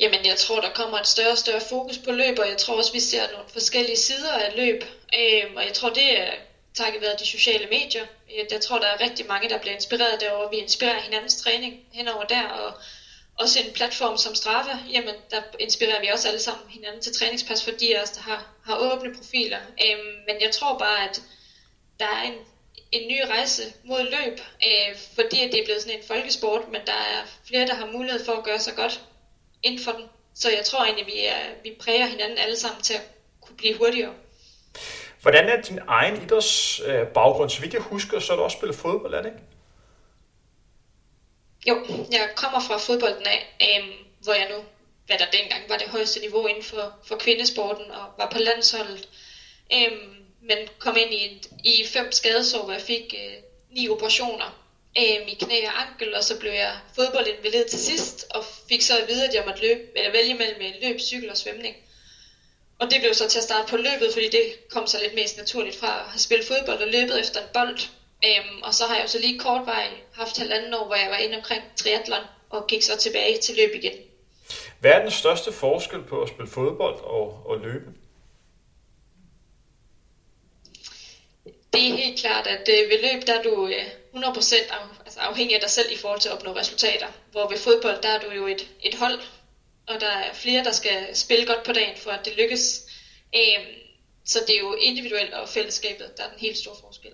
Jamen, 0.00 0.26
jeg 0.26 0.36
tror, 0.36 0.60
der 0.60 0.72
kommer 0.74 0.98
et 0.98 1.06
større 1.06 1.32
og 1.32 1.38
større 1.38 1.60
fokus 1.60 1.98
på 1.98 2.10
løb, 2.10 2.38
og 2.38 2.48
jeg 2.48 2.56
tror 2.58 2.76
også, 2.76 2.92
vi 2.92 3.00
ser 3.00 3.32
nogle 3.32 3.48
forskellige 3.52 3.96
sider 3.96 4.32
af 4.32 4.52
løb. 4.56 4.84
Øh, 5.18 5.42
og 5.56 5.62
jeg 5.64 5.72
tror, 5.74 5.88
det 5.88 6.20
er 6.20 6.30
takket 6.78 7.00
være 7.00 7.16
de 7.22 7.26
sociale 7.26 7.66
medier. 7.66 8.06
Øh, 8.32 8.44
jeg 8.50 8.60
tror, 8.60 8.78
der 8.78 8.86
er 8.86 9.00
rigtig 9.00 9.26
mange, 9.26 9.48
der 9.48 9.58
bliver 9.58 9.74
inspireret 9.74 10.20
derovre. 10.20 10.50
Vi 10.50 10.56
inspirerer 10.56 11.00
hinandens 11.00 11.36
træning 11.42 11.72
henover 11.92 12.24
der, 12.24 12.42
og 12.42 12.72
også 13.38 13.58
en 13.60 13.72
platform 13.72 14.16
som 14.16 14.34
Strava, 14.34 14.78
jamen 14.92 15.14
der 15.30 15.42
inspirerer 15.58 16.00
vi 16.00 16.08
også 16.08 16.28
alle 16.28 16.40
sammen 16.40 16.70
hinanden 16.70 17.02
til 17.02 17.12
træningspas, 17.12 17.64
fordi 17.64 17.94
os, 18.02 18.10
der 18.10 18.20
har, 18.20 18.40
har 18.64 18.76
åbne 18.76 19.14
profiler. 19.14 19.58
Øhm, 19.58 20.14
men 20.26 20.36
jeg 20.40 20.50
tror 20.50 20.78
bare, 20.78 21.08
at 21.08 21.22
der 22.00 22.06
er 22.06 22.22
en, 22.22 22.38
en 22.92 23.08
ny 23.08 23.20
rejse 23.28 23.62
mod 23.84 24.02
løb, 24.02 24.40
øh, 24.66 24.96
fordi 25.14 25.40
det 25.50 25.58
er 25.60 25.64
blevet 25.64 25.82
sådan 25.82 25.98
en 25.98 26.06
folkesport, 26.06 26.68
men 26.68 26.80
der 26.86 27.00
er 27.14 27.20
flere, 27.48 27.66
der 27.66 27.74
har 27.74 27.86
mulighed 27.86 28.24
for 28.24 28.32
at 28.32 28.44
gøre 28.44 28.60
sig 28.60 28.74
godt 28.76 29.00
inden 29.62 29.80
for 29.84 29.92
den. 29.92 30.04
Så 30.34 30.50
jeg 30.50 30.64
tror 30.64 30.84
egentlig, 30.84 31.06
vi, 31.06 31.18
er, 31.24 31.42
vi 31.62 31.76
præger 31.80 32.06
hinanden 32.06 32.38
alle 32.38 32.56
sammen 32.56 32.82
til 32.82 32.94
at 32.94 33.02
kunne 33.40 33.56
blive 33.56 33.76
hurtigere. 33.76 34.14
Hvordan 35.22 35.48
er 35.48 35.62
din 35.62 35.80
egen 35.88 36.22
idrætsbaggrund? 36.22 37.50
Øh, 37.50 37.56
så 37.56 37.60
vidt 37.60 37.74
jeg 37.74 37.82
husker, 37.82 38.20
så 38.20 38.32
har 38.32 38.36
du 38.36 38.42
også 38.42 38.56
spillet 38.56 38.76
fodbold, 38.76 39.14
er 39.14 39.22
det 39.22 39.28
ikke? 39.28 39.42
Jo, 41.68 41.74
jeg 42.12 42.30
kommer 42.36 42.60
fra 42.60 42.76
fodbolden 42.76 43.26
af, 43.26 43.56
øhm, 43.62 43.92
hvor 44.22 44.32
jeg 44.32 44.48
nu, 44.50 44.64
hvad 45.06 45.18
der 45.18 45.30
dengang 45.38 45.62
var 45.68 45.76
det 45.76 45.88
højeste 45.88 46.20
niveau 46.20 46.46
inden 46.46 46.62
for, 46.62 46.94
for 47.04 47.16
kvindesporten 47.16 47.90
og 47.90 48.06
var 48.18 48.30
på 48.30 48.38
landsholdet. 48.38 49.08
Øhm, 49.74 50.14
men 50.42 50.58
kom 50.78 50.96
ind 50.96 51.12
i, 51.14 51.26
et, 51.26 51.50
i 51.64 51.84
fem 51.86 52.12
skadesår, 52.12 52.64
hvor 52.64 52.72
jeg 52.72 52.82
fik 52.82 53.14
øh, 53.14 53.36
ni 53.70 53.88
operationer 53.88 54.64
øhm, 54.98 55.28
i 55.28 55.34
knæ 55.34 55.66
og 55.66 55.80
ankel, 55.80 56.14
og 56.14 56.24
så 56.24 56.38
blev 56.38 56.52
jeg 56.52 56.72
fodboldinvalid 56.94 57.64
til 57.64 57.78
sidst, 57.78 58.26
og 58.30 58.44
fik 58.68 58.82
så 58.82 58.98
at 59.02 59.08
vide, 59.08 59.28
at 59.28 59.34
jeg 59.34 59.44
måtte 59.46 59.60
løbe, 59.60 59.82
eller 59.96 60.12
vælge 60.12 60.34
mellem 60.34 60.60
løb, 60.82 61.00
cykel 61.00 61.30
og 61.30 61.36
svømning. 61.36 61.76
Og 62.78 62.90
det 62.90 63.00
blev 63.00 63.14
så 63.14 63.28
til 63.28 63.38
at 63.38 63.44
starte 63.44 63.70
på 63.70 63.76
løbet, 63.76 64.12
fordi 64.12 64.28
det 64.28 64.70
kom 64.70 64.86
så 64.86 64.98
lidt 65.02 65.14
mest 65.14 65.36
naturligt 65.36 65.76
fra 65.76 66.00
at 66.00 66.04
have 66.04 66.18
spillet 66.18 66.46
fodbold 66.46 66.82
og 66.82 66.88
løbet 66.88 67.20
efter 67.20 67.40
en 67.40 67.48
bold. 67.52 67.78
Øhm, 68.24 68.62
og 68.62 68.74
så 68.74 68.84
har 68.84 68.94
jeg 68.94 69.02
jo 69.02 69.08
så 69.08 69.18
lige 69.18 69.38
kort 69.38 69.66
vej 69.66 69.88
haft 70.12 70.38
halvanden 70.38 70.74
år, 70.74 70.86
hvor 70.86 70.94
jeg 70.94 71.10
var 71.10 71.16
inde 71.16 71.36
omkring 71.36 71.62
triathlon 71.76 72.24
og 72.50 72.66
gik 72.66 72.82
så 72.82 72.96
tilbage 72.96 73.38
til 73.38 73.56
løb 73.56 73.74
igen. 73.74 73.92
Hvad 74.80 74.90
er 74.90 74.98
den 74.98 75.10
største 75.10 75.52
forskel 75.52 76.02
på 76.02 76.22
at 76.22 76.28
spille 76.28 76.50
fodbold 76.50 77.00
og, 77.00 77.42
og 77.46 77.58
løbe? 77.58 77.90
Det 81.72 81.88
er 81.88 81.94
helt 81.94 82.20
klart, 82.20 82.46
at 82.46 82.68
øh, 82.68 82.90
ved 82.90 82.98
løb 83.02 83.26
der 83.26 83.38
er 83.38 83.42
du 83.42 83.66
øh, 83.66 83.86
100% 84.14 84.54
af, 84.72 84.78
altså 85.04 85.20
afhængig 85.20 85.54
af 85.54 85.60
dig 85.60 85.70
selv 85.70 85.92
i 85.92 85.96
forhold 85.96 86.20
til 86.20 86.28
at 86.28 86.34
opnå 86.34 86.56
resultater. 86.56 87.06
Hvor 87.30 87.48
ved 87.48 87.56
fodbold 87.58 88.02
der 88.02 88.08
er 88.08 88.20
du 88.20 88.30
jo 88.30 88.46
et, 88.46 88.68
et 88.82 88.94
hold, 88.94 89.20
og 89.88 90.00
der 90.00 90.10
er 90.10 90.34
flere, 90.34 90.64
der 90.64 90.72
skal 90.72 91.16
spille 91.16 91.46
godt 91.46 91.62
på 91.66 91.72
dagen, 91.72 91.96
for 91.96 92.10
at 92.10 92.24
det 92.24 92.32
lykkes. 92.36 92.82
Øhm, 93.34 93.66
så 94.24 94.38
det 94.46 94.56
er 94.56 94.60
jo 94.60 94.74
individuelt 94.80 95.34
og 95.34 95.48
fællesskabet, 95.48 96.16
der 96.16 96.22
er 96.22 96.28
den 96.28 96.38
helt 96.38 96.56
store 96.56 96.74
forskel. 96.84 97.10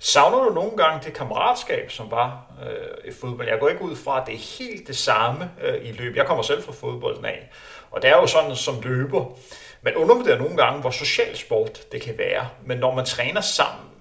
Savner 0.00 0.44
du 0.44 0.54
nogle 0.54 0.76
gange 0.76 1.06
det 1.06 1.14
kammeratskab, 1.14 1.90
som 1.90 2.10
var 2.10 2.52
øh, 2.66 3.10
i 3.10 3.14
fodbold? 3.20 3.48
Jeg 3.48 3.58
går 3.60 3.68
ikke 3.68 3.82
ud 3.82 3.96
fra, 3.96 4.20
at 4.20 4.26
det 4.26 4.34
er 4.34 4.64
helt 4.64 4.86
det 4.86 4.96
samme 4.96 5.50
øh, 5.62 5.88
i 5.88 5.92
løb. 5.92 6.16
Jeg 6.16 6.26
kommer 6.26 6.42
selv 6.42 6.62
fra 6.62 6.72
fodbolden 6.72 7.24
af, 7.24 7.50
og 7.90 8.02
det 8.02 8.10
er 8.10 8.16
jo 8.16 8.26
sådan 8.26 8.56
som 8.56 8.80
løber. 8.80 9.38
Man 9.82 9.94
undervurderer 9.94 10.38
nogle 10.38 10.56
gange, 10.56 10.80
hvor 10.80 10.90
social 10.90 11.36
sport 11.36 11.92
det 11.92 12.02
kan 12.02 12.18
være. 12.18 12.48
Men 12.66 12.78
når 12.78 12.94
man 12.94 13.04
træner 13.04 13.40
sammen 13.40 13.91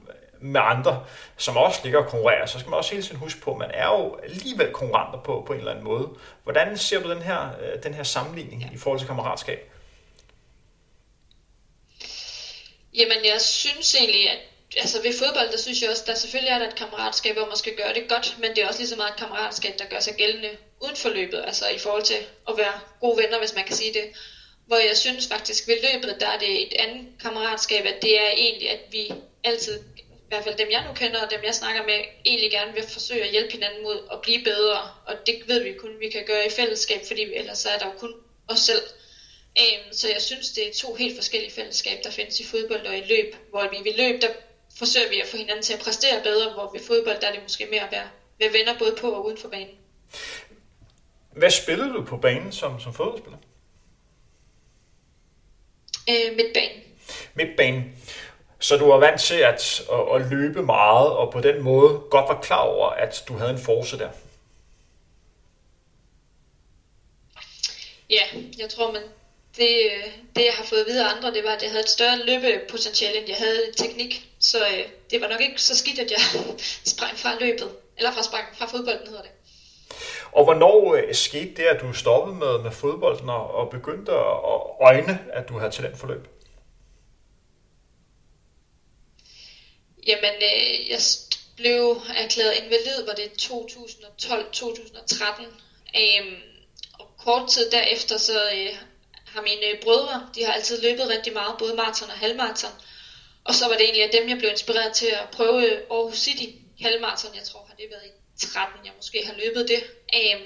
med 0.41 0.61
andre, 0.63 1.05
som 1.37 1.57
også 1.57 1.79
ligger 1.83 1.99
og 1.99 2.09
konkurrerer, 2.09 2.45
så 2.45 2.59
skal 2.59 2.69
man 2.69 2.77
også 2.77 2.91
hele 2.91 3.03
tiden 3.03 3.17
huske 3.17 3.41
på, 3.41 3.51
at 3.51 3.57
man 3.57 3.71
er 3.73 3.87
jo 3.87 4.15
alligevel 4.15 4.71
konkurrenter 4.71 5.19
på, 5.19 5.43
på 5.47 5.53
en 5.53 5.59
eller 5.59 5.71
anden 5.71 5.85
måde. 5.85 6.09
Hvordan 6.43 6.77
ser 6.77 7.01
du 7.01 7.11
den 7.11 7.21
her, 7.21 7.49
øh, 7.61 7.83
den 7.83 7.93
her 7.93 8.03
sammenligning 8.03 8.61
ja. 8.61 8.67
i 8.73 8.77
forhold 8.77 8.99
til 8.99 9.07
kammeratskab? 9.07 9.71
Jamen, 12.93 13.25
jeg 13.25 13.41
synes 13.41 13.95
egentlig, 13.95 14.29
at 14.29 14.39
altså 14.77 15.01
ved 15.01 15.13
fodbold, 15.19 15.51
der 15.51 15.57
synes 15.57 15.81
jeg 15.81 15.89
også, 15.89 16.03
der 16.07 16.15
selvfølgelig 16.15 16.51
er 16.51 16.59
der 16.59 16.67
et 16.67 16.75
kammeratskab, 16.75 17.35
hvor 17.35 17.45
man 17.45 17.57
skal 17.57 17.75
gøre 17.75 17.93
det 17.93 18.09
godt, 18.09 18.35
men 18.39 18.49
det 18.49 18.63
er 18.63 18.67
også 18.67 18.79
lige 18.79 18.89
så 18.89 18.95
meget 18.95 19.11
et 19.11 19.17
kammeratskab, 19.17 19.79
der 19.79 19.85
gør 19.85 19.99
sig 19.99 20.15
gældende 20.15 20.49
uden 20.81 20.95
for 20.95 21.09
løbet, 21.09 21.43
altså 21.47 21.69
i 21.69 21.79
forhold 21.79 22.03
til 22.03 22.19
at 22.49 22.57
være 22.57 22.79
gode 22.99 23.17
venner, 23.23 23.39
hvis 23.39 23.55
man 23.55 23.65
kan 23.65 23.75
sige 23.75 23.93
det. 23.93 24.05
Hvor 24.67 24.77
jeg 24.77 24.97
synes 24.97 25.27
faktisk 25.27 25.67
ved 25.67 25.77
løbet, 25.93 26.17
der 26.19 26.27
er 26.27 26.39
det 26.39 26.63
et 26.67 26.73
andet 26.79 27.07
kammeratskab, 27.21 27.85
at 27.85 28.01
det 28.01 28.21
er 28.21 28.29
egentlig, 28.37 28.69
at 28.69 28.79
vi 28.91 29.13
altid, 29.43 29.79
i 30.31 30.33
hvert 30.33 30.43
fald 30.43 30.57
dem 30.57 30.71
jeg 30.71 30.83
nu 30.87 30.93
kender, 30.93 31.25
og 31.25 31.31
dem 31.31 31.43
jeg 31.43 31.55
snakker 31.55 31.81
med, 31.83 31.99
egentlig 32.25 32.51
gerne 32.51 32.73
vil 32.73 32.83
forsøge 32.83 33.23
at 33.23 33.31
hjælpe 33.31 33.51
hinanden 33.51 33.83
mod 33.83 33.99
at 34.11 34.21
blive 34.21 34.43
bedre, 34.43 34.79
og 35.05 35.15
det 35.25 35.35
ved 35.47 35.63
vi 35.63 35.73
kun, 35.73 35.99
vi 35.99 36.07
kan 36.07 36.23
gøre 36.25 36.45
i 36.45 36.49
fællesskab, 36.49 37.01
fordi 37.07 37.21
ellers 37.33 37.65
er 37.65 37.77
der 37.77 37.85
jo 37.85 37.91
kun 37.91 38.13
os 38.47 38.59
selv. 38.59 38.81
Um, 39.59 39.93
så 39.93 40.07
jeg 40.09 40.21
synes, 40.21 40.49
det 40.49 40.67
er 40.67 40.73
to 40.73 40.93
helt 40.93 41.15
forskellige 41.15 41.51
fællesskab, 41.51 41.97
der 42.03 42.11
findes 42.11 42.39
i 42.39 42.43
fodbold 42.43 42.85
og 42.85 42.97
i 42.97 43.01
løb, 43.01 43.35
hvor 43.49 43.67
vi 43.67 43.89
ved 43.89 43.97
løb, 43.97 44.21
der 44.21 44.27
forsøger 44.77 45.09
vi 45.09 45.19
at 45.19 45.27
få 45.27 45.37
hinanden 45.37 45.63
til 45.63 45.73
at 45.73 45.79
præstere 45.79 46.23
bedre, 46.23 46.53
hvor 46.53 46.71
ved 46.73 46.79
fodbold, 46.79 47.19
der 47.21 47.27
er 47.27 47.31
det 47.31 47.41
måske 47.41 47.65
mere 47.65 47.85
at 47.85 47.91
være, 47.91 48.07
være 48.39 48.53
venner 48.53 48.77
både 48.79 48.95
på 48.99 49.11
og 49.11 49.25
uden 49.25 49.37
for 49.37 49.47
banen. 49.47 49.75
Hvad 51.31 51.49
spillede 51.49 51.93
du 51.93 52.03
på 52.03 52.17
banen 52.17 52.51
som, 52.51 52.79
som 52.79 52.93
fodboldspiller? 52.93 53.37
Øh, 56.09 56.35
midtbanen. 56.35 56.81
Midtbanen. 57.33 57.95
Så 58.61 58.77
du 58.77 58.87
var 58.87 58.97
vant 58.97 59.21
til 59.21 59.35
at, 59.35 59.81
at, 59.91 60.15
at 60.15 60.29
løbe 60.29 60.61
meget, 60.61 61.11
og 61.11 61.31
på 61.31 61.41
den 61.41 61.61
måde 61.61 61.89
godt 62.09 62.29
var 62.29 62.41
klar 62.41 62.61
over, 62.61 62.89
at 62.89 63.23
du 63.27 63.37
havde 63.37 63.51
en 63.51 63.59
force 63.59 63.97
der? 63.97 64.09
Ja, 68.09 68.23
jeg 68.57 68.69
tror, 68.69 68.91
man 68.91 69.01
det, 69.57 69.69
det 70.35 70.45
jeg 70.45 70.53
har 70.53 70.63
fået 70.63 70.85
videre 70.87 71.09
af 71.09 71.15
andre, 71.15 71.33
det 71.33 71.43
var, 71.43 71.49
at 71.49 71.63
jeg 71.63 71.71
havde 71.71 71.83
et 71.83 71.89
større 71.89 72.17
løbepotentiale, 72.17 73.17
end 73.17 73.27
jeg 73.27 73.37
havde 73.37 73.71
teknik. 73.77 74.29
Så 74.39 74.57
øh, 74.57 74.85
det 75.11 75.21
var 75.21 75.27
nok 75.27 75.41
ikke 75.41 75.61
så 75.61 75.77
skidt, 75.77 75.99
at 75.99 76.11
jeg 76.11 76.19
sprang 76.93 77.19
fra 77.19 77.29
løbet. 77.39 77.69
Eller 77.97 78.11
fra, 78.11 78.23
sprang 78.23 78.45
fra 78.57 78.65
fodbolden 78.65 79.07
hedder 79.07 79.21
det. 79.21 79.31
Og 80.31 80.43
hvornår 80.43 80.95
øh, 80.95 81.15
skete 81.15 81.53
det, 81.57 81.63
at 81.63 81.81
du 81.81 81.93
stoppede 81.93 82.35
med, 82.35 82.63
med 82.63 82.71
fodbolden 82.71 83.29
og, 83.29 83.51
og 83.51 83.69
begyndte 83.69 84.11
at 84.11 84.61
øjne, 84.81 85.19
at 85.33 85.49
du 85.49 85.57
havde 85.59 85.71
talent 85.71 85.99
for 85.99 86.07
løb? 86.07 86.27
Jamen, 90.07 90.35
øh, 90.35 90.89
jeg 90.89 90.99
blev 91.57 92.01
erklæret 92.15 92.55
invalid, 92.55 93.05
var 93.05 93.13
det 93.13 93.31
2012-2013. 93.41 95.43
Øhm, 96.01 96.41
og 96.99 97.07
kort 97.17 97.49
tid 97.49 97.71
derefter, 97.71 98.17
så 98.17 98.51
øh, 98.51 98.75
har 99.25 99.41
mine 99.41 99.79
brødre, 99.81 100.29
de 100.35 100.43
har 100.43 100.53
altid 100.53 100.81
løbet 100.81 101.09
rigtig 101.09 101.33
meget, 101.33 101.55
både 101.59 101.75
maraton 101.75 102.09
og 102.09 102.15
halvmaraton. 102.15 102.71
Og 103.43 103.55
så 103.55 103.67
var 103.67 103.73
det 103.73 103.83
egentlig 103.83 104.03
af 104.03 104.09
dem, 104.09 104.29
jeg 104.29 104.37
blev 104.37 104.49
inspireret 104.49 104.93
til 104.93 105.07
at 105.07 105.29
prøve 105.31 105.65
øh, 105.65 105.81
Aarhus 105.91 106.17
City 106.17 106.45
halvmaraton. 106.81 107.35
Jeg 107.35 107.43
tror, 107.43 107.65
har 107.69 107.75
det 107.75 107.85
været 107.91 108.05
i 108.05 108.09
13, 108.47 108.85
jeg 108.85 108.93
måske 108.95 109.25
har 109.25 109.33
løbet 109.33 109.67
det. 109.67 109.83
Øhm, 110.15 110.45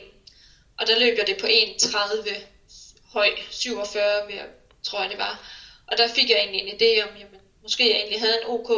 og 0.80 0.88
der 0.88 1.00
løb 1.00 1.18
jeg 1.18 1.28
det 1.28 1.38
på 1.38 1.48
1,30 1.48 2.30
høj, 3.14 3.30
47 3.52 4.30
tror 4.84 5.02
jeg 5.02 5.10
det 5.10 5.18
var. 5.18 5.52
Og 5.88 5.98
der 5.98 6.08
fik 6.08 6.30
jeg 6.30 6.38
egentlig 6.38 6.62
en 6.62 6.76
idé 6.76 7.04
om, 7.04 7.10
jamen, 7.20 7.42
måske 7.62 7.90
jeg 7.90 7.96
egentlig 7.96 8.20
havde 8.20 8.42
en 8.42 8.48
OK 8.48 8.70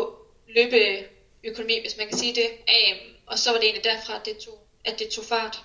løbeøkonomi, 0.48 1.82
hvis 1.82 1.98
man 1.98 2.08
kan 2.08 2.18
sige 2.18 2.36
det. 2.36 2.50
af. 2.68 3.16
og 3.26 3.39
så 3.39 3.52
var 3.52 3.58
det 3.58 3.66
egentlig 3.66 3.84
derfra, 3.84 4.16
at 4.16 4.26
det 4.26 4.38
tog, 4.38 4.60
at 4.86 5.00
det 5.00 5.08
tog 5.10 5.26
fart 5.26 5.58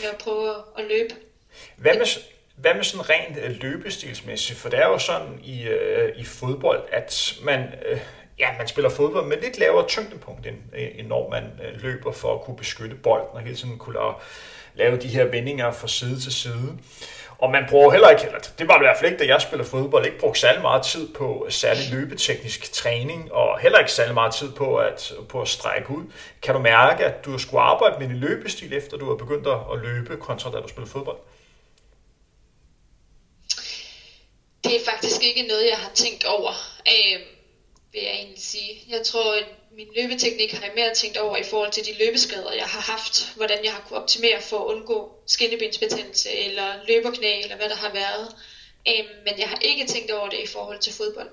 med 0.00 0.08
at 0.10 0.18
prøve 0.18 0.54
at 0.78 0.84
løbe. 0.84 1.14
Hvad 1.76 1.94
med, 1.98 2.06
hvad 2.56 2.74
med 2.74 2.84
sådan 2.84 3.10
rent 3.10 3.38
øh, 3.38 3.50
løbestilsmæssigt? 3.50 4.58
For 4.58 4.68
det 4.68 4.78
er 4.78 4.86
jo 4.86 4.98
sådan 4.98 5.40
i, 5.44 5.62
øh, 5.62 6.16
i 6.16 6.24
fodbold, 6.24 6.82
at 6.92 7.34
man, 7.42 7.60
øh, 7.86 8.00
ja, 8.38 8.48
man 8.58 8.68
spiller 8.68 8.90
fodbold 8.90 9.26
med 9.26 9.40
lidt 9.40 9.58
lavere 9.58 9.88
tyngdepunkt, 9.88 10.46
end, 10.46 10.56
øh, 10.72 10.88
end 10.94 11.06
når 11.06 11.30
man 11.30 11.44
øh, 11.44 11.82
løber 11.82 12.12
for 12.12 12.34
at 12.34 12.40
kunne 12.40 12.56
beskytte 12.56 12.96
bolden 12.96 13.28
og 13.32 13.40
hele 13.40 13.56
tiden 13.56 13.78
kunne 13.78 13.94
lave, 13.94 14.14
lave 14.74 14.96
de 14.96 15.08
her 15.08 15.24
vendinger 15.24 15.72
fra 15.72 15.88
side 15.88 16.20
til 16.20 16.32
side. 16.32 16.78
Og 17.44 17.50
man 17.50 17.66
bruger 17.70 17.90
heller 17.90 18.10
ikke, 18.10 18.26
eller 18.26 18.38
det 18.58 18.68
var 18.68 18.76
i 18.76 18.78
hvert 18.78 18.96
fald 18.98 19.12
ikke, 19.12 19.24
da 19.24 19.28
jeg 19.32 19.42
spiller 19.42 19.64
fodbold, 19.64 20.06
ikke 20.06 20.18
brugt 20.18 20.38
særlig 20.38 20.62
meget 20.62 20.82
tid 20.82 21.14
på 21.14 21.44
øh, 21.46 21.52
særlig 21.52 21.84
løbeteknisk 21.92 22.72
træning, 22.72 23.32
og 23.32 23.58
heller 23.58 23.78
ikke 23.78 23.92
særlig 23.92 24.14
meget 24.14 24.34
tid 24.34 24.52
på 24.52 24.76
at, 24.76 25.12
på 25.28 25.42
at 25.42 25.48
strække 25.48 25.90
ud. 25.90 26.04
Kan 26.42 26.54
du 26.54 26.60
mærke, 26.60 27.04
at 27.04 27.24
du 27.24 27.38
skulle 27.38 27.60
arbejde 27.60 27.98
med 27.98 28.08
din 28.08 28.16
løbestil, 28.16 28.72
efter 28.72 28.96
du 28.96 29.08
har 29.08 29.16
begyndt 29.16 29.46
at 29.72 29.78
løbe, 29.82 30.16
kontra 30.16 30.50
da 30.50 30.60
du 30.60 30.68
spillede 30.68 30.92
fodbold? 30.92 31.16
Det 34.64 34.76
er 34.76 34.84
faktisk 34.90 35.22
ikke 35.24 35.42
noget, 35.42 35.66
jeg 35.70 35.78
har 35.78 35.90
tænkt 35.94 36.24
over, 36.24 36.52
øh, 36.88 37.20
vil 37.92 38.02
jeg 38.02 38.14
egentlig 38.14 38.42
sige. 38.42 38.84
Jeg 38.88 39.02
tror, 39.06 39.34
min 39.76 39.88
løbeteknik 39.96 40.52
har 40.52 40.62
jeg 40.62 40.72
mere 40.74 40.94
tænkt 40.94 41.16
over 41.16 41.36
i 41.36 41.42
forhold 41.42 41.70
til 41.70 41.86
de 41.86 42.04
løbeskader, 42.04 42.52
jeg 42.52 42.64
har 42.64 42.80
haft. 42.80 43.32
Hvordan 43.36 43.64
jeg 43.64 43.72
har 43.72 43.80
kunne 43.80 43.98
optimere 43.98 44.40
for 44.40 44.60
at 44.60 44.74
undgå 44.74 45.12
skinnebensbetændelse 45.26 46.30
eller 46.32 46.66
løberknæ, 46.88 47.40
eller 47.42 47.56
hvad 47.56 47.68
der 47.68 47.74
har 47.76 47.92
været. 47.92 48.26
Øhm, 48.88 49.08
men 49.24 49.38
jeg 49.38 49.48
har 49.48 49.58
ikke 49.60 49.86
tænkt 49.86 50.10
over 50.10 50.28
det 50.28 50.38
i 50.42 50.46
forhold 50.46 50.78
til 50.78 50.92
fodbold. 50.92 51.28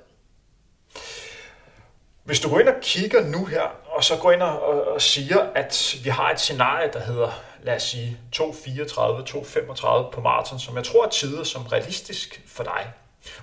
Hvis 2.24 2.40
du 2.40 2.50
går 2.50 2.60
ind 2.60 2.68
og 2.68 2.82
kigger 2.82 3.22
nu 3.22 3.46
her, 3.46 3.62
og 3.86 4.04
så 4.04 4.18
går 4.18 4.32
ind 4.32 4.42
og, 4.42 4.62
og 4.88 5.02
siger, 5.02 5.40
at 5.56 5.96
vi 6.04 6.10
har 6.10 6.32
et 6.32 6.40
scenarie, 6.40 6.90
der 6.94 7.00
hedder, 7.00 7.44
lad 7.64 7.76
os 7.76 7.84
sige, 7.84 8.18
2.34, 8.36 8.42
2.35 8.42 10.12
på 10.12 10.22
maraton, 10.22 10.60
som 10.60 10.76
jeg 10.76 10.84
tror 10.84 11.06
er 11.06 11.10
tider 11.10 11.44
som 11.44 11.64
realistisk 11.64 12.42
for 12.48 12.64
dig. 12.64 12.92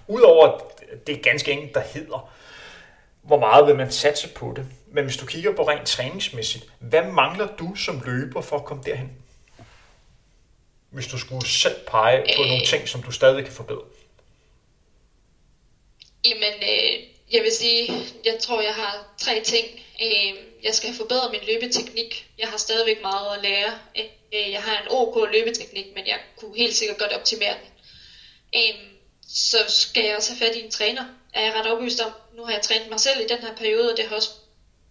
Udover 0.07 0.61
det 1.07 1.23
ganske 1.23 1.53
enkelt, 1.53 1.75
der 1.75 1.81
hedder, 1.81 2.31
hvor 3.23 3.39
meget 3.39 3.67
vil 3.67 3.77
man 3.77 3.93
satse 3.93 4.29
på 4.29 4.53
det. 4.57 4.67
Men 4.93 5.05
hvis 5.05 5.17
du 5.17 5.27
kigger 5.27 5.57
på 5.57 5.69
rent 5.69 5.87
træningsmæssigt, 5.87 6.65
hvad 6.79 7.03
mangler 7.03 7.57
du 7.57 7.75
som 7.75 8.03
løber 8.07 8.41
for 8.41 8.57
at 8.57 8.65
komme 8.65 8.83
derhen? 8.87 9.11
Hvis 10.91 11.07
du 11.07 11.19
skulle 11.19 11.49
selv 11.49 11.77
pege 11.87 12.35
på 12.37 12.43
øh, 12.43 12.49
nogle 12.49 12.67
ting, 12.67 12.89
som 12.89 13.03
du 13.03 13.11
stadig 13.11 13.45
kan 13.45 13.53
forbedre. 13.53 13.85
Jamen, 16.25 16.55
øh, 16.63 17.09
jeg 17.33 17.43
vil 17.43 17.53
sige, 17.53 17.93
jeg 18.25 18.39
tror, 18.41 18.61
jeg 18.61 18.75
har 18.75 19.15
tre 19.19 19.43
ting. 19.45 19.67
Øh, 20.03 20.35
jeg 20.63 20.75
skal 20.75 20.89
have 20.89 20.97
forbedret 20.97 21.31
min 21.33 21.41
løbeteknik. 21.47 22.27
Jeg 22.39 22.49
har 22.49 22.57
stadigvæk 22.57 23.03
meget 23.03 23.37
at 23.37 23.43
lære. 23.43 23.79
Øh, 24.33 24.51
jeg 24.51 24.63
har 24.63 24.83
en 24.83 24.87
OK 24.91 25.33
løbeteknik, 25.33 25.87
men 25.95 26.07
jeg 26.07 26.19
kunne 26.37 26.57
helt 26.57 26.77
sikkert 26.77 26.99
godt 26.99 27.13
optimere 27.13 27.55
den. 27.55 27.71
Øh, 28.55 28.75
så 29.29 29.59
skal 29.69 30.05
jeg 30.05 30.17
også 30.17 30.35
have 30.35 30.47
fat 30.47 30.57
i 30.57 30.65
en 30.65 30.71
træner, 30.71 31.05
er 31.35 31.45
jeg 31.45 31.55
ret 31.55 31.67
overbevist 31.67 32.01
om. 32.01 32.13
Nu 32.37 32.45
har 32.45 32.53
jeg 32.53 32.63
trænet 32.63 32.91
mig 32.91 33.01
selv 33.01 33.21
i 33.21 33.29
den 33.29 33.39
her 33.39 33.57
periode, 33.57 33.93
og 33.93 33.97
det 33.97 34.09
har 34.09 34.17
også 34.17 34.31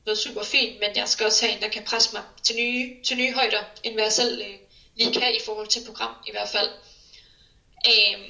noget 0.08 0.20
super 0.20 0.44
fint, 0.44 0.80
men 0.80 0.96
jeg 0.96 1.10
skal 1.10 1.26
også 1.26 1.46
have 1.46 1.56
en, 1.56 1.62
der 1.62 1.68
kan 1.68 1.84
presse 1.84 2.10
mig 2.14 2.24
til 2.44 2.56
nye, 2.56 3.04
til 3.04 3.18
nye 3.18 3.34
højder, 3.34 3.64
end 3.84 3.94
hvad 3.94 4.04
jeg 4.04 4.14
selv 4.14 4.42
øh, 4.42 4.58
lige 4.96 5.14
kan 5.14 5.36
i 5.36 5.46
forhold 5.46 5.68
til 5.68 5.86
program 5.86 6.16
i 6.28 6.32
hvert 6.32 6.50
fald. 6.50 6.70
Øhm, 7.92 8.30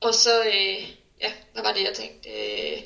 og 0.00 0.14
så, 0.14 0.44
øh, 0.44 0.88
ja, 1.20 1.32
hvad 1.52 1.62
var 1.62 1.72
det, 1.72 1.84
jeg 1.84 1.94
tænkte? 1.94 2.28
Øh, 2.30 2.82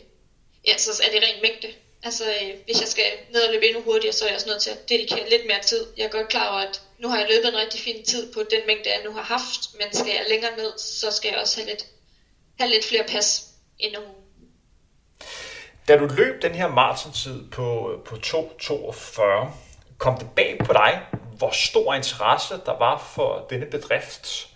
ja, 0.67 0.79
så 0.79 1.03
er 1.07 1.11
det 1.11 1.23
ren 1.23 1.43
mængde. 1.43 1.75
Altså, 2.03 2.25
øh, 2.25 2.55
hvis 2.65 2.81
jeg 2.81 2.89
skal 2.89 3.05
ned 3.33 3.41
og 3.41 3.53
løbe 3.53 3.67
endnu 3.67 3.83
hurtigere, 3.83 4.13
så 4.13 4.25
er 4.25 4.29
jeg 4.29 4.37
også 4.37 4.49
nødt 4.49 4.63
til 4.63 4.71
at 4.71 4.89
dedikere 4.89 5.31
lidt 5.31 5.47
mere 5.47 5.63
tid. 5.63 5.87
Jeg 5.97 6.05
er 6.05 6.11
godt 6.11 6.29
klar 6.29 6.51
over, 6.51 6.61
at 6.61 6.83
nu 6.99 7.09
har 7.09 7.19
jeg 7.19 7.29
løbet 7.29 7.49
en 7.49 7.57
rigtig 7.57 7.81
fin 7.81 8.05
tid 8.05 8.33
på 8.33 8.43
den 8.43 8.61
mængde, 8.67 8.91
jeg 8.91 9.05
nu 9.05 9.13
har 9.13 9.23
haft, 9.23 9.61
men 9.75 9.95
skal 9.95 10.15
jeg 10.15 10.27
længere 10.29 10.57
ned, 10.57 10.79
så 10.79 11.11
skal 11.11 11.29
jeg 11.29 11.39
også 11.39 11.57
have 11.61 11.71
lidt, 11.71 11.87
have 12.59 12.71
lidt 12.71 12.85
flere 12.85 13.05
pas 13.05 13.45
endnu. 13.79 14.24
Da 15.89 15.97
du 15.97 16.09
løb 16.17 16.43
den 16.43 16.53
her 16.53 16.69
maratontid 16.69 17.51
på, 17.51 17.93
øh, 17.93 17.99
på 18.05 18.17
2.42, 18.27 19.49
kom 19.99 20.19
det 20.19 20.29
bag 20.37 20.59
på 20.65 20.73
dig, 20.73 21.01
hvor 21.39 21.51
stor 21.51 21.95
interesse 21.95 22.55
der 22.67 22.79
var 22.79 22.99
for 23.15 23.47
denne 23.51 23.67
bedrift 23.67 24.49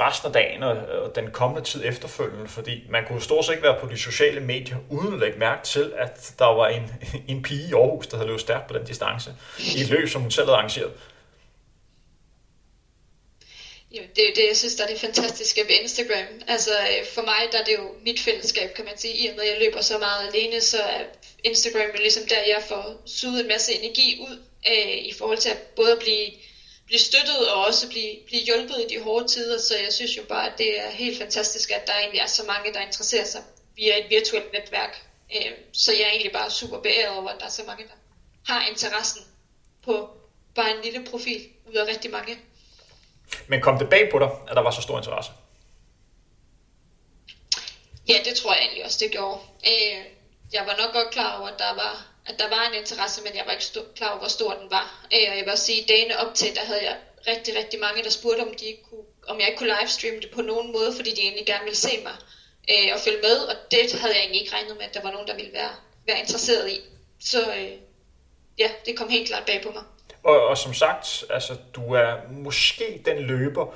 resten 0.00 0.26
af 0.26 0.32
dagen 0.32 0.62
og 0.62 0.76
den 1.14 1.30
kommende 1.30 1.64
tid 1.64 1.82
efterfølgende, 1.84 2.48
fordi 2.48 2.86
man 2.90 3.04
kunne 3.08 3.22
stort 3.22 3.44
set 3.44 3.52
ikke 3.52 3.62
være 3.62 3.80
på 3.80 3.86
de 3.86 3.98
sociale 3.98 4.40
medier, 4.40 4.76
uden 4.90 5.14
at 5.14 5.20
lægge 5.20 5.38
mærke 5.38 5.64
til, 5.64 5.92
at 5.98 6.34
der 6.38 6.54
var 6.54 6.68
en, 6.68 6.90
en 7.28 7.42
pige 7.42 7.68
i 7.68 7.72
Aarhus, 7.72 8.06
der 8.06 8.16
havde 8.16 8.26
løbet 8.26 8.40
stærkt 8.40 8.66
på 8.66 8.78
den 8.78 8.86
distance, 8.86 9.34
i 9.58 9.80
et 9.80 9.90
løb, 9.90 10.08
som 10.08 10.22
hun 10.22 10.30
selv 10.30 10.46
havde 10.46 10.56
arrangeret. 10.56 10.92
Det 14.16 14.28
er 14.28 14.34
det, 14.34 14.46
jeg 14.46 14.56
synes, 14.56 14.74
der 14.74 14.84
er 14.84 14.88
det 14.88 15.00
fantastiske 15.00 15.60
ved 15.68 15.74
Instagram. 15.82 16.26
Altså 16.46 16.70
øh, 16.70 17.06
for 17.06 17.22
mig, 17.22 17.48
der 17.52 17.58
er 17.58 17.64
det 17.64 17.74
jo 17.74 17.94
mit 18.04 18.20
fællesskab, 18.20 18.74
kan 18.74 18.84
man 18.84 18.98
sige. 18.98 19.14
I 19.14 19.26
og 19.26 19.36
med, 19.36 19.44
at 19.44 19.50
jeg 19.50 19.58
løber 19.58 19.80
så 19.80 19.98
meget 19.98 20.28
alene, 20.28 20.60
så 20.60 20.82
er 20.82 21.04
Instagram 21.44 21.90
jo 21.94 22.00
ligesom 22.00 22.26
der, 22.28 22.40
jeg 22.40 22.62
får 22.68 23.02
suget 23.06 23.40
en 23.40 23.48
masse 23.48 23.74
energi 23.74 24.18
ud 24.20 24.42
øh, 24.68 24.96
i 24.96 25.12
forhold 25.12 25.38
til 25.38 25.48
at 25.48 25.58
både 25.58 25.96
blive 26.00 26.30
blive 26.86 27.00
støttet 27.00 27.48
og 27.48 27.64
også 27.64 27.88
blive, 27.88 28.16
blive 28.26 28.42
hjulpet 28.42 28.84
i 28.84 28.94
de 28.94 29.02
hårde 29.02 29.28
tider, 29.28 29.58
så 29.58 29.76
jeg 29.76 29.92
synes 29.92 30.16
jo 30.16 30.22
bare, 30.28 30.52
at 30.52 30.58
det 30.58 30.80
er 30.80 30.90
helt 30.90 31.18
fantastisk, 31.18 31.70
at 31.70 31.86
der 31.86 31.92
egentlig 31.92 32.20
er 32.20 32.26
så 32.26 32.44
mange, 32.46 32.72
der 32.72 32.80
interesserer 32.80 33.24
sig 33.24 33.42
via 33.76 34.04
et 34.04 34.10
virtuelt 34.10 34.52
netværk. 34.52 35.02
Øh, 35.36 35.52
så 35.72 35.92
jeg 35.92 36.02
er 36.02 36.10
egentlig 36.10 36.32
bare 36.32 36.50
super 36.50 36.80
beæret 36.80 37.18
over, 37.18 37.28
at 37.28 37.40
der 37.40 37.46
er 37.46 37.50
så 37.50 37.62
mange, 37.66 37.84
der 37.84 37.94
har 38.52 38.68
interessen 38.68 39.22
på 39.84 40.08
bare 40.54 40.76
en 40.76 40.84
lille 40.84 41.04
profil 41.04 41.48
ud 41.68 41.74
af 41.74 41.86
rigtig 41.86 42.10
mange. 42.10 42.38
Men 43.46 43.60
kom 43.60 43.78
det 43.78 43.90
bag 43.90 44.10
på 44.10 44.18
dig, 44.18 44.30
at 44.48 44.56
der 44.56 44.62
var 44.62 44.70
så 44.70 44.82
stor 44.82 44.98
interesse? 44.98 45.30
Ja, 48.08 48.16
det 48.24 48.36
tror 48.36 48.52
jeg 48.52 48.62
egentlig 48.62 48.84
også, 48.84 48.98
det 49.00 49.10
gjorde. 49.10 49.40
Øh, 49.66 50.04
jeg 50.52 50.62
var 50.66 50.76
nok 50.76 50.92
godt 50.92 51.10
klar 51.10 51.38
over, 51.38 51.48
at 51.48 51.58
der 51.58 51.74
var 51.74 52.06
at 52.26 52.38
der 52.38 52.48
var 52.48 52.68
en 52.68 52.74
interesse, 52.80 53.22
men 53.22 53.36
jeg 53.36 53.42
var 53.46 53.52
ikke 53.52 53.64
stå- 53.64 53.92
klar 53.96 54.08
over, 54.08 54.18
hvor 54.18 54.28
stor 54.28 54.54
den 54.54 54.70
var. 54.70 55.06
Øh, 55.14 55.26
og 55.30 55.36
jeg 55.36 55.44
vil 55.44 55.52
også 55.52 55.64
sige, 55.64 55.82
at 55.82 55.88
dagene 55.88 56.18
op 56.18 56.34
til, 56.34 56.54
der 56.54 56.64
havde 56.64 56.84
jeg 56.84 56.96
rigtig, 57.26 57.56
rigtig 57.56 57.80
mange, 57.80 58.02
der 58.02 58.10
spurgte, 58.10 58.40
om, 58.40 58.54
de 58.54 58.64
ikke 58.64 58.82
kunne, 58.90 59.06
om 59.26 59.40
jeg 59.40 59.46
ikke 59.48 59.58
kunne 59.58 59.74
livestreame 59.80 60.20
det 60.20 60.30
på 60.30 60.42
nogen 60.42 60.72
måde, 60.72 60.92
fordi 60.96 61.10
de 61.14 61.20
egentlig 61.20 61.46
gerne 61.46 61.64
ville 61.64 61.76
se 61.76 62.02
mig 62.02 62.16
øh, 62.70 62.88
og 62.94 63.00
følge 63.00 63.22
med, 63.22 63.36
og 63.50 63.54
det 63.70 63.92
havde 63.92 64.14
jeg 64.14 64.22
egentlig 64.22 64.40
ikke 64.40 64.54
regnet 64.56 64.76
med, 64.76 64.84
at 64.84 64.94
der 64.94 65.02
var 65.02 65.12
nogen, 65.12 65.28
der 65.28 65.34
ville 65.34 65.52
være, 65.52 65.74
være 66.06 66.18
interesseret 66.18 66.70
i. 66.70 66.80
Så 67.20 67.40
øh, 67.52 67.72
ja, 68.58 68.70
det 68.86 68.96
kom 68.96 69.08
helt 69.08 69.28
klart 69.28 69.46
bag 69.46 69.62
på 69.62 69.70
mig. 69.70 69.84
Og, 70.26 70.46
og 70.46 70.58
som 70.58 70.74
sagt, 70.74 71.24
altså, 71.30 71.56
du 71.74 71.94
er 71.94 72.12
måske 72.30 73.02
den 73.04 73.18
løber, 73.18 73.66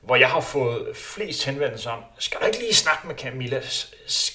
hvor 0.00 0.16
jeg 0.16 0.28
har 0.28 0.40
fået 0.40 0.96
flest 0.96 1.44
henvendelser 1.44 1.90
om, 1.90 2.02
skal 2.18 2.40
du 2.40 2.46
ikke 2.46 2.58
lige 2.58 2.74
snakke 2.74 3.06
med 3.06 3.14
Camilla? 3.14 3.60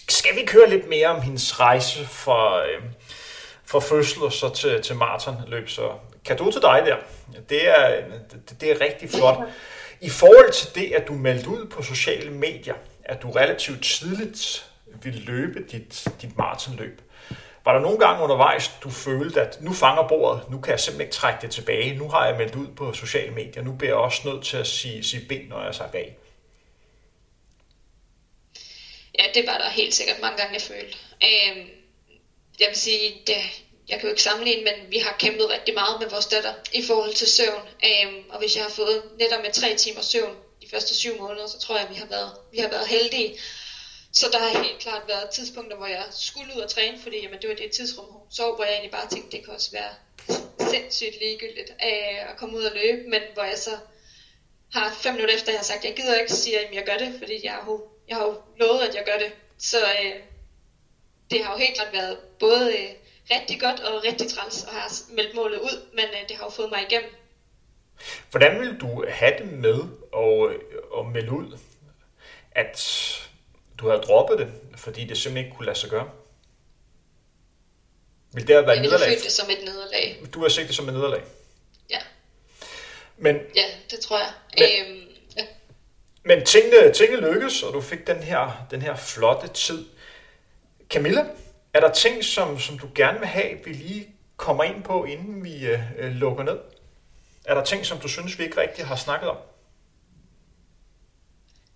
Skal 0.09 0.35
vi 0.35 0.45
køre 0.45 0.69
lidt 0.69 0.89
mere 0.89 1.07
om 1.07 1.21
hendes 1.21 1.59
rejse 1.59 2.05
for, 2.05 2.57
øh, 2.57 2.83
fra 3.65 3.79
fødsel 3.79 4.23
og 4.23 4.33
så 4.33 4.49
til, 4.49 4.81
til 4.81 4.95
maratonløb. 4.95 5.69
Så 5.69 5.91
du 6.37 6.51
til 6.51 6.61
dig 6.61 6.83
der. 6.85 6.95
Det 7.49 7.67
er, 7.67 8.01
det, 8.31 8.61
det 8.61 8.71
er 8.71 8.81
rigtig 8.81 9.09
flot. 9.09 9.37
I 10.01 10.09
forhold 10.09 10.51
til 10.51 10.75
det, 10.75 10.91
at 10.91 11.07
du 11.07 11.13
meldte 11.13 11.49
ud 11.49 11.65
på 11.65 11.83
sociale 11.83 12.31
medier, 12.31 12.75
at 13.03 13.21
du 13.21 13.31
relativt 13.31 13.83
tidligt 13.83 14.71
ville 15.03 15.19
løbe 15.19 15.59
dit, 15.71 16.07
dit 16.21 16.37
maratonløb, 16.37 17.01
var 17.65 17.73
der 17.73 17.79
nogle 17.79 17.99
gange 17.99 18.23
undervejs, 18.23 18.71
du 18.83 18.89
følte, 18.89 19.41
at 19.41 19.61
nu 19.61 19.73
fanger 19.73 20.07
bordet, 20.07 20.49
nu 20.49 20.61
kan 20.61 20.71
jeg 20.71 20.79
simpelthen 20.79 21.07
ikke 21.07 21.13
trække 21.13 21.41
det 21.41 21.51
tilbage, 21.51 21.97
nu 21.97 22.09
har 22.09 22.27
jeg 22.27 22.37
meldt 22.37 22.55
ud 22.55 22.67
på 22.67 22.93
sociale 22.93 23.31
medier, 23.31 23.63
nu 23.63 23.73
bliver 23.73 23.91
jeg 23.91 23.97
også 23.97 24.21
nødt 24.29 24.45
til 24.45 24.57
at 24.57 24.67
sige, 24.67 25.03
sige 25.03 25.25
ben, 25.29 25.45
når 25.49 25.59
jeg 25.59 25.67
er 25.67 25.71
sagt 25.71 25.95
af? 25.95 26.17
Ja, 29.19 29.23
det 29.33 29.47
var 29.47 29.57
der 29.57 29.69
helt 29.69 29.93
sikkert 29.93 30.21
mange 30.21 30.37
gange, 30.37 30.53
jeg 30.53 30.61
følte. 30.61 30.97
Øh, 31.23 31.65
jeg 32.59 32.67
vil 32.67 32.77
sige, 32.77 33.21
det, 33.27 33.35
jeg 33.89 33.99
kan 33.99 34.07
jo 34.07 34.09
ikke 34.09 34.21
sammenligne, 34.21 34.63
men 34.63 34.91
vi 34.91 34.97
har 34.97 35.15
kæmpet 35.19 35.49
rigtig 35.49 35.73
meget 35.73 36.01
med 36.01 36.09
vores 36.09 36.25
datter 36.25 36.53
i 36.73 36.83
forhold 36.87 37.13
til 37.13 37.27
søvn. 37.27 37.61
Øhm, 37.89 38.23
og 38.29 38.39
hvis 38.39 38.55
jeg 38.55 38.63
har 38.63 38.71
fået 38.71 39.03
netop 39.19 39.41
med 39.43 39.51
tre 39.51 39.75
timer 39.75 40.01
søvn 40.01 40.35
de 40.61 40.69
første 40.71 40.95
syv 40.95 41.17
måneder, 41.19 41.47
så 41.47 41.59
tror 41.59 41.75
jeg, 41.75 41.85
at 41.85 41.89
vi 41.89 41.95
har 41.95 42.05
været, 42.05 42.31
vi 42.51 42.57
har 42.57 42.69
været 42.69 42.87
heldige. 42.87 43.37
Så 44.13 44.25
der 44.31 44.39
har 44.39 44.63
helt 44.63 44.79
klart 44.79 45.03
været 45.07 45.29
tidspunkter, 45.29 45.77
hvor 45.77 45.85
jeg 45.85 46.05
skulle 46.11 46.55
ud 46.55 46.61
og 46.61 46.69
træne, 46.69 46.99
fordi 46.99 47.21
jamen, 47.21 47.41
det 47.41 47.49
var 47.49 47.55
det 47.55 47.71
tidsrum, 47.71 48.05
hun 48.05 48.21
sov, 48.29 48.55
hvor 48.55 48.63
jeg 48.63 48.73
egentlig 48.73 48.91
bare 48.91 49.09
tænkte, 49.09 49.37
det 49.37 49.45
kan 49.45 49.53
også 49.53 49.71
være 49.71 49.93
sindssygt 50.71 51.19
ligegyldigt 51.21 51.69
uh, 51.69 52.31
at 52.31 52.37
komme 52.37 52.57
ud 52.57 52.63
og 52.63 52.75
løbe, 52.75 53.09
men 53.09 53.21
hvor 53.33 53.43
jeg 53.43 53.57
så 53.57 53.71
har 54.73 54.93
fem 54.93 55.13
minutter 55.13 55.35
efter, 55.35 55.51
jeg 55.51 55.59
har 55.59 55.63
sagt, 55.63 55.79
at 55.79 55.85
jeg 55.85 55.95
gider 55.95 56.19
ikke, 56.19 56.33
sige, 56.33 56.59
at 56.59 56.75
jeg 56.75 56.85
gør 56.85 56.97
det, 57.05 57.15
fordi 57.19 57.39
jeg 57.43 57.51
har 57.51 57.65
jo, 57.67 57.87
jeg 58.07 58.17
har 58.17 58.25
jo 58.25 58.35
lovet, 58.59 58.81
at 58.81 58.95
jeg 58.95 59.03
gør 59.05 59.17
det. 59.17 59.31
Så 59.57 59.77
øh, 59.77 60.15
det 61.31 61.43
har 61.43 61.53
jo 61.53 61.57
helt 61.57 61.75
klart 61.75 61.93
været 61.93 62.17
både 62.39 62.77
øh, 62.77 62.89
rigtig 63.31 63.59
godt 63.61 63.79
og 63.79 64.03
rigtig 64.03 64.27
træls 64.29 64.63
og 64.63 64.73
har 64.73 65.13
meldt 65.15 65.35
målet 65.35 65.59
ud, 65.59 65.89
men 65.93 66.05
øh, 66.05 66.29
det 66.29 66.37
har 66.37 66.43
jo 66.43 66.49
fået 66.49 66.69
mig 66.69 66.81
igennem. 66.89 67.09
Hvordan 68.31 68.59
vil 68.59 68.79
du 68.81 69.05
have 69.09 69.33
det 69.37 69.51
med 69.51 69.79
at, 70.13 70.55
øh, 70.55 70.99
at 70.99 71.05
melde 71.05 71.31
ud, 71.31 71.57
at 72.51 72.77
du 73.81 73.89
havde 73.89 74.01
droppet 74.01 74.39
det, 74.39 74.47
fordi 74.75 75.05
det 75.05 75.17
simpelthen 75.17 75.45
ikke 75.45 75.57
kunne 75.57 75.65
lade 75.65 75.77
sig 75.77 75.89
gøre? 75.89 76.09
Vil 78.33 78.47
det 78.47 78.55
have 78.55 78.67
været 78.67 78.75
jeg 78.75 78.83
nederlag? 78.83 79.09
Jeg 79.09 79.17
det 79.23 79.31
som 79.31 79.49
et 79.49 79.57
nederlag. 79.65 80.23
Du 80.33 80.41
har 80.41 80.49
set 80.49 80.67
det 80.67 80.75
som 80.75 80.87
et 80.87 80.93
nederlag? 80.93 81.23
Ja. 81.89 81.99
Men, 83.17 83.35
ja, 83.55 83.63
det 83.91 83.99
tror 83.99 84.17
jeg. 84.17 84.31
Men, 84.57 84.91
øhm, 84.91 85.07
ja. 85.37 85.45
men 86.23 86.45
tingene, 86.45 86.93
tingene 86.93 87.31
lykkedes, 87.31 87.63
og 87.63 87.73
du 87.73 87.81
fik 87.81 88.07
den 88.07 88.23
her, 88.23 88.67
den 88.71 88.81
her 88.81 88.95
flotte 88.95 89.47
tid. 89.47 89.85
Camilla, 90.89 91.25
er 91.73 91.79
der 91.79 91.91
ting, 91.91 92.23
som, 92.23 92.59
som 92.59 92.79
du 92.79 92.87
gerne 92.95 93.19
vil 93.19 93.27
have, 93.27 93.57
vi 93.65 93.73
lige 93.73 94.07
kommer 94.37 94.63
ind 94.63 94.83
på, 94.83 95.05
inden 95.05 95.43
vi 95.43 95.67
øh, 95.97 96.11
lukker 96.11 96.43
ned? 96.43 96.59
Er 97.45 97.53
der 97.53 97.63
ting, 97.63 97.85
som 97.85 97.99
du 97.99 98.07
synes, 98.07 98.39
vi 98.39 98.43
ikke 98.43 98.61
rigtig 98.61 98.85
har 98.85 98.95
snakket 98.95 99.29
om? 99.29 99.37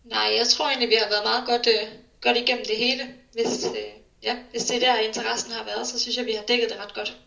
Nej, 0.06 0.34
jeg 0.38 0.47
tror 0.47 0.68
egentlig, 0.68 0.89
vi 0.89 0.95
har 0.95 1.10
været 1.10 1.24
meget 1.24 1.45
godt, 1.47 1.68
øh, 1.68 1.88
godt 2.22 2.38
igennem 2.38 2.66
det 2.66 2.78
hele. 2.78 3.03
Hvis, 3.34 3.66
øh, 3.66 3.91
ja, 4.24 4.36
hvis 4.51 4.64
det 4.64 4.82
der 4.82 4.99
interessen 4.99 5.51
har 5.51 5.64
været, 5.64 5.88
så 5.88 5.99
synes 5.99 6.18
jeg, 6.18 6.26
vi 6.26 6.32
har 6.32 6.43
dækket 6.43 6.70
det 6.70 6.78
ret 6.84 6.93
godt. 6.93 7.18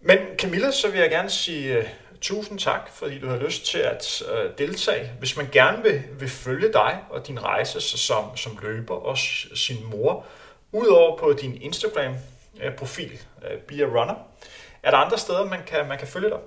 Men 0.00 0.18
Camilla, 0.38 0.70
så 0.70 0.88
vil 0.88 1.00
jeg 1.00 1.10
gerne 1.10 1.30
sige 1.30 1.78
uh, 1.78 1.84
tusind 2.20 2.58
tak, 2.58 2.90
fordi 2.94 3.18
du 3.18 3.28
har 3.28 3.36
lyst 3.36 3.66
til 3.66 3.78
at 3.78 4.22
uh, 4.22 4.58
deltage. 4.58 5.10
Hvis 5.18 5.36
man 5.36 5.48
gerne 5.52 5.82
vil, 5.82 6.02
vil 6.20 6.28
følge 6.28 6.72
dig 6.72 6.98
og 7.10 7.26
din 7.26 7.42
rejse 7.42 7.80
så 7.80 7.98
som, 7.98 8.36
som 8.36 8.58
løber, 8.62 8.94
og 8.94 9.18
sin 9.54 9.84
mor, 9.84 10.26
Udover 10.72 11.18
på 11.18 11.32
din 11.32 11.62
Instagram-profil, 11.62 13.12
øh, 13.44 13.52
øh, 13.52 13.58
Be 13.58 13.74
a 13.74 13.86
Runner, 13.86 14.14
er 14.82 14.90
der 14.90 14.98
andre 14.98 15.18
steder, 15.18 15.44
man 15.44 15.60
kan, 15.66 15.88
man 15.88 15.98
kan 15.98 16.08
følge 16.08 16.30
dig? 16.30 16.38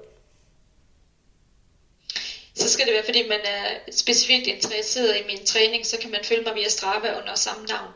Så 2.57 2.69
skal 2.69 2.85
det 2.85 2.93
være, 2.93 3.05
fordi 3.05 3.27
man 3.27 3.39
er 3.39 3.91
specifikt 3.91 4.47
interesseret 4.47 5.15
i 5.17 5.23
min 5.27 5.45
træning, 5.45 5.85
så 5.85 5.97
kan 6.01 6.11
man 6.11 6.19
følge 6.23 6.43
mig 6.43 6.55
via 6.55 6.69
Strava 6.69 7.19
under 7.19 7.35
samme 7.35 7.65
navn. 7.65 7.91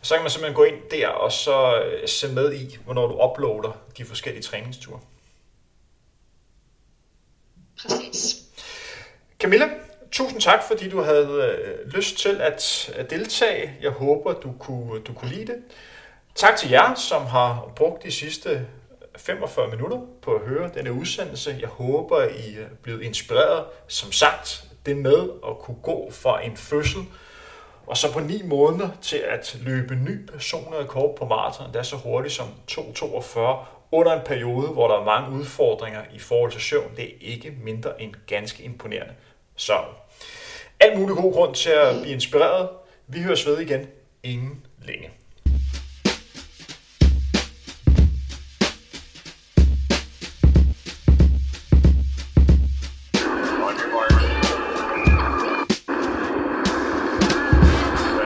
Og 0.00 0.06
så 0.06 0.14
kan 0.14 0.22
man 0.22 0.30
simpelthen 0.30 0.56
gå 0.56 0.64
ind 0.64 0.76
der 0.90 1.08
og 1.08 1.32
så 1.32 1.82
øh, 1.82 2.08
se 2.08 2.28
med 2.28 2.54
i, 2.54 2.78
hvornår 2.84 3.06
du 3.06 3.24
uploader 3.24 3.72
de 3.98 4.04
forskellige 4.04 4.42
træningsture. 4.42 5.00
Præcis. 7.82 8.36
Camilla, 9.38 9.68
tusind 10.12 10.40
tak, 10.40 10.62
fordi 10.68 10.88
du 10.88 11.00
havde 11.00 11.58
øh, 11.58 11.92
lyst 11.92 12.18
til 12.18 12.40
at, 12.40 12.90
at 12.96 13.10
deltage. 13.10 13.72
Jeg 13.82 13.90
håber, 13.90 14.32
du 14.32 14.52
kunne, 14.58 15.00
du 15.00 15.12
kunne 15.12 15.30
lide 15.30 15.46
det. 15.46 15.62
Tak 16.34 16.56
til 16.56 16.70
jer, 16.70 16.94
som 16.94 17.26
har 17.26 17.72
brugt 17.76 18.02
de 18.02 18.12
sidste 18.12 18.66
45 19.16 19.70
minutter 19.70 19.98
på 20.22 20.34
at 20.34 20.40
høre 20.40 20.70
denne 20.74 20.92
udsendelse. 20.92 21.56
Jeg 21.60 21.68
håber, 21.68 22.22
I 22.22 22.54
er 22.54 22.68
blevet 22.82 23.02
inspireret. 23.02 23.64
Som 23.88 24.12
sagt, 24.12 24.64
det 24.86 24.96
med 24.96 25.28
at 25.48 25.58
kunne 25.58 25.78
gå 25.82 26.10
fra 26.10 26.44
en 26.44 26.56
fødsel 26.56 27.06
og 27.90 27.96
så 27.96 28.12
på 28.12 28.20
ni 28.20 28.42
måneder 28.44 28.88
til 29.02 29.16
at 29.16 29.58
løbe 29.62 29.94
ny 29.94 30.26
personrekord 30.26 31.16
på 31.16 31.24
maraton, 31.24 31.72
der 31.72 31.78
er 31.78 31.82
så 31.82 31.96
hurtigt 31.96 32.34
som 32.34 32.48
2.42 32.70 33.40
under 33.92 34.12
en 34.12 34.20
periode, 34.26 34.68
hvor 34.68 34.88
der 34.88 35.00
er 35.00 35.04
mange 35.04 35.38
udfordringer 35.38 36.00
i 36.14 36.18
forhold 36.18 36.52
til 36.52 36.60
søvn. 36.60 36.96
Det 36.96 37.04
er 37.04 37.12
ikke 37.20 37.54
mindre 37.62 38.02
end 38.02 38.14
ganske 38.26 38.62
imponerende. 38.62 39.14
Så 39.56 39.72
alt 40.80 40.98
mulig 40.98 41.16
god 41.16 41.32
grund 41.32 41.54
til 41.54 41.70
at 41.70 42.00
blive 42.00 42.14
inspireret. 42.14 42.68
Vi 43.06 43.22
høres 43.22 43.46
ved 43.46 43.58
igen 43.58 43.86
inden 44.22 44.66
længe. 44.82 45.10